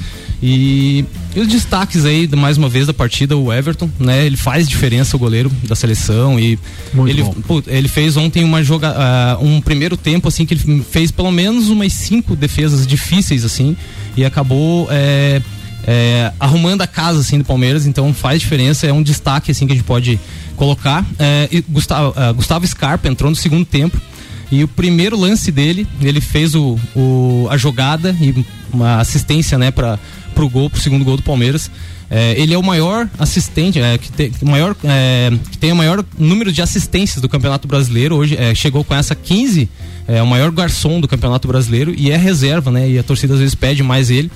E, 0.42 1.04
e 1.36 1.40
os 1.40 1.48
destaques 1.48 2.06
aí, 2.06 2.28
mais 2.36 2.58
uma 2.58 2.70
vez, 2.70 2.86
da 2.86 2.94
partida, 2.94 3.36
o 3.36 3.52
Everton, 3.52 3.90
né? 4.00 4.26
Ele 4.26 4.38
faz 4.38 4.68
diferença, 4.68 5.16
o 5.16 5.20
goleiro 5.20 5.52
da 5.64 5.76
seleção. 5.76 6.40
E 6.40 6.60
ele, 7.08 7.24
pô, 7.48 7.64
ele 7.66 7.88
fez 7.88 8.16
ontem 8.18 8.44
uma 8.44 8.64
joga, 8.64 8.94
ah, 8.96 9.38
um 9.42 9.60
primeiro 9.60 9.98
tempo, 9.98 10.28
assim, 10.28 10.46
que 10.46 10.54
ele 10.54 10.86
fez 10.90 11.10
pelo 11.10 11.32
menos 11.32 11.70
umas 11.70 11.94
cinco 11.94 12.36
defesas 12.36 12.86
difíceis, 12.86 13.44
assim, 13.44 13.76
e 14.16 14.24
acabou. 14.24 14.88
é, 14.92 15.42
é, 15.88 16.34
arrumando 16.38 16.82
a 16.82 16.88
casa 16.88 17.22
assim 17.22 17.38
do 17.38 17.46
Palmeiras, 17.46 17.88
então 17.88 18.14
faz 18.14 18.42
diferença, 18.42 18.86
é 18.86 18.92
um 18.92 19.02
destaque 19.02 19.52
assim 19.52 19.66
que 19.66 19.72
a 19.72 19.76
gente 19.76 19.86
pode 19.86 20.20
colocar. 20.58 21.06
É, 21.18 21.48
Gustavo, 21.70 22.14
ah, 22.18 22.34
Gustavo 22.34 22.68
Scarpa 22.68 23.08
entrou 23.08 23.30
no 23.30 23.36
segundo 23.38 23.64
tempo 23.64 23.98
e 24.52 24.64
o 24.64 24.68
primeiro 24.68 25.18
lance 25.18 25.52
dele, 25.52 25.88
ele 26.02 26.20
fez 26.20 26.54
o, 26.56 26.78
o- 26.96 27.48
a 27.50 27.56
jogada 27.56 28.14
e 28.20 28.46
uma 28.74 29.00
assistência, 29.00 29.58
né, 29.58 29.72
para 29.72 29.98
pro 30.36 30.50
gol, 30.50 30.70
pro 30.70 30.80
segundo 30.82 31.06
gol 31.06 31.16
do 31.18 31.24
Palmeiras. 31.24 31.72
É, 32.10 32.40
ele 32.40 32.54
é 32.54 32.58
o 32.58 32.64
maior 32.64 33.10
assistente, 33.20 33.80
é, 33.80 33.98
que, 33.98 34.12
tem, 34.12 34.32
maior, 34.44 34.76
é, 34.84 35.32
que 35.52 35.58
tem 35.58 35.72
o 35.72 35.76
maior 35.76 36.04
número 36.18 36.52
de 36.52 36.62
assistências 36.62 37.22
do 37.22 37.28
Campeonato 37.28 37.68
Brasileiro. 37.68 38.16
Hoje 38.16 38.36
é, 38.38 38.56
chegou 38.56 38.84
com 38.84 38.96
essa 38.96 39.14
15, 39.14 39.70
é 40.08 40.22
o 40.22 40.28
maior 40.28 40.50
garçom 40.52 41.02
do 41.02 41.08
Campeonato 41.08 41.48
Brasileiro 41.48 41.94
e 41.96 42.10
é 42.10 42.16
reserva, 42.16 42.72
né? 42.72 42.90
E 42.90 42.98
a 42.98 43.04
torcida 43.04 43.34
às 43.34 43.40
vezes 43.40 43.56
pede 43.56 43.84
mais 43.84 44.10
ele. 44.10 44.32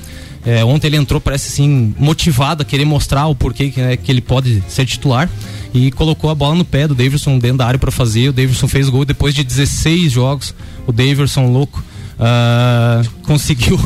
É, 0.46 0.66
ontem 0.66 0.88
ele 0.88 0.98
entrou, 0.98 1.22
parece 1.22 1.50
assim, 1.50 1.94
motivado 1.98 2.64
a 2.64 2.66
querer 2.66 2.84
mostrar 2.84 3.28
o 3.28 3.36
porquê 3.36 3.70
que, 3.70 3.80
né, 3.80 3.96
que 3.96 4.12
ele 4.12 4.22
pode 4.22 4.64
ser 4.68 4.86
titular 4.86 5.30
e 5.74 5.92
colocou 5.92 6.30
a 6.30 6.36
bola 6.36 6.56
no 6.56 6.66
pé 6.66 6.88
do 6.88 6.96
Davidson 6.96 7.38
dentro 7.38 7.60
da 7.60 7.68
área 7.68 7.80
para 7.80 7.92
fazer. 7.92 8.30
O 8.30 8.34
Davidson 8.34 8.68
fez 8.68 8.90
gol 8.90 9.06
depois 9.06 9.34
de 9.34 9.44
16 9.44 10.12
jogos. 10.12 10.54
O 10.88 10.92
Davidson 10.92 11.46
louco 11.46 11.82
ah, 12.20 13.02
conseguiu 13.24 13.80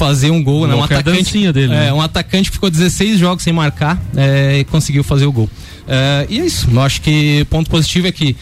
fazer 0.00 0.30
um 0.30 0.42
gol, 0.42 0.66
né? 0.66 0.74
Um 0.74 0.80
é 0.80 0.84
atacante, 0.84 1.52
dele, 1.52 1.74
é, 1.74 1.76
né? 1.76 1.92
um 1.92 2.00
atacante 2.00 2.50
que 2.50 2.54
ficou 2.54 2.70
16 2.70 3.18
jogos 3.18 3.44
sem 3.44 3.52
marcar 3.52 4.02
é, 4.16 4.60
e 4.60 4.64
conseguiu 4.64 5.04
fazer 5.04 5.26
o 5.26 5.32
gol. 5.32 5.48
É, 5.86 6.26
e 6.30 6.40
é 6.40 6.46
isso. 6.46 6.68
Eu 6.72 6.80
acho 6.80 7.02
que 7.02 7.46
ponto 7.50 7.68
positivo 7.68 8.06
é 8.06 8.12
que, 8.12 8.34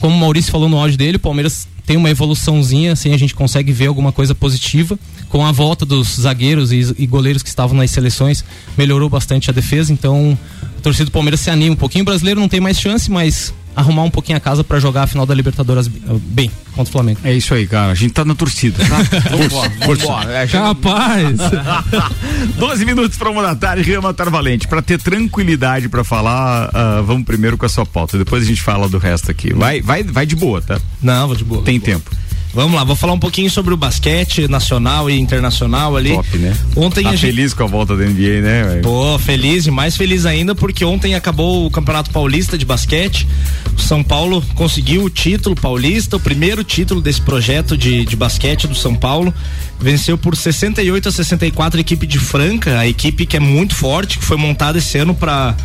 como 0.00 0.16
o 0.16 0.18
Maurício 0.18 0.50
falou 0.50 0.68
no 0.68 0.76
áudio 0.76 0.98
dele, 0.98 1.16
o 1.18 1.20
Palmeiras 1.20 1.68
tem 1.86 1.96
uma 1.96 2.10
evoluçãozinha, 2.10 2.94
assim, 2.94 3.12
a 3.12 3.16
gente 3.16 3.32
consegue 3.32 3.70
ver 3.70 3.86
alguma 3.86 4.10
coisa 4.10 4.34
positiva. 4.34 4.98
Com 5.28 5.46
a 5.46 5.52
volta 5.52 5.86
dos 5.86 6.16
zagueiros 6.16 6.72
e, 6.72 6.94
e 6.98 7.06
goleiros 7.06 7.44
que 7.44 7.48
estavam 7.48 7.76
nas 7.76 7.92
seleções, 7.92 8.44
melhorou 8.76 9.08
bastante 9.08 9.50
a 9.50 9.52
defesa. 9.52 9.92
Então, 9.92 10.36
a 10.78 10.80
torcida 10.80 11.04
do 11.04 11.12
Palmeiras 11.12 11.38
se 11.40 11.50
anima 11.50 11.74
um 11.74 11.76
pouquinho. 11.76 12.02
O 12.02 12.06
brasileiro 12.06 12.40
não 12.40 12.48
tem 12.48 12.60
mais 12.60 12.80
chance, 12.80 13.08
mas 13.08 13.54
arrumar 13.74 14.02
um 14.02 14.10
pouquinho 14.10 14.36
a 14.36 14.40
casa 14.40 14.62
para 14.62 14.78
jogar 14.78 15.02
a 15.04 15.06
final 15.06 15.26
da 15.26 15.34
Libertadores 15.34 15.86
eh, 15.86 15.90
bem 16.26 16.50
contra 16.74 16.90
o 16.90 16.92
Flamengo. 16.92 17.20
É 17.24 17.32
isso 17.32 17.54
aí, 17.54 17.66
cara. 17.66 17.92
A 17.92 17.94
gente 17.94 18.12
tá 18.12 18.24
na 18.24 18.34
torcida, 18.34 18.82
tá? 18.84 18.98
Vambora, 19.36 19.72
vambora. 19.86 20.32
É, 20.32 20.46
Capaz! 20.46 21.38
12 22.56 22.84
minutos 22.84 23.16
para 23.16 23.30
uma 23.30 23.42
da 23.42 23.54
tarde, 23.54 23.92
Rama 23.92 24.12
Tarvalente. 24.12 24.66
Para 24.68 24.82
ter 24.82 25.00
tranquilidade 25.00 25.88
para 25.88 26.04
falar, 26.04 26.70
ah, 26.72 27.02
vamos 27.04 27.24
primeiro 27.24 27.56
com 27.56 27.66
a 27.66 27.68
sua 27.68 27.86
pauta. 27.86 28.18
Depois 28.18 28.42
a 28.42 28.46
gente 28.46 28.62
fala 28.62 28.88
do 28.88 28.98
resto 28.98 29.30
aqui. 29.30 29.52
Vai, 29.52 29.80
vai, 29.80 30.02
vai 30.02 30.26
de 30.26 30.36
boa, 30.36 30.60
tá? 30.60 30.80
Não, 31.02 31.26
vou 31.26 31.36
de 31.36 31.44
boa. 31.44 31.62
Tem 31.62 31.78
tempo. 31.80 32.10
Vamos 32.54 32.76
lá, 32.76 32.84
vou 32.84 32.94
falar 32.94 33.12
um 33.12 33.18
pouquinho 33.18 33.50
sobre 33.50 33.74
o 33.74 33.76
basquete 33.76 34.46
nacional 34.46 35.10
e 35.10 35.18
internacional 35.18 35.96
ali. 35.96 36.10
Top, 36.10 36.38
né? 36.38 36.56
Ontem 36.76 37.02
tá 37.02 37.08
a 37.08 37.12
gente 37.12 37.26
feliz 37.26 37.52
com 37.52 37.64
a 37.64 37.66
volta 37.66 37.96
da 37.96 38.04
NBA, 38.04 38.40
né? 38.40 38.62
velho? 38.62 38.82
Pô, 38.82 39.18
feliz 39.18 39.66
e 39.66 39.72
mais 39.72 39.96
feliz 39.96 40.24
ainda 40.24 40.54
porque 40.54 40.84
ontem 40.84 41.16
acabou 41.16 41.66
o 41.66 41.70
Campeonato 41.70 42.10
Paulista 42.10 42.56
de 42.56 42.64
Basquete. 42.64 43.26
O 43.76 43.80
São 43.80 44.04
Paulo 44.04 44.40
conseguiu 44.54 45.02
o 45.02 45.10
título 45.10 45.56
paulista, 45.56 46.16
o 46.16 46.20
primeiro 46.20 46.62
título 46.62 47.02
desse 47.02 47.20
projeto 47.20 47.76
de, 47.76 48.04
de 48.04 48.14
basquete 48.14 48.68
do 48.68 48.74
São 48.74 48.94
Paulo. 48.94 49.34
Venceu 49.80 50.16
por 50.16 50.36
68 50.36 51.08
a 51.08 51.12
64 51.12 51.78
a 51.78 51.80
equipe 51.80 52.06
de 52.06 52.20
Franca, 52.20 52.78
a 52.78 52.86
equipe 52.86 53.26
que 53.26 53.36
é 53.36 53.40
muito 53.40 53.74
forte, 53.74 54.16
que 54.16 54.24
foi 54.24 54.36
montada 54.36 54.78
esse 54.78 54.96
ano 54.96 55.14
para 55.14 55.56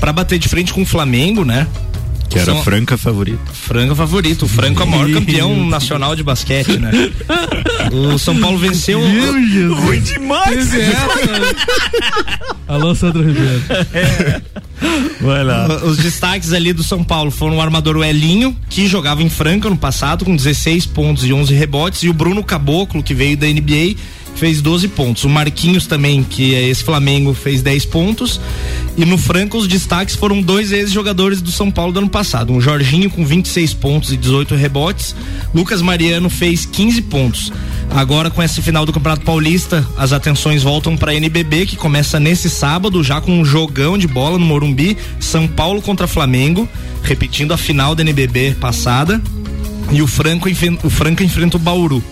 para 0.00 0.12
bater 0.12 0.36
de 0.36 0.48
frente 0.48 0.72
com 0.72 0.82
o 0.82 0.86
Flamengo, 0.86 1.44
né? 1.44 1.64
Que 2.32 2.38
era 2.38 2.52
São- 2.52 2.62
Franca 2.62 2.96
favorito. 2.96 3.52
Franca 3.52 3.94
favorito. 3.94 4.44
O 4.44 4.48
Franco 4.48 4.80
é 4.82 4.84
o 4.84 4.88
maior 4.88 5.10
campeão 5.12 5.54
nacional 5.68 6.16
de 6.16 6.22
basquete, 6.22 6.78
né? 6.78 6.90
O 7.92 8.18
São 8.18 8.38
Paulo 8.40 8.58
venceu. 8.58 9.00
Ruim 9.00 10.00
demais! 10.00 10.70
Alô, 12.68 12.94
Sandro 12.94 13.22
Ribeiro. 13.22 13.62
Vai 15.20 15.44
lá. 15.44 15.66
Os 15.84 15.98
destaques 15.98 16.52
ali 16.52 16.72
do 16.72 16.82
São 16.82 17.04
Paulo 17.04 17.30
foram 17.30 17.56
o 17.56 17.60
armador 17.60 18.02
Elinho, 18.04 18.56
que 18.68 18.86
jogava 18.86 19.22
em 19.22 19.28
Franca 19.28 19.68
no 19.68 19.76
passado, 19.76 20.24
com 20.24 20.34
16 20.34 20.86
pontos 20.86 21.24
e 21.24 21.32
11 21.32 21.54
rebotes, 21.54 22.02
e 22.02 22.08
o 22.08 22.12
Bruno 22.12 22.42
Caboclo, 22.42 23.02
que 23.02 23.14
veio 23.14 23.36
da 23.36 23.46
NBA, 23.46 23.96
fez 24.34 24.60
12 24.60 24.88
pontos. 24.88 25.24
O 25.24 25.28
Marquinhos 25.28 25.86
também, 25.86 26.22
que 26.22 26.54
é 26.54 26.68
esse 26.68 26.82
Flamengo, 26.82 27.34
fez 27.34 27.62
10 27.62 27.86
pontos. 27.86 28.40
E 28.96 29.04
no 29.04 29.16
Franca 29.16 29.56
os 29.56 29.66
destaques 29.66 30.16
foram 30.16 30.42
dois 30.42 30.72
ex-jogadores 30.72 31.40
do 31.40 31.50
São 31.50 31.70
Paulo 31.70 31.92
do 31.92 32.00
ano 32.00 32.08
passado. 32.08 32.52
Um 32.52 32.60
Jorginho 32.60 33.10
com 33.10 33.24
26 33.24 33.74
pontos 33.74 34.12
e 34.12 34.16
18 34.16 34.54
rebotes. 34.54 35.14
Lucas 35.54 35.80
Mariano 35.80 36.28
fez 36.28 36.66
15 36.66 37.02
pontos. 37.02 37.52
Agora 37.90 38.30
com 38.30 38.42
esse 38.42 38.62
final 38.62 38.86
do 38.86 38.92
Campeonato 38.92 39.22
Paulista, 39.22 39.86
as 39.96 40.12
atenções 40.12 40.62
voltam 40.62 40.96
para 40.96 41.12
a 41.12 41.14
NBB 41.14 41.66
que 41.66 41.76
começa 41.76 42.18
nesse 42.18 42.48
sábado 42.48 43.04
já 43.04 43.20
com 43.20 43.38
um 43.38 43.44
jogão 43.44 43.98
de 43.98 44.06
bola 44.06 44.38
no 44.38 44.46
Morumbi, 44.46 44.71
São 45.20 45.46
Paulo 45.46 45.82
contra 45.82 46.06
Flamengo, 46.06 46.68
repetindo 47.02 47.52
a 47.52 47.56
final 47.56 47.94
da 47.94 48.02
NBB 48.02 48.56
passada. 48.60 49.20
E 49.90 50.00
o 50.00 50.06
Franco, 50.06 50.48
o 50.84 50.90
Franca 50.90 51.22
enfrenta 51.22 51.56
o 51.56 51.60
Bauru. 51.60 52.02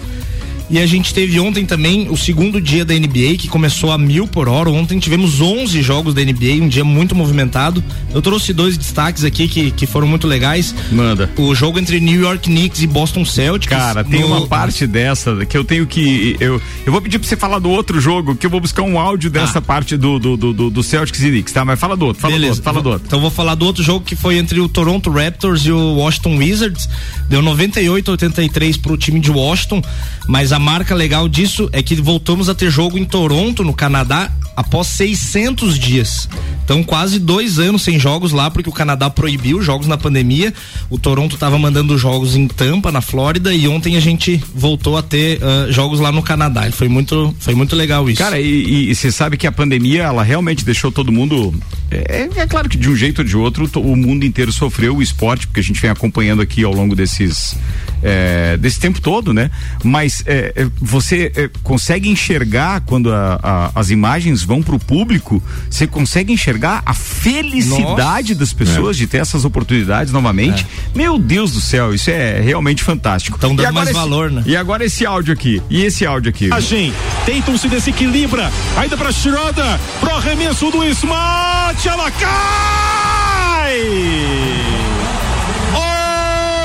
E 0.70 0.78
a 0.78 0.86
gente 0.86 1.12
teve 1.12 1.40
ontem 1.40 1.66
também 1.66 2.08
o 2.08 2.16
segundo 2.16 2.60
dia 2.60 2.84
da 2.84 2.94
NBA, 2.94 3.36
que 3.36 3.48
começou 3.48 3.90
a 3.90 3.98
mil 3.98 4.28
por 4.28 4.48
hora. 4.48 4.70
Ontem 4.70 5.00
tivemos 5.00 5.40
11 5.40 5.82
jogos 5.82 6.14
da 6.14 6.22
NBA, 6.22 6.62
um 6.62 6.68
dia 6.68 6.84
muito 6.84 7.12
movimentado. 7.12 7.82
Eu 8.14 8.22
trouxe 8.22 8.52
dois 8.52 8.78
destaques 8.78 9.24
aqui 9.24 9.48
que, 9.48 9.72
que 9.72 9.84
foram 9.84 10.06
muito 10.06 10.28
legais. 10.28 10.72
Manda. 10.92 11.28
O 11.36 11.52
jogo 11.56 11.80
entre 11.80 11.98
New 11.98 12.20
York 12.20 12.48
Knicks 12.48 12.82
e 12.82 12.86
Boston 12.86 13.24
Celtics. 13.24 13.76
Cara, 13.76 14.04
tem 14.04 14.20
no... 14.20 14.28
uma 14.28 14.46
parte 14.46 14.86
dessa 14.86 15.44
que 15.44 15.58
eu 15.58 15.64
tenho 15.64 15.88
que. 15.88 16.36
Eu, 16.38 16.62
eu 16.86 16.92
vou 16.92 17.02
pedir 17.02 17.18
pra 17.18 17.28
você 17.28 17.36
falar 17.36 17.58
do 17.58 17.68
outro 17.68 18.00
jogo, 18.00 18.36
que 18.36 18.46
eu 18.46 18.50
vou 18.50 18.60
buscar 18.60 18.82
um 18.82 18.96
áudio 18.96 19.28
dessa 19.28 19.58
ah. 19.58 19.62
parte 19.62 19.96
do, 19.96 20.20
do, 20.20 20.36
do, 20.36 20.70
do, 20.70 20.82
Celtics 20.84 21.20
e 21.20 21.30
Knicks, 21.30 21.52
tá? 21.52 21.64
Mas 21.64 21.80
fala 21.80 21.96
do 21.96 22.06
outro, 22.06 22.22
fala 22.22 22.34
Beleza. 22.34 22.46
do 22.46 22.56
outro, 22.58 22.64
fala 22.64 22.82
do 22.82 22.90
outro. 22.90 23.06
Então 23.08 23.20
vou 23.20 23.30
falar 23.30 23.56
do 23.56 23.66
outro 23.66 23.82
jogo 23.82 24.04
que 24.04 24.14
foi 24.14 24.36
entre 24.36 24.60
o 24.60 24.68
Toronto 24.68 25.10
Raptors 25.10 25.66
e 25.66 25.72
o 25.72 25.96
Washington 25.96 26.36
Wizards. 26.36 26.88
Deu 27.28 27.42
98 27.42 28.08
a 28.08 28.12
83 28.12 28.76
pro 28.76 28.96
time 28.96 29.18
de 29.18 29.32
Washington, 29.32 29.82
mas 30.28 30.52
a 30.52 30.59
marca 30.60 30.94
legal 30.94 31.28
disso 31.28 31.68
é 31.72 31.82
que 31.82 31.96
voltamos 31.96 32.48
a 32.48 32.54
ter 32.54 32.70
jogo 32.70 32.96
em 32.96 33.04
Toronto, 33.04 33.64
no 33.64 33.74
Canadá, 33.74 34.30
após 34.56 34.86
600 34.88 35.78
dias. 35.78 36.28
Então, 36.64 36.84
quase 36.84 37.18
dois 37.18 37.58
anos 37.58 37.82
sem 37.82 37.98
jogos 37.98 38.30
lá, 38.30 38.48
porque 38.48 38.68
o 38.68 38.72
Canadá 38.72 39.10
proibiu 39.10 39.60
jogos 39.60 39.88
na 39.88 39.98
pandemia. 39.98 40.54
O 40.88 40.98
Toronto 40.98 41.34
estava 41.34 41.58
mandando 41.58 41.98
jogos 41.98 42.36
em 42.36 42.46
Tampa, 42.46 42.92
na 42.92 43.00
Flórida, 43.00 43.52
e 43.52 43.66
ontem 43.66 43.96
a 43.96 44.00
gente 44.00 44.40
voltou 44.54 44.96
a 44.96 45.02
ter 45.02 45.40
uh, 45.42 45.72
jogos 45.72 45.98
lá 45.98 46.12
no 46.12 46.22
Canadá. 46.22 46.68
E 46.68 46.72
foi 46.72 46.88
muito, 46.88 47.34
foi 47.40 47.54
muito 47.56 47.74
legal 47.74 48.08
isso. 48.08 48.22
Cara, 48.22 48.38
e 48.38 48.94
você 48.94 49.10
sabe 49.10 49.36
que 49.36 49.46
a 49.46 49.52
pandemia, 49.52 50.04
ela 50.04 50.22
realmente 50.22 50.64
deixou 50.64 50.92
todo 50.92 51.10
mundo. 51.10 51.52
É, 51.90 52.28
é, 52.36 52.46
claro 52.46 52.68
que 52.68 52.76
de 52.76 52.88
um 52.88 52.94
jeito 52.94 53.20
ou 53.20 53.24
de 53.24 53.36
outro, 53.36 53.68
o 53.76 53.96
mundo 53.96 54.24
inteiro 54.24 54.52
sofreu 54.52 54.96
o 54.96 55.02
esporte, 55.02 55.48
porque 55.48 55.58
a 55.58 55.64
gente 55.64 55.80
vem 55.80 55.90
acompanhando 55.90 56.40
aqui 56.40 56.62
ao 56.62 56.72
longo 56.72 56.94
desses. 56.94 57.56
É, 58.02 58.56
desse 58.56 58.78
tempo 58.78 59.00
todo, 59.00 59.34
né? 59.34 59.50
Mas 59.82 60.22
é, 60.24 60.49
é 60.56 60.66
você 60.80 61.32
é, 61.34 61.50
consegue 61.62 62.08
enxergar 62.08 62.80
quando 62.82 63.12
a, 63.12 63.38
a, 63.42 63.70
as 63.74 63.90
imagens 63.90 64.42
vão 64.42 64.62
para 64.62 64.74
o 64.74 64.78
público, 64.78 65.42
você 65.68 65.86
consegue 65.86 66.32
enxergar 66.32 66.82
a 66.84 66.94
felicidade 66.94 68.30
Nossa. 68.30 68.40
das 68.40 68.52
pessoas 68.52 68.96
é. 68.96 69.00
de 69.00 69.06
ter 69.06 69.18
essas 69.18 69.44
oportunidades 69.44 70.12
novamente. 70.12 70.66
É. 70.94 70.98
Meu 70.98 71.18
Deus 71.18 71.52
do 71.52 71.60
céu, 71.60 71.94
isso 71.94 72.10
é 72.10 72.40
realmente 72.40 72.82
fantástico. 72.82 73.36
Estão 73.36 73.54
dando 73.54 73.72
mais 73.72 73.88
esse, 73.88 73.98
valor, 73.98 74.30
né? 74.30 74.42
E 74.46 74.56
agora 74.56 74.84
esse 74.84 75.04
áudio 75.06 75.32
aqui. 75.32 75.62
E 75.70 75.82
esse 75.82 76.06
áudio 76.06 76.30
aqui. 76.30 76.52
A 76.52 76.60
gente 76.60 76.94
tentam 77.24 77.56
se 77.56 77.68
desequilibra. 77.68 78.50
Ainda 78.76 78.96
para 78.96 79.12
Schroeder, 79.12 79.78
pro 80.00 80.14
arremesso 80.14 80.70
do 80.70 80.84
Smart, 80.84 81.88
ela 81.88 82.10
cai! 82.10 83.70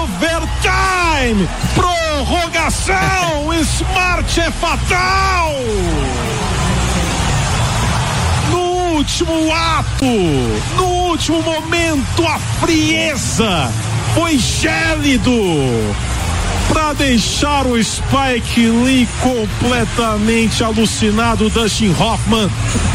Overtime! 0.03 1.47
Prorrogação! 2.16 3.53
Smart 3.61 4.39
é 4.39 4.49
fatal! 4.51 5.51
último 8.95 9.53
ato, 9.53 10.05
no 10.78 10.86
último 11.09 11.41
momento, 11.41 12.26
a 12.26 12.39
frieza 12.61 13.70
foi 14.13 14.38
gélido 14.38 15.34
para 16.68 16.93
deixar 16.93 17.66
o 17.66 17.82
Spike 17.82 18.68
Lee 18.68 19.07
completamente 19.22 20.63
alucinado, 20.63 21.49
Dustin 21.49 21.93
Hoffman 21.99 22.49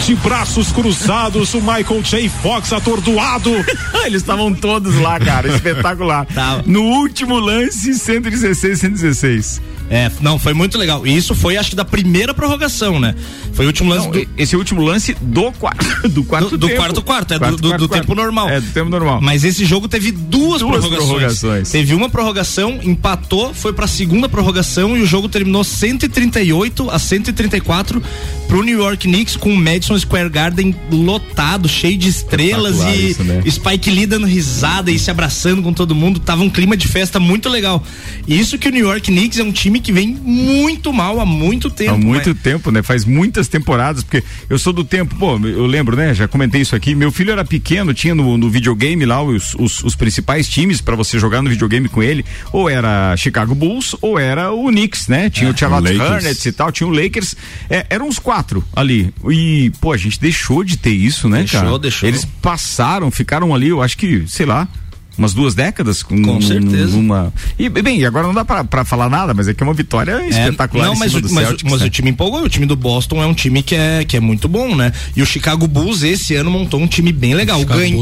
de 0.05 0.15
braços 0.17 0.73
cruzados, 0.73 1.55
o 1.55 1.61
Michael 1.61 2.03
J. 2.03 2.29
Fox 2.29 2.73
atordoado. 2.73 3.51
Eles 4.05 4.23
estavam 4.23 4.53
todos 4.55 4.97
lá, 4.97 5.19
cara, 5.21 5.49
espetacular. 5.49 6.27
Tá. 6.35 6.63
No 6.65 6.83
último 6.83 7.39
lance, 7.39 7.95
116, 7.95 8.79
116. 8.79 9.61
É, 9.91 10.09
não, 10.21 10.39
foi 10.39 10.55
muito 10.55 10.79
legal. 10.79 11.05
E 11.05 11.17
isso 11.17 11.35
foi, 11.35 11.57
acho 11.57 11.71
que, 11.71 11.77
da 11.77 11.85
primeira 11.85 12.33
prorrogação, 12.33 13.01
né? 13.01 13.15
Foi 13.53 13.65
o 13.65 13.69
último 13.69 13.91
lance. 13.91 14.05
Não, 14.07 14.13
do... 14.13 14.29
Esse 14.39 14.57
último 14.57 14.81
lance 14.83 15.17
do 15.21 15.51
quarto. 15.53 15.91
Do 16.11 16.25
quarto, 16.25 16.51
do, 16.51 16.59
do 16.59 16.71
quarto 16.71 17.03
quarto, 17.03 17.35
é 17.35 17.39
quarto, 17.39 17.57
do, 17.57 17.69
quarto, 17.69 17.83
do 17.83 17.89
quarto. 17.89 18.03
tempo 18.03 18.15
normal. 18.15 18.49
É, 18.49 18.61
do 18.61 18.73
tempo 18.73 18.89
normal. 18.89 19.21
Mas 19.21 19.45
esse 19.45 19.65
jogo 19.65 19.87
teve 19.87 20.11
duas, 20.11 20.61
duas 20.61 20.81
prorrogações. 20.81 21.09
prorrogações. 21.09 21.71
Teve 21.71 21.95
uma 21.95 22.09
prorrogação, 22.09 22.79
empatou, 22.83 23.53
foi 23.53 23.70
pra 23.73 23.87
segunda 23.87 24.29
prorrogação 24.29 24.97
e 24.97 25.03
o 25.03 25.07
jogo 25.07 25.29
terminou 25.29 25.65
138 25.65 26.91
a 26.91 26.99
134 26.99 28.03
pro 28.51 28.65
New 28.65 28.81
York 28.81 29.07
Knicks 29.07 29.37
com 29.37 29.55
o 29.55 29.57
Madison 29.57 29.97
Square 29.97 30.29
Garden 30.29 30.75
lotado, 30.91 31.69
cheio 31.69 31.97
de 31.97 32.09
estrelas 32.09 32.81
e 32.81 33.11
isso, 33.11 33.23
né? 33.23 33.41
Spike 33.49 33.89
Lee 33.89 34.07
dando 34.07 34.27
risada 34.27 34.91
e 34.91 34.99
se 34.99 35.09
abraçando 35.09 35.63
com 35.63 35.73
todo 35.73 35.95
mundo. 35.95 36.19
Tava 36.19 36.43
um 36.43 36.51
clima 36.51 36.77
de 36.77 36.89
festa 36.89 37.21
muito 37.21 37.49
legal. 37.49 37.81
Isso 38.27 38.59
que 38.59 38.67
o 38.67 38.73
New 38.73 38.85
York 38.85 39.03
Knicks 39.03 39.39
é 39.39 39.45
um 39.45 39.53
time 39.53 39.79
que 39.79 39.93
vem 39.93 40.09
muito 40.09 40.93
mal 40.93 41.21
há 41.21 41.25
muito 41.25 41.71
tempo. 41.71 41.93
Há 41.93 41.97
muito 41.97 42.31
mas... 42.31 42.43
tempo, 42.43 42.73
né? 42.73 42.83
Faz 42.83 43.05
muitas 43.05 43.47
temporadas, 43.47 44.03
porque 44.03 44.25
eu 44.49 44.59
sou 44.59 44.73
do 44.73 44.83
tempo, 44.83 45.15
pô, 45.15 45.39
eu 45.47 45.65
lembro, 45.67 45.97
né? 45.97 46.13
Já 46.13 46.27
comentei 46.27 46.63
isso 46.63 46.75
aqui. 46.75 46.93
Meu 46.93 47.13
filho 47.13 47.31
era 47.31 47.45
pequeno, 47.45 47.95
tinha 47.95 48.17
no, 48.17 48.37
no 48.37 48.51
videogame 48.51 49.07
lá 49.07 49.23
os, 49.23 49.55
os, 49.55 49.85
os 49.85 49.95
principais 49.95 50.49
times 50.49 50.81
para 50.81 50.97
você 50.97 51.21
jogar 51.21 51.41
no 51.41 51.51
videogame 51.51 51.89
com 51.89 52.03
ele. 52.03 52.25
Ou 52.53 52.69
era 52.69 53.17
Chicago 53.17 53.55
Bulls, 53.55 53.95
ou 54.03 54.19
era 54.19 54.51
o 54.51 54.67
Knicks, 54.67 55.07
né? 55.07 55.31
Tinha 55.31 55.51
é, 55.51 55.53
o 55.53 55.57
Charlotte 55.57 55.97
Hornets 55.97 56.45
e 56.45 56.51
tal, 56.51 56.73
tinha 56.73 56.89
o 56.89 56.91
Lakers. 56.91 57.37
É, 57.71 57.87
eram 57.89 58.09
uns 58.09 58.19
quatro 58.19 58.40
ali. 58.75 59.13
E, 59.31 59.71
pô, 59.81 59.93
a 59.93 59.97
gente 59.97 60.21
deixou 60.21 60.65
de 60.65 60.77
ter 60.77 60.91
isso, 60.91 61.29
né, 61.29 61.39
deixou, 61.39 61.61
cara? 61.61 61.65
Deixou, 61.65 61.79
deixou. 61.79 62.09
Eles 62.09 62.25
passaram, 62.25 63.11
ficaram 63.11 63.55
ali, 63.55 63.69
eu 63.69 63.83
acho 63.83 63.97
que, 63.97 64.25
sei 64.27 64.47
lá, 64.47 64.69
umas 65.17 65.35
duas 65.35 65.55
décadas. 65.55 66.03
Com, 66.03 66.21
com 66.23 66.41
certeza. 66.41 66.97
Uma... 66.97 67.33
E, 67.59 67.69
bem, 67.69 68.05
agora 68.05 68.27
não 68.27 68.35
dá 68.35 68.45
pra, 68.45 68.85
falar 68.85 69.09
nada, 69.09 69.35
mas 69.35 69.49
é 69.49 69.55
que 69.55 69.63
é 69.63 69.67
uma 69.67 69.75
vitória 69.75 70.13
é, 70.13 70.29
espetacular. 70.29 70.87
Não, 70.87 70.97
mas, 70.97 71.15
o, 71.15 71.21
mas, 71.23 71.47
Celtics, 71.47 71.71
mas 71.71 71.81
né? 71.81 71.87
o 71.87 71.91
time 71.91 72.11
empolgou. 72.11 72.43
O 72.43 72.49
time 72.49 72.67
do 72.67 72.77
Boston 72.77 73.23
é 73.23 73.27
um 73.27 73.35
time 73.35 73.63
que 73.63 73.75
é, 73.75 74.05
que 74.05 74.17
é 74.17 74.21
muito 74.21 74.49
bom, 74.49 74.75
né? 74.75 74.93
E 75.15 75.23
o 75.23 75.27
Chicago 75.27 75.67
Bulls 75.67 76.03
esse 76.03 76.35
ano 76.35 76.51
montou 76.51 76.81
um 76.81 76.87
time 76.87 77.13
bem 77.13 77.35
legal. 77.35 77.65
Ganha, 77.65 77.97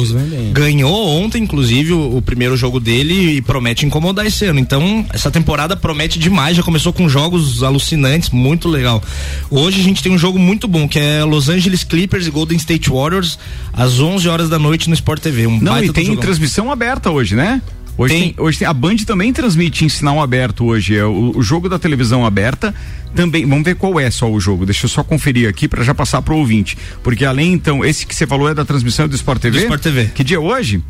ganhou 0.53 1.09
ontem, 1.09 1.43
inclusive, 1.43 1.93
o, 1.93 2.17
o, 2.17 2.23
primeiro 2.23 2.57
jogo 2.57 2.79
dele 2.79 3.37
e 3.37 3.43
promete 3.43 3.85
incomodar 3.85 4.27
esse 4.27 4.45
ano. 4.45 4.61
Então, 4.61 5.05
essa 5.13 5.31
temporada 5.31 5.77
promete 5.77 6.19
demais. 6.19 6.57
Já 6.57 6.63
começou 6.63 6.93
com 6.93 7.09
jogos 7.09 7.63
alucinantes, 7.63 8.31
muito 8.31 8.69
legal. 8.69 9.03
Hoje 9.51 9.81
a 9.81 9.85
gente 9.85 10.03
tem 10.03 10.13
um 10.13 10.19
jogo 10.19 10.39
muito 10.39 10.69
bom, 10.69 10.89
que 10.89 10.99
é 10.99 11.25
Los 11.25 11.49
Angeles 11.49 11.85
Clippers 11.85 12.27
e 12.27 12.31
Golden 12.31 12.59
State 12.59 12.91
Warriors, 12.91 13.39
às 13.73 13.99
11 13.99 14.29
horas 14.29 14.49
da 14.49 14.59
noite 14.59 14.89
no 14.89 14.95
Sport 14.95 15.21
TV. 15.23 15.47
Um 15.47 15.59
não, 15.61 15.83
e 15.83 15.93
tem 15.93 16.15
transmissão 16.17 16.71
aberta 16.71 16.98
hoje, 17.07 17.35
né? 17.35 17.63
Hoje 17.97 18.15
tem. 18.15 18.33
tem. 18.33 18.45
hoje 18.45 18.59
tem, 18.59 18.69
a 18.69 18.73
Band 18.73 18.97
também 18.99 19.33
transmite 19.33 19.85
em 19.85 19.89
sinal 19.89 20.23
aberto 20.23 20.65
hoje, 20.65 20.97
é 20.97 21.05
o, 21.05 21.33
o, 21.37 21.43
jogo 21.43 21.69
da 21.69 21.79
televisão 21.81 22.25
aberta 22.25 22.73
também, 23.15 23.45
vamos 23.45 23.65
ver 23.65 23.75
qual 23.75 23.99
é 23.99 24.09
só 24.09 24.31
o 24.31 24.39
jogo, 24.39 24.65
deixa 24.65 24.85
eu 24.85 24.89
só 24.89 25.03
conferir 25.03 25.49
aqui 25.49 25.67
para 25.67 25.83
já 25.83 25.93
passar 25.93 26.23
pro 26.23 26.37
ouvinte, 26.37 26.79
porque 27.03 27.25
além 27.25 27.53
então, 27.53 27.85
esse 27.85 28.07
que 28.07 28.15
você 28.15 28.27
falou 28.27 28.49
é 28.49 28.55
da 28.55 28.65
transmissão 28.65 29.09
do 29.09 29.17
Sport 29.17 29.43
TV? 29.43 29.59
Do 29.59 29.63
Sport 29.63 29.83
TV. 29.83 30.05
Que 30.15 30.23
dia 30.23 30.37
é 30.37 30.41
hoje? 30.41 30.81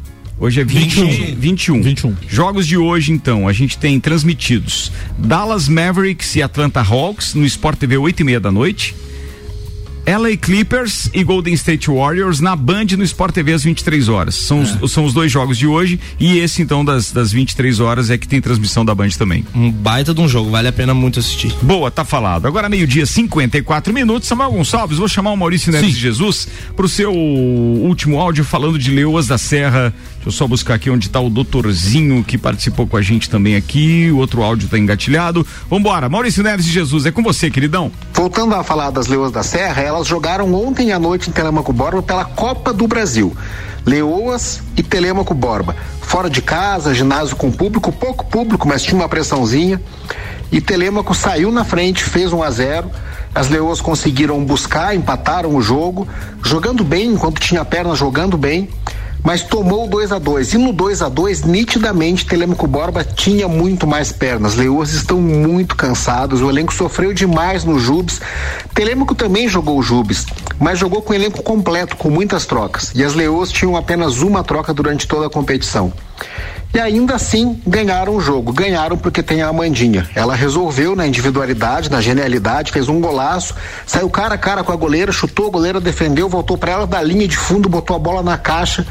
Hoje 0.41 0.61
é 0.61 0.65
21. 0.65 1.07
21. 1.07 1.35
21. 1.35 1.83
21. 1.83 2.17
Jogos 2.29 2.67
de 2.67 2.77
hoje, 2.77 3.11
então, 3.11 3.49
a 3.49 3.53
gente 3.53 3.77
tem 3.77 3.99
transmitidos 3.99 4.93
Dallas 5.19 5.69
Mavericks 5.69 6.37
e 6.37 6.43
Atlanta 6.43 6.81
Hawks 6.81 7.35
no 7.35 7.45
Sport 7.45 7.79
TV 7.79 7.97
8 7.97 8.21
e 8.21 8.25
meia 8.25 8.39
da 8.39 8.53
noite. 8.53 8.95
LA 10.09 10.39
Clippers 10.41 11.11
e 11.13 11.23
Golden 11.23 11.53
State 11.53 11.91
Warriors 11.91 12.41
na 12.41 12.57
Band 12.57 12.87
no 12.97 13.05
Sport 13.05 13.35
TV 13.35 13.53
às 13.53 13.63
23 13.63 14.09
horas. 14.09 14.37
São, 14.37 14.63
é. 14.63 14.79
os, 14.81 14.91
são 14.91 15.05
os 15.05 15.13
dois 15.13 15.31
jogos 15.31 15.59
de 15.59 15.67
hoje 15.67 16.01
e 16.19 16.39
esse 16.39 16.63
então 16.63 16.83
das, 16.83 17.13
das 17.13 17.31
23 17.31 17.79
horas 17.79 18.09
é 18.09 18.17
que 18.17 18.27
tem 18.27 18.41
transmissão 18.41 18.87
da 18.87 18.95
Band 18.95 19.11
também. 19.19 19.45
Um 19.55 19.71
baita 19.71 20.15
de 20.15 20.21
um 20.23 20.27
jogo, 20.27 20.51
vale 20.51 20.67
a 20.67 20.73
pena 20.73 20.95
muito 20.95 21.19
assistir. 21.19 21.55
Boa, 21.61 21.91
tá 21.91 22.07
falado. 22.07 22.47
Agora 22.47 22.71
meio-dia 22.71 23.05
54 23.05 23.93
minutos. 23.93 24.27
Samuel 24.27 24.53
Gonçalves, 24.53 24.97
vou 24.97 25.09
chamar 25.09 25.33
o 25.33 25.37
Maurício 25.37 25.71
Neves 25.71 25.93
de 25.93 26.01
Jesus 26.01 26.49
pro 26.75 26.89
seu 26.89 27.13
último 27.13 28.19
áudio 28.19 28.45
falando 28.45 28.79
de 28.79 28.91
Leoas 28.91 29.27
da 29.27 29.37
Serra. 29.37 29.93
Deixa 30.29 30.43
eu 30.43 30.45
só 30.45 30.47
buscar 30.47 30.75
aqui 30.75 30.91
onde 30.91 31.09
tá 31.09 31.19
o 31.19 31.31
doutorzinho 31.31 32.23
que 32.23 32.37
participou 32.37 32.87
com 32.87 32.99
a 32.99 33.01
gente 33.01 33.31
também 33.31 33.57
aqui. 33.57 34.11
O 34.13 34.19
outro 34.19 34.43
áudio 34.43 34.69
tá 34.69 34.79
engatilhado. 34.79 35.47
Vambora, 35.71 36.07
Maurício 36.07 36.43
Neves 36.43 36.67
de 36.67 36.71
Jesus, 36.71 37.07
é 37.07 37.11
com 37.11 37.23
você, 37.23 37.51
queridão. 37.51 37.91
Voltando 38.13 38.55
a 38.55 38.63
falar 38.63 38.91
das 38.91 39.07
Leoas 39.07 39.33
da 39.33 39.43
Serra, 39.43 39.81
ela 39.81 39.97
elas 39.97 40.07
jogaram 40.07 40.53
ontem 40.53 40.93
à 40.93 40.99
noite 40.99 41.31
em 41.31 41.33
Telemaco 41.33 41.73
Borba 41.73 42.03
pela 42.03 42.27
Copa 42.27 42.75
do 42.75 42.87
Brasil. 42.87 43.35
Leoas 43.87 44.61
e 44.77 44.83
Telemaco 44.83 45.33
Borba. 45.33 45.75
Fora 46.03 46.29
de 46.29 46.43
casa, 46.43 46.93
ginásio 46.93 47.35
com 47.35 47.51
público, 47.51 47.91
pouco 47.91 48.27
público, 48.27 48.69
mas 48.69 48.83
tinha 48.83 49.01
uma 49.01 49.09
pressãozinha. 49.09 49.81
E 50.53 50.61
Telêmaco 50.61 51.15
saiu 51.15 51.51
na 51.51 51.65
frente, 51.65 52.05
fez 52.05 52.35
1 52.35 52.43
a 52.43 52.51
0 52.51 52.91
as 53.35 53.49
Leoas 53.49 53.81
conseguiram 53.81 54.43
buscar, 54.45 54.97
empataram 54.97 55.55
o 55.55 55.63
jogo, 55.63 56.09
jogando 56.43 56.83
bem, 56.83 57.13
enquanto 57.13 57.41
tinha 57.41 57.65
perna 57.65 57.95
jogando 57.95 58.37
bem, 58.37 58.69
mas 59.23 59.43
tomou 59.43 59.87
2 59.89 60.13
a 60.13 60.19
2 60.19 60.55
E 60.55 60.59
no 60.59 60.73
2 60.73 61.03
a 61.03 61.09
2 61.09 61.43
nitidamente, 61.43 62.27
Telêmaco 62.27 62.67
Borba 62.67 63.05
tinha 63.05 63.49
muito 63.49 63.87
mais 63.87 64.13
pernas. 64.13 64.55
Leoas 64.55 64.93
estão 64.93 65.21
muito 65.21 65.77
cansados, 65.77 66.41
o 66.41 66.49
elenco 66.49 66.73
sofreu 66.73 67.13
demais 67.13 67.65
no 67.65 67.79
Jubes. 67.79 68.21
Telêmaco 68.75 69.15
também 69.15 69.49
jogou 69.49 69.79
o 69.79 69.83
Jubes, 69.83 70.27
mas 70.59 70.79
jogou 70.79 71.03
com 71.03 71.13
o 71.13 71.17
elenco 71.17 71.43
completo, 71.43 71.97
com 71.97 72.11
muitas 72.11 72.47
trocas. 72.47 72.93
E 72.95 73.05
as 73.05 73.15
Leoas 73.15 73.51
tinham 73.51 73.77
apenas 73.77 74.23
uma 74.23 74.43
troca 74.43 74.73
durante 74.73 75.07
toda 75.07 75.27
a 75.27 75.31
competição. 75.31 75.93
E 76.73 76.79
ainda 76.79 77.15
assim 77.15 77.61
ganharam 77.67 78.15
o 78.15 78.21
jogo. 78.21 78.53
Ganharam 78.53 78.97
porque 78.97 79.23
tem 79.23 79.41
a 79.41 79.49
Amandinha. 79.49 80.09
Ela 80.15 80.35
resolveu 80.35 80.95
na 80.95 81.07
individualidade, 81.07 81.91
na 81.91 82.01
genialidade, 82.01 82.73
fez 82.73 82.89
um 82.89 83.01
golaço, 83.01 83.55
saiu 83.87 84.11
cara 84.11 84.35
a 84.35 84.39
cara 84.39 84.63
com 84.63 84.71
a 84.71 84.77
goleira, 84.77 85.11
chutou 85.11 85.47
a 85.47 85.51
goleira, 85.51 85.81
defendeu, 85.81 86.29
voltou 86.29 86.59
para 86.59 86.73
ela 86.73 86.87
da 86.87 87.03
linha 87.03 87.27
de 87.27 87.37
fundo, 87.39 87.69
botou 87.69 87.97
a 87.97 87.99
bola 87.99 88.23
na 88.23 88.37
caixa, 88.37 88.87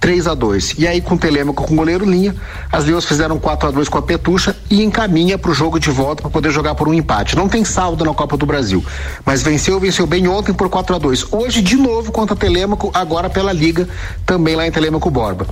3 0.00 0.26
a 0.26 0.34
2 0.34 0.76
E 0.78 0.86
aí, 0.86 1.00
com 1.00 1.16
o 1.16 1.18
Telêmaco 1.18 1.64
com 1.64 1.74
o 1.74 1.76
goleiro 1.76 2.08
linha, 2.08 2.34
as 2.72 2.86
Leões 2.86 3.04
fizeram 3.04 3.38
4 3.38 3.68
a 3.68 3.72
2 3.72 3.88
com 3.88 3.98
a 3.98 4.02
Petucha 4.02 4.56
e 4.70 4.82
encaminha 4.82 5.36
para 5.36 5.50
o 5.50 5.54
jogo 5.54 5.78
de 5.78 5.90
volta 5.90 6.22
para 6.22 6.30
poder 6.30 6.50
jogar 6.50 6.74
por 6.74 6.88
um 6.88 6.94
empate. 6.94 7.36
Não 7.36 7.48
tem 7.48 7.64
saldo 7.64 8.04
na 8.04 8.14
Copa 8.14 8.36
do 8.38 8.46
Brasil, 8.46 8.84
mas 9.24 9.42
venceu, 9.42 9.78
venceu 9.78 10.06
bem 10.06 10.26
ontem 10.28 10.54
por 10.54 10.68
4 10.68 10.96
a 10.96 10.98
2 10.98 11.26
Hoje, 11.30 11.60
de 11.60 11.76
novo, 11.76 12.10
contra 12.10 12.34
Telêmaco, 12.34 12.90
agora 12.94 13.28
pela 13.28 13.52
Liga, 13.52 13.86
também 14.24 14.56
lá 14.56 14.66
em 14.66 14.72
Telêmaco 14.72 15.10
Borba. 15.10 15.46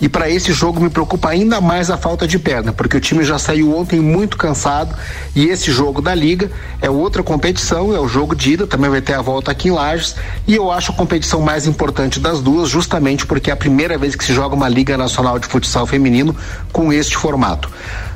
E 0.00 0.08
para 0.08 0.28
esse 0.28 0.52
jogo 0.52 0.80
me 0.80 0.90
preocupa 0.90 1.13
ainda 1.22 1.60
mais 1.60 1.90
a 1.90 1.96
falta 1.96 2.26
de 2.26 2.38
perna, 2.38 2.72
porque 2.72 2.96
o 2.96 3.00
time 3.00 3.24
já 3.24 3.38
saiu 3.38 3.76
ontem 3.76 4.00
muito 4.00 4.36
cansado 4.36 4.94
e 5.34 5.46
esse 5.46 5.70
jogo 5.70 6.00
da 6.00 6.14
liga 6.14 6.50
é 6.80 6.90
outra 6.90 7.22
competição, 7.22 7.94
é 7.94 8.00
o 8.00 8.08
jogo 8.08 8.34
de 8.34 8.52
ida, 8.52 8.66
também 8.66 8.90
vai 8.90 9.00
ter 9.00 9.14
a 9.14 9.22
volta 9.22 9.50
aqui 9.50 9.68
em 9.68 9.72
Lages, 9.72 10.16
e 10.46 10.54
eu 10.54 10.70
acho 10.70 10.92
a 10.92 10.94
competição 10.94 11.40
mais 11.40 11.66
importante 11.66 12.20
das 12.20 12.40
duas, 12.40 12.68
justamente 12.68 13.26
porque 13.26 13.50
é 13.50 13.52
a 13.52 13.56
primeira 13.56 13.96
vez 13.96 14.14
que 14.14 14.24
se 14.24 14.32
joga 14.32 14.54
uma 14.54 14.68
Liga 14.68 14.96
Nacional 14.96 15.38
de 15.38 15.46
Futsal 15.46 15.86
Feminino 15.86 16.36
com 16.72 16.92
este 16.92 17.16
formato. 17.16 17.70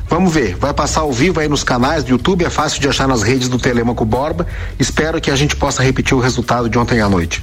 Vamos 0.08 0.32
ver, 0.32 0.56
vai 0.56 0.72
passar 0.72 1.02
ao 1.02 1.12
vivo 1.12 1.38
aí 1.38 1.48
nos 1.48 1.62
canais 1.62 2.02
do 2.02 2.10
YouTube, 2.10 2.42
é 2.42 2.48
fácil 2.48 2.80
de 2.80 2.88
achar 2.88 3.06
nas 3.06 3.22
redes 3.22 3.46
do 3.46 3.58
Telemaco 3.58 4.06
Borba. 4.06 4.46
Espero 4.78 5.20
que 5.20 5.30
a 5.30 5.36
gente 5.36 5.54
possa 5.54 5.82
repetir 5.82 6.16
o 6.16 6.20
resultado 6.20 6.68
de 6.68 6.78
ontem 6.78 7.00
à 7.00 7.08
noite. 7.10 7.42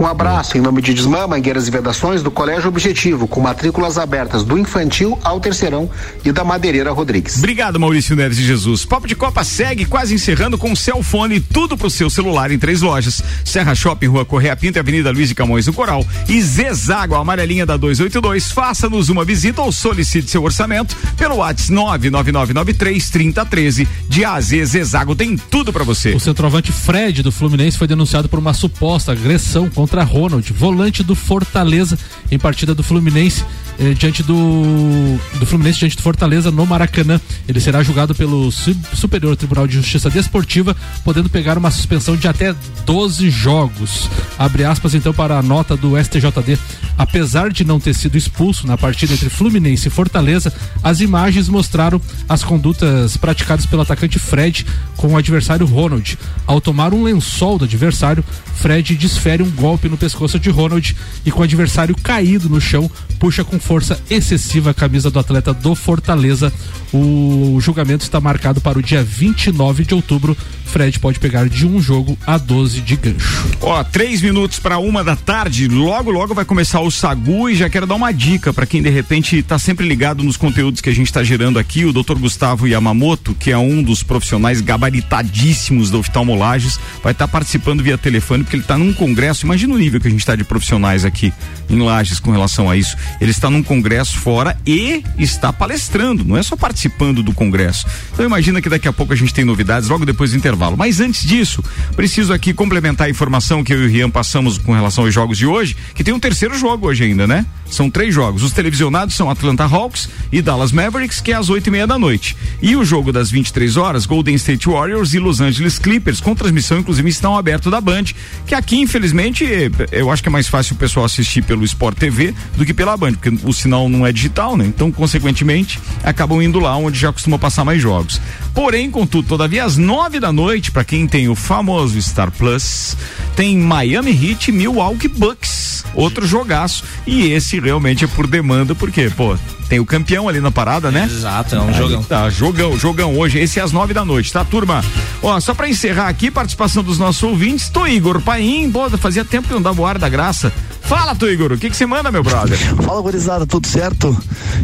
Um 0.00 0.06
abraço 0.06 0.56
em 0.56 0.60
nome 0.62 0.80
de 0.80 0.94
Desmã, 0.94 1.26
Mangueiras 1.26 1.68
e 1.68 1.70
Vedações 1.70 2.22
do 2.22 2.30
Colégio 2.30 2.68
Objetivo, 2.68 3.28
com 3.28 3.40
matrículas 3.40 3.98
abertas 3.98 4.44
do 4.44 4.56
infantil 4.56 5.18
ao 5.22 5.38
terceirão 5.40 5.90
e 6.24 6.32
da 6.32 6.42
Madeireira 6.42 6.90
Rodrigues. 6.90 7.36
Obrigado, 7.36 7.78
Maurício 7.78 8.16
Neres 8.16 8.38
de 8.38 8.46
Jesus. 8.46 8.86
Papo 8.86 9.06
de 9.06 9.14
Copa 9.14 9.44
segue 9.44 9.84
quase 9.84 10.14
encerrando 10.14 10.56
com 10.56 10.74
Celfone, 10.74 11.38
tudo 11.38 11.76
pro 11.76 11.90
seu 11.90 12.08
celular 12.08 12.50
em 12.50 12.58
três 12.58 12.80
lojas. 12.80 13.22
Serra 13.44 13.74
Shopping, 13.74 14.06
Rua 14.06 14.24
Correia 14.24 14.56
Pinto, 14.56 14.78
Avenida 14.78 15.10
Luiz 15.10 15.28
de 15.28 15.34
Camões 15.34 15.66
do 15.66 15.72
Coral 15.74 16.04
e 16.26 16.40
Zezago, 16.40 17.14
a 17.14 17.18
amarelinha 17.18 17.66
da 17.66 17.76
282. 17.76 18.50
Faça-nos 18.50 19.10
uma 19.10 19.24
visita 19.24 19.60
ou 19.60 19.70
solicite 19.70 20.30
seu 20.30 20.42
orçamento 20.42 20.96
pelo 21.18 21.36
WhatsApp 21.36 21.72
9 21.72 22.05
99993 22.10 23.10
3013 23.10 23.88
de 24.08 24.24
AZ 24.24 24.46
Zezago 24.64 25.14
tem 25.14 25.36
tudo 25.36 25.72
para 25.72 25.84
você. 25.84 26.14
O 26.14 26.20
centroavante 26.20 26.72
Fred 26.72 27.22
do 27.22 27.32
Fluminense 27.32 27.78
foi 27.78 27.86
denunciado 27.86 28.28
por 28.28 28.38
uma 28.38 28.54
suposta 28.54 29.12
agressão 29.12 29.68
contra 29.68 30.02
Ronald, 30.02 30.52
volante 30.52 31.02
do 31.02 31.14
Fortaleza 31.14 31.98
em 32.30 32.38
partida 32.38 32.74
do 32.74 32.82
Fluminense 32.82 33.44
eh, 33.78 33.94
diante 33.94 34.22
do 34.22 35.18
do 35.38 35.46
Fluminense 35.46 35.78
diante 35.78 35.96
do 35.96 36.02
Fortaleza 36.02 36.50
no 36.50 36.66
Maracanã. 36.66 37.20
Ele 37.48 37.60
será 37.60 37.82
julgado 37.82 38.14
pelo 38.14 38.50
Superior 38.50 39.36
Tribunal 39.36 39.66
de 39.66 39.74
Justiça 39.74 40.10
Desportiva, 40.10 40.76
podendo 41.04 41.28
pegar 41.28 41.58
uma 41.58 41.70
suspensão 41.70 42.16
de 42.16 42.28
até 42.28 42.54
12 42.84 43.30
jogos. 43.30 44.08
Abre 44.38 44.64
aspas 44.64 44.94
então 44.94 45.12
para 45.12 45.38
a 45.38 45.42
nota 45.42 45.76
do 45.76 45.92
STJD. 46.02 46.58
Apesar 46.98 47.50
de 47.50 47.64
não 47.64 47.78
ter 47.78 47.94
sido 47.94 48.16
expulso 48.16 48.66
na 48.66 48.78
partida 48.78 49.12
entre 49.12 49.28
Fluminense 49.28 49.88
e 49.88 49.90
Fortaleza, 49.90 50.52
as 50.82 51.00
imagens 51.00 51.48
mostraram 51.48 52.00
as 52.28 52.42
condutas 52.42 53.16
praticadas 53.16 53.66
pelo 53.66 53.82
atacante 53.82 54.18
Fred 54.18 54.66
com 54.96 55.08
o 55.08 55.16
adversário 55.16 55.66
Ronald. 55.66 56.18
Ao 56.46 56.60
tomar 56.60 56.94
um 56.94 57.02
lençol 57.02 57.58
do 57.58 57.64
adversário, 57.64 58.24
Fred 58.54 58.96
desfere 58.96 59.42
um 59.42 59.50
golpe 59.50 59.88
no 59.88 59.98
pescoço 59.98 60.38
de 60.38 60.48
Ronald 60.48 60.96
e 61.24 61.30
com 61.30 61.40
o 61.40 61.44
adversário 61.44 61.94
caído 61.94 62.48
no 62.48 62.60
chão, 62.60 62.90
puxa 63.18 63.44
com 63.44 63.60
força 63.66 64.00
excessiva 64.08 64.70
a 64.70 64.74
camisa 64.74 65.10
do 65.10 65.18
atleta 65.18 65.52
do 65.52 65.74
Fortaleza. 65.74 66.52
O 66.92 67.58
julgamento 67.60 68.04
está 68.04 68.20
marcado 68.20 68.60
para 68.60 68.78
o 68.78 68.82
dia 68.82 69.02
29 69.02 69.84
de 69.84 69.92
outubro. 69.92 70.36
Fred 70.64 70.98
pode 71.00 71.18
pegar 71.18 71.48
de 71.48 71.66
um 71.66 71.80
jogo 71.80 72.16
a 72.26 72.38
12 72.38 72.80
de 72.80 72.96
gancho. 72.96 73.48
Ó, 73.60 73.82
três 73.82 74.22
minutos 74.22 74.58
para 74.58 74.78
uma 74.78 75.02
da 75.02 75.16
tarde. 75.16 75.68
Logo, 75.68 76.10
logo 76.10 76.34
vai 76.34 76.44
começar 76.44 76.80
o 76.80 76.90
Sagu 76.90 77.48
e 77.48 77.56
já 77.56 77.68
quero 77.68 77.86
dar 77.86 77.94
uma 77.96 78.12
dica 78.12 78.52
para 78.52 78.66
quem 78.66 78.82
de 78.82 78.90
repente 78.90 79.38
está 79.38 79.58
sempre 79.58 79.86
ligado 79.86 80.22
nos 80.22 80.36
conteúdos 80.36 80.80
que 80.80 80.88
a 80.88 80.94
gente 80.94 81.06
está 81.06 81.24
gerando 81.24 81.58
aqui. 81.58 81.84
O 81.84 81.92
Dr. 81.92 82.18
Gustavo 82.18 82.68
Yamamoto, 82.68 83.34
que 83.34 83.50
é 83.50 83.58
um 83.58 83.82
dos 83.82 84.02
profissionais 84.02 84.60
gabaritadíssimos 84.60 85.90
da 85.90 85.98
oftalmolages, 85.98 86.78
vai 87.02 87.12
estar 87.12 87.26
tá 87.26 87.32
participando 87.32 87.82
via 87.82 87.98
telefone 87.98 88.44
porque 88.44 88.56
ele 88.56 88.62
está 88.62 88.78
num 88.78 88.92
congresso. 88.92 89.44
Imagina 89.44 89.74
o 89.74 89.78
nível 89.78 90.00
que 90.00 90.08
a 90.08 90.10
gente 90.10 90.20
está 90.20 90.36
de 90.36 90.44
profissionais 90.44 91.04
aqui 91.04 91.32
em 91.68 91.80
Lages 91.80 92.20
com 92.20 92.30
relação 92.30 92.70
a 92.70 92.76
isso. 92.76 92.96
Ele 93.20 93.30
está 93.30 93.50
num 93.50 93.55
congresso 93.62 94.18
fora 94.18 94.56
e 94.66 95.02
está 95.18 95.52
palestrando, 95.52 96.24
não 96.24 96.36
é 96.36 96.42
só 96.42 96.56
participando 96.56 97.22
do 97.22 97.32
congresso. 97.32 97.86
Então 98.12 98.24
imagina 98.24 98.60
que 98.60 98.68
daqui 98.68 98.88
a 98.88 98.92
pouco 98.92 99.12
a 99.12 99.16
gente 99.16 99.32
tem 99.32 99.44
novidades 99.44 99.88
logo 99.88 100.04
depois 100.04 100.30
do 100.30 100.36
intervalo. 100.36 100.76
Mas 100.76 101.00
antes 101.00 101.26
disso, 101.26 101.62
preciso 101.94 102.32
aqui 102.32 102.52
complementar 102.52 103.06
a 103.06 103.10
informação 103.10 103.62
que 103.62 103.72
eu 103.72 103.82
e 103.82 103.86
o 103.86 103.88
Rian 103.88 104.10
passamos 104.10 104.58
com 104.58 104.72
relação 104.72 105.04
aos 105.04 105.14
jogos 105.14 105.38
de 105.38 105.46
hoje, 105.46 105.76
que 105.94 106.04
tem 106.04 106.14
um 106.14 106.20
terceiro 106.20 106.56
jogo 106.58 106.86
hoje 106.88 107.04
ainda, 107.04 107.26
né? 107.26 107.46
São 107.68 107.90
três 107.90 108.14
jogos. 108.14 108.42
Os 108.42 108.52
televisionados 108.52 109.14
são 109.14 109.30
Atlanta 109.30 109.64
Hawks 109.64 110.08
e 110.30 110.40
Dallas 110.40 110.72
Mavericks, 110.72 111.20
que 111.20 111.32
é 111.32 111.34
às 111.34 111.48
oito 111.48 111.66
e 111.66 111.70
meia 111.70 111.86
da 111.86 111.98
noite. 111.98 112.36
E 112.62 112.76
o 112.76 112.84
jogo 112.84 113.12
das 113.12 113.30
23 113.30 113.76
horas, 113.76 114.06
Golden 114.06 114.34
State 114.36 114.68
Warriors 114.68 115.14
e 115.14 115.18
Los 115.18 115.40
Angeles 115.40 115.78
Clippers, 115.78 116.20
com 116.20 116.34
transmissão, 116.34 116.78
inclusive, 116.78 117.08
estão 117.08 117.36
aberto 117.36 117.70
da 117.70 117.80
Band, 117.80 118.04
que 118.46 118.54
aqui, 118.54 118.80
infelizmente, 118.80 119.44
eu 119.90 120.10
acho 120.10 120.22
que 120.22 120.28
é 120.28 120.32
mais 120.32 120.48
fácil 120.48 120.74
o 120.74 120.78
pessoal 120.78 121.06
assistir 121.06 121.42
pelo 121.42 121.64
Sport 121.64 121.98
TV 121.98 122.34
do 122.56 122.64
que 122.64 122.72
pela 122.72 122.96
Band, 122.96 123.14
porque 123.14 123.45
o 123.50 123.54
sinal 123.54 123.88
não 123.88 124.06
é 124.06 124.12
digital, 124.12 124.56
né? 124.56 124.66
Então, 124.66 124.90
consequentemente, 124.90 125.78
acabam 126.02 126.42
indo 126.42 126.58
lá 126.58 126.76
onde 126.76 126.98
já 126.98 127.12
costuma 127.12 127.38
passar 127.38 127.64
mais 127.64 127.80
jogos. 127.80 128.20
Porém, 128.54 128.90
contudo, 128.90 129.28
todavia, 129.28 129.64
às 129.64 129.76
nove 129.76 130.18
da 130.18 130.32
noite, 130.32 130.70
para 130.70 130.84
quem 130.84 131.06
tem 131.06 131.28
o 131.28 131.34
famoso 131.34 132.00
Star 132.00 132.30
Plus, 132.30 132.96
tem 133.34 133.56
Miami 133.58 134.10
Heat 134.10 134.50
Milwaukee 134.52 135.08
Bucks. 135.08 135.84
Outro 135.94 136.26
jogaço. 136.26 136.84
E 137.06 137.30
esse 137.32 137.58
realmente 137.58 138.04
é 138.04 138.08
por 138.08 138.26
demanda, 138.26 138.74
porque, 138.74 139.08
pô, 139.10 139.36
tem 139.68 139.80
o 139.80 139.86
campeão 139.86 140.28
ali 140.28 140.40
na 140.40 140.50
parada, 140.50 140.90
né? 140.90 141.04
Exato, 141.04 141.54
é 141.54 141.60
um 141.60 141.68
Aí 141.68 141.74
jogão. 141.74 142.02
Tá, 142.02 142.30
jogão, 142.30 142.78
jogão 142.78 143.18
hoje. 143.18 143.38
Esse 143.38 143.58
é 143.58 143.62
às 143.62 143.72
nove 143.72 143.92
da 143.94 144.04
noite, 144.04 144.32
tá, 144.32 144.44
turma? 144.44 144.84
Ó, 145.22 145.38
só 145.40 145.54
pra 145.54 145.68
encerrar 145.68 146.08
aqui, 146.08 146.30
participação 146.30 146.82
dos 146.82 146.98
nossos 146.98 147.22
ouvintes, 147.22 147.68
tô 147.68 147.86
Igor 147.86 148.20
Paim, 148.20 148.70
pô, 148.70 148.88
fazia 148.90 149.24
tempo 149.24 149.48
que 149.48 149.54
não 149.54 149.62
dava 149.62 149.80
o 149.80 149.86
ar 149.86 149.98
da 149.98 150.08
graça. 150.08 150.52
Fala, 150.86 151.16
tu 151.16 151.28
Igor, 151.28 151.52
o 151.52 151.58
que 151.58 151.68
que 151.68 151.76
você 151.76 151.84
manda, 151.84 152.12
meu 152.12 152.22
brother? 152.22 152.56
Fala, 152.56 153.02
gurizada, 153.02 153.44
tudo 153.44 153.66
certo? 153.66 154.16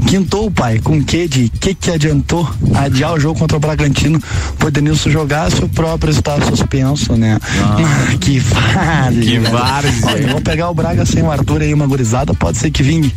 Quintou, 0.06 0.50
pai, 0.52 0.78
com 0.78 1.02
que 1.02 1.26
de 1.26 1.48
que 1.48 1.74
que 1.74 1.90
adiantou 1.90 2.48
adiar 2.76 3.12
o 3.12 3.18
jogo 3.18 3.38
contra 3.38 3.56
o 3.56 3.60
Bragantino 3.60 4.20
por 4.56 4.70
Denilson 4.70 5.10
jogar 5.10 5.50
se 5.50 5.64
o 5.64 5.68
próprio 5.68 6.12
está 6.12 6.40
suspenso, 6.42 7.16
né? 7.16 7.38
Ah, 7.60 8.16
que 8.20 8.38
várzea. 8.38 9.22
Que 9.22 9.38
várzea. 9.40 10.28
Vou 10.28 10.40
pegar 10.40 10.70
o 10.70 10.74
Braga 10.74 11.04
sem 11.04 11.24
o 11.24 11.30
Arthur 11.30 11.62
aí, 11.62 11.74
uma 11.74 11.88
gurizada, 11.88 12.32
pode 12.32 12.56
ser 12.56 12.70
que 12.70 12.84
vingue. 12.84 13.12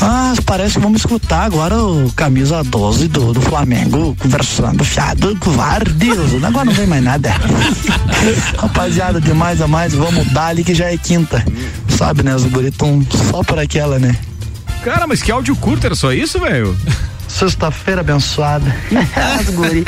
Ah, 0.00 0.34
parece 0.46 0.74
que 0.74 0.80
vamos 0.80 1.00
escutar 1.00 1.44
agora 1.44 1.76
o 1.76 2.10
camisa 2.12 2.62
12 2.64 3.08
do, 3.08 3.32
do 3.32 3.40
Flamengo 3.40 4.16
conversando 4.18 4.84
fiado 4.84 5.36
com 5.36 5.50
vários 5.52 5.94
Deus, 5.94 6.42
agora 6.42 6.64
não 6.64 6.72
vem 6.72 6.86
mais 6.86 7.02
nada. 7.02 7.30
Rapaziada, 8.56 9.20
de 9.20 9.32
mais 9.32 9.60
a 9.60 9.68
mais, 9.68 9.92
vamos 9.92 10.26
dar 10.32 10.46
ali 10.46 10.64
que 10.64 10.74
já 10.74 10.92
é 10.92 10.96
quinta. 10.96 11.44
Sabe, 11.88 12.22
né? 12.22 12.34
Os 12.34 12.44
guris 12.44 12.74
só 13.30 13.42
por 13.42 13.58
aquela, 13.58 13.98
né? 13.98 14.16
Cara, 14.82 15.06
mas 15.06 15.22
que 15.22 15.30
áudio 15.30 15.54
curto 15.56 15.84
era 15.84 15.94
só 15.94 16.12
isso, 16.12 16.40
velho? 16.40 16.76
Sexta-feira 17.28 18.00
abençoada. 18.00 18.74
Os 19.40 19.54
guri. 19.54 19.86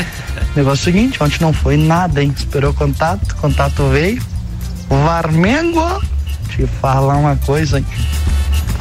Negócio 0.55 0.83
é 0.83 0.93
seguinte, 0.93 1.23
ontem 1.23 1.39
não 1.41 1.53
foi 1.53 1.77
nada, 1.77 2.23
hein? 2.23 2.33
Esperou 2.37 2.75
contato, 2.75 3.35
contato 3.37 3.89
veio. 3.89 4.23
Varmengo, 4.89 6.03
te 6.51 6.67
falar 6.81 7.17
uma 7.17 7.37
coisa, 7.37 7.79
hein? 7.79 7.87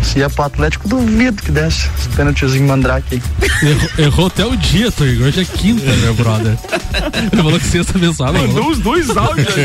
Se 0.02 0.20
ia 0.20 0.30
pro 0.30 0.44
Atlético, 0.44 0.88
duvido 0.88 1.42
que 1.42 1.52
desse 1.52 1.90
esse 1.98 2.10
pênaltizinho 2.10 2.68
mandrake 2.68 3.16
aí. 3.16 3.22
Errou, 3.70 3.90
errou 3.98 4.28
até 4.28 4.46
o 4.46 4.56
dia, 4.58 4.92
Toigo. 4.92 5.24
Hoje 5.24 5.42
é 5.42 5.46
quinta, 5.46 5.92
meu 5.98 6.14
brother. 6.14 6.58
Ele 7.32 7.42
falou 7.42 7.60
que 7.60 7.66
sexta 7.66 7.98
abençoada. 7.98 8.34
Mandou 8.34 8.70
os 8.70 8.80
dois 8.80 9.16
áudios 9.16 9.48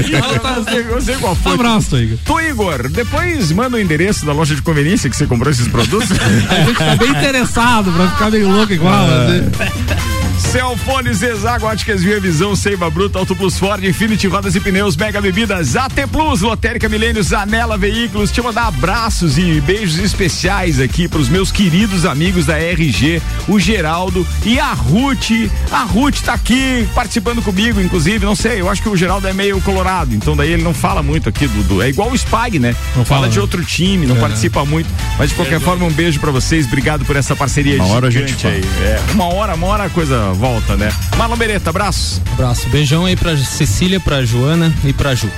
eu 0.91 1.01
sei 1.01 1.16
qual 1.16 1.34
foi. 1.34 1.53
Um 1.53 1.55
abraço, 1.55 1.91
Toigo. 1.91 2.18
Tu, 2.24 2.41
Igor, 2.41 2.89
depois 2.89 3.51
manda 3.53 3.76
o 3.76 3.80
endereço 3.80 4.24
da 4.24 4.32
loja 4.32 4.55
de 4.55 4.62
conveniência 4.62 5.11
que 5.11 5.16
você 5.16 5.26
comprou 5.26 5.51
esses 5.51 5.68
produtos. 5.68 6.11
A 6.49 6.64
gente 6.64 6.78
tá 6.78 6.97
bem 6.97 7.11
interessado 7.11 7.91
pra 7.93 8.09
ficar 8.11 8.30
meio 8.30 8.49
louco 8.49 8.72
igual. 8.72 9.05
Assim. 9.05 10.15
Celfone, 10.39 11.12
Zezago, 11.14 11.66
Óticas 11.66 12.03
Via 12.03 12.20
Visão, 12.20 12.55
Seiva 12.55 12.91
Bruta, 12.91 13.18
Auto 13.18 13.34
Plus 13.34 13.59
Ford, 13.59 13.82
Infinity 13.82 14.26
Rodas 14.26 14.55
e 14.55 14.61
Pneus, 14.61 14.97
Mega 14.97 15.20
Bebidas, 15.20 15.76
AT 15.76 15.95
Plus, 16.11 16.43
Lotérica 16.43 16.89
Milênios, 16.89 17.32
Anela 17.32 17.76
Veículos. 17.78 18.30
Te 18.30 18.43
mandar 18.43 18.66
abraços 18.66 19.39
e 19.39 19.61
beijos 19.61 19.99
especiais 19.99 20.80
aqui 20.80 21.09
pros 21.09 21.28
meus 21.28 21.51
queridos 21.51 22.05
amigos 22.05 22.47
da 22.47 22.59
RG, 22.59 23.22
o 23.49 23.59
Geraldo 23.59 24.26
e 24.45 24.59
a 24.59 24.72
Ruth. 24.72 25.51
A 25.70 25.84
Ruth 25.84 26.20
tá 26.20 26.34
aqui 26.34 26.87
participando 26.95 27.43
comigo, 27.43 27.80
inclusive, 27.80 28.24
não 28.24 28.37
sei, 28.37 28.61
eu 28.61 28.68
acho 28.68 28.82
que 28.82 28.89
o 28.89 28.97
Geraldo 28.97 29.26
é 29.28 29.32
meio 29.32 29.61
colorado, 29.61 30.14
então 30.14 30.37
daí 30.37 30.53
ele 30.53 30.62
não 30.62 30.74
fala 30.74 31.03
muito 31.03 31.28
aqui 31.28 31.47
do, 31.47 31.62
do 31.64 31.82
é 31.82 31.89
igual 31.89 32.11
o 32.11 32.14
Spag, 32.14 32.59
né? 32.59 32.74
Não 32.95 33.05
fala, 33.05 33.22
fala 33.22 33.28
de 33.28 33.41
outro 33.41 33.64
time, 33.64 34.07
não 34.07 34.16
é. 34.16 34.20
participa 34.20 34.64
muito, 34.64 34.89
mas 35.18 35.30
de 35.30 35.37
qualquer 35.37 35.61
forma 35.61 35.84
um 35.84 35.93
beijo 35.93 36.20
para 36.20 36.30
vocês, 36.30 36.66
obrigado 36.66 37.05
por 37.05 37.16
essa 37.16 37.34
parceria 37.34 37.76
uma 37.82 37.95
hora 37.95 38.09
a 38.09 38.11
gente 38.11 38.47
aí. 38.47 38.62
É, 38.80 39.01
uma 39.12 39.32
hora, 39.32 39.55
uma 39.55 39.66
hora 39.66 39.84
a 39.84 39.91
coisa 39.91 40.25
volta, 40.32 40.76
né? 40.76 40.92
Marlon 41.16 41.36
Beretta, 41.36 41.70
abraço. 41.70 42.22
Abraço, 42.32 42.68
beijão 42.68 43.04
aí 43.04 43.16
pra 43.16 43.36
Cecília, 43.36 44.00
pra 44.00 44.24
Joana 44.24 44.72
e 44.84 44.92
pra 44.92 45.14
Ju 45.14 45.30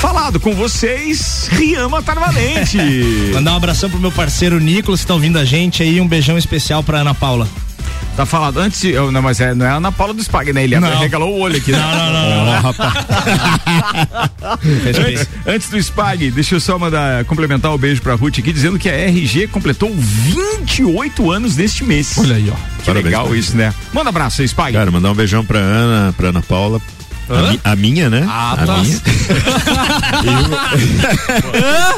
falado 0.00 0.40
com 0.40 0.54
vocês, 0.54 1.46
Riama 1.52 2.00
Tarvalente. 2.00 2.78
Mandar 3.34 3.52
um 3.52 3.56
abração 3.56 3.90
pro 3.90 3.98
meu 3.98 4.10
parceiro 4.10 4.58
Nicolas, 4.58 5.02
que 5.02 5.06
tá 5.06 5.12
ouvindo 5.12 5.38
a 5.38 5.44
gente 5.44 5.82
aí, 5.82 6.00
um 6.00 6.08
beijão 6.08 6.38
especial 6.38 6.82
pra 6.82 7.00
Ana 7.00 7.12
Paula. 7.12 7.46
Tá 8.16 8.26
falado 8.26 8.58
antes, 8.58 8.82
eu, 8.84 9.10
não, 9.10 9.22
mas 9.22 9.40
é, 9.40 9.54
não 9.54 9.64
é 9.64 9.70
a 9.70 9.74
Ana 9.76 9.90
Paula 9.90 10.12
do 10.12 10.22
Spag, 10.22 10.52
né? 10.52 10.64
Ele 10.64 10.78
não. 10.78 10.98
regalou 10.98 11.34
o 11.34 11.40
olho 11.40 11.56
aqui. 11.56 11.72
Né? 11.72 11.78
Não, 11.78 12.12
não, 12.12 12.30
não, 12.30 12.46
não, 12.46 12.60
rapaz. 12.60 12.94
antes, 14.98 15.28
antes, 15.46 15.70
do 15.70 15.78
Spag, 15.78 16.30
deixa 16.30 16.56
eu 16.56 16.60
só 16.60 16.78
mandar 16.78 17.24
complementar 17.24 17.72
o 17.72 17.78
beijo 17.78 18.02
pra 18.02 18.14
Ruth 18.14 18.38
aqui, 18.38 18.52
dizendo 18.52 18.78
que 18.78 18.88
a 18.88 18.94
RG 18.94 19.46
completou 19.48 19.94
28 19.94 21.30
anos 21.30 21.56
neste 21.56 21.84
mês. 21.84 22.18
Olha 22.18 22.36
aí, 22.36 22.50
ó. 22.50 22.54
Que 22.80 22.86
Parabéns, 22.86 23.04
legal 23.04 23.34
isso, 23.34 23.56
né? 23.56 23.72
Manda 23.92 24.06
um 24.06 24.10
abraço 24.10 24.42
aí, 24.42 24.48
Spag. 24.48 24.72
Cara, 24.72 24.90
mandar 24.90 25.10
um 25.10 25.14
beijão 25.14 25.44
pra 25.44 25.58
Ana, 25.58 26.12
pra 26.12 26.28
Ana 26.28 26.42
Paula, 26.42 26.80
a, 27.38 27.50
mi, 27.52 27.60
a, 27.64 27.76
minha, 27.76 28.10
né? 28.10 28.26
Ah, 28.28 28.52
a 28.52 28.66
tá. 28.66 28.76
minha. 28.78 29.00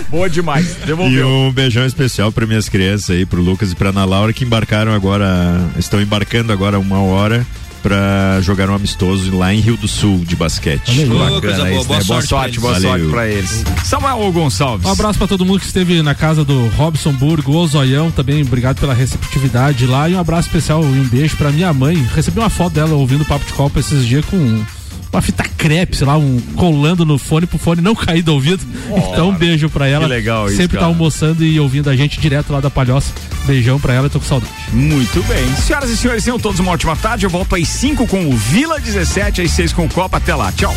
Boa 0.10 0.28
demais. 0.28 0.76
Devolveu. 0.86 1.20
E 1.20 1.24
um 1.24 1.52
beijão 1.52 1.84
especial 1.86 2.30
para 2.30 2.46
minhas 2.46 2.68
crianças 2.68 3.10
aí, 3.10 3.24
pro 3.24 3.42
Lucas 3.42 3.72
e 3.72 3.74
pra 3.74 3.90
Ana 3.90 4.04
Laura, 4.04 4.32
que 4.32 4.44
embarcaram 4.44 4.92
agora, 4.92 5.60
estão 5.78 6.00
embarcando 6.00 6.52
agora 6.52 6.78
uma 6.78 7.00
hora 7.00 7.46
para 7.82 8.40
jogar 8.40 8.70
um 8.70 8.74
amistoso 8.74 9.36
lá 9.36 9.52
em 9.52 9.60
Rio 9.60 9.76
do 9.76 9.88
Sul 9.88 10.20
de 10.24 10.36
basquete. 10.36 11.04
Boa, 11.06 11.32
Bacana 11.32 11.70
isso, 11.72 11.84
boa, 11.84 11.98
né? 11.98 12.04
boa 12.04 12.22
sorte, 12.22 12.60
boa 12.60 12.72
Valeu. 12.74 12.88
sorte 12.88 13.06
pra 13.06 13.28
eles. 13.28 13.64
Samuel 13.84 14.32
Gonçalves. 14.32 14.86
Um 14.86 14.92
abraço 14.92 15.18
para 15.18 15.26
todo 15.26 15.44
mundo 15.44 15.58
que 15.60 15.66
esteve 15.66 16.00
na 16.00 16.14
casa 16.14 16.44
do 16.44 16.68
Robson 16.68 17.12
Burgo, 17.12 17.56
o 17.56 17.66
Zoião 17.66 18.10
também, 18.10 18.42
obrigado 18.42 18.78
pela 18.78 18.94
receptividade 18.94 19.84
lá 19.86 20.08
e 20.08 20.14
um 20.14 20.20
abraço 20.20 20.48
especial 20.48 20.82
e 20.82 21.00
um 21.00 21.08
beijo 21.08 21.36
para 21.36 21.50
minha 21.50 21.72
mãe. 21.72 21.96
Recebi 22.14 22.38
uma 22.38 22.50
foto 22.50 22.74
dela 22.74 22.94
ouvindo 22.94 23.22
o 23.22 23.26
Papo 23.26 23.44
de 23.44 23.52
Copa 23.52 23.80
esses 23.80 24.06
dias 24.06 24.24
com 24.26 24.64
uma 25.12 25.20
fita 25.20 25.44
crepe, 25.58 25.96
sei 25.96 26.06
lá, 26.06 26.16
um 26.16 26.40
colando 26.56 27.04
no 27.04 27.18
fone 27.18 27.46
pro 27.46 27.58
fone 27.58 27.82
não 27.82 27.94
cair 27.96 28.22
do 28.22 28.32
ouvido. 28.32 28.64
Oh, 28.90 28.96
então 28.96 29.28
um 29.28 29.34
beijo 29.34 29.68
pra 29.68 29.86
ela. 29.86 30.04
Que 30.04 30.10
legal 30.10 30.46
isso, 30.48 30.56
Sempre 30.56 30.78
cara. 30.78 30.80
tá 30.80 30.86
almoçando 30.86 31.44
e 31.44 31.60
ouvindo 31.60 31.90
a 31.90 31.96
gente 31.96 32.18
direto 32.18 32.52
lá 32.52 32.60
da 32.60 32.70
Palhoça. 32.70 33.12
Beijão 33.44 33.78
pra 33.78 33.92
ela, 33.92 34.08
tô 34.08 34.18
com 34.18 34.26
saudade. 34.26 34.52
Muito 34.72 35.22
bem. 35.24 35.54
Senhoras 35.56 35.90
e 35.90 35.96
senhores, 35.96 36.24
tenham 36.24 36.38
todos 36.38 36.60
uma 36.60 36.72
ótima 36.72 36.96
tarde. 36.96 37.26
Eu 37.26 37.30
volto 37.30 37.54
às 37.56 37.68
5 37.68 38.06
com 38.06 38.26
o 38.28 38.36
Vila 38.36 38.80
17, 38.80 39.42
às 39.42 39.50
6 39.50 39.72
com 39.72 39.84
o 39.84 39.88
Copa. 39.88 40.16
Até 40.16 40.34
lá. 40.34 40.50
Tchau. 40.52 40.74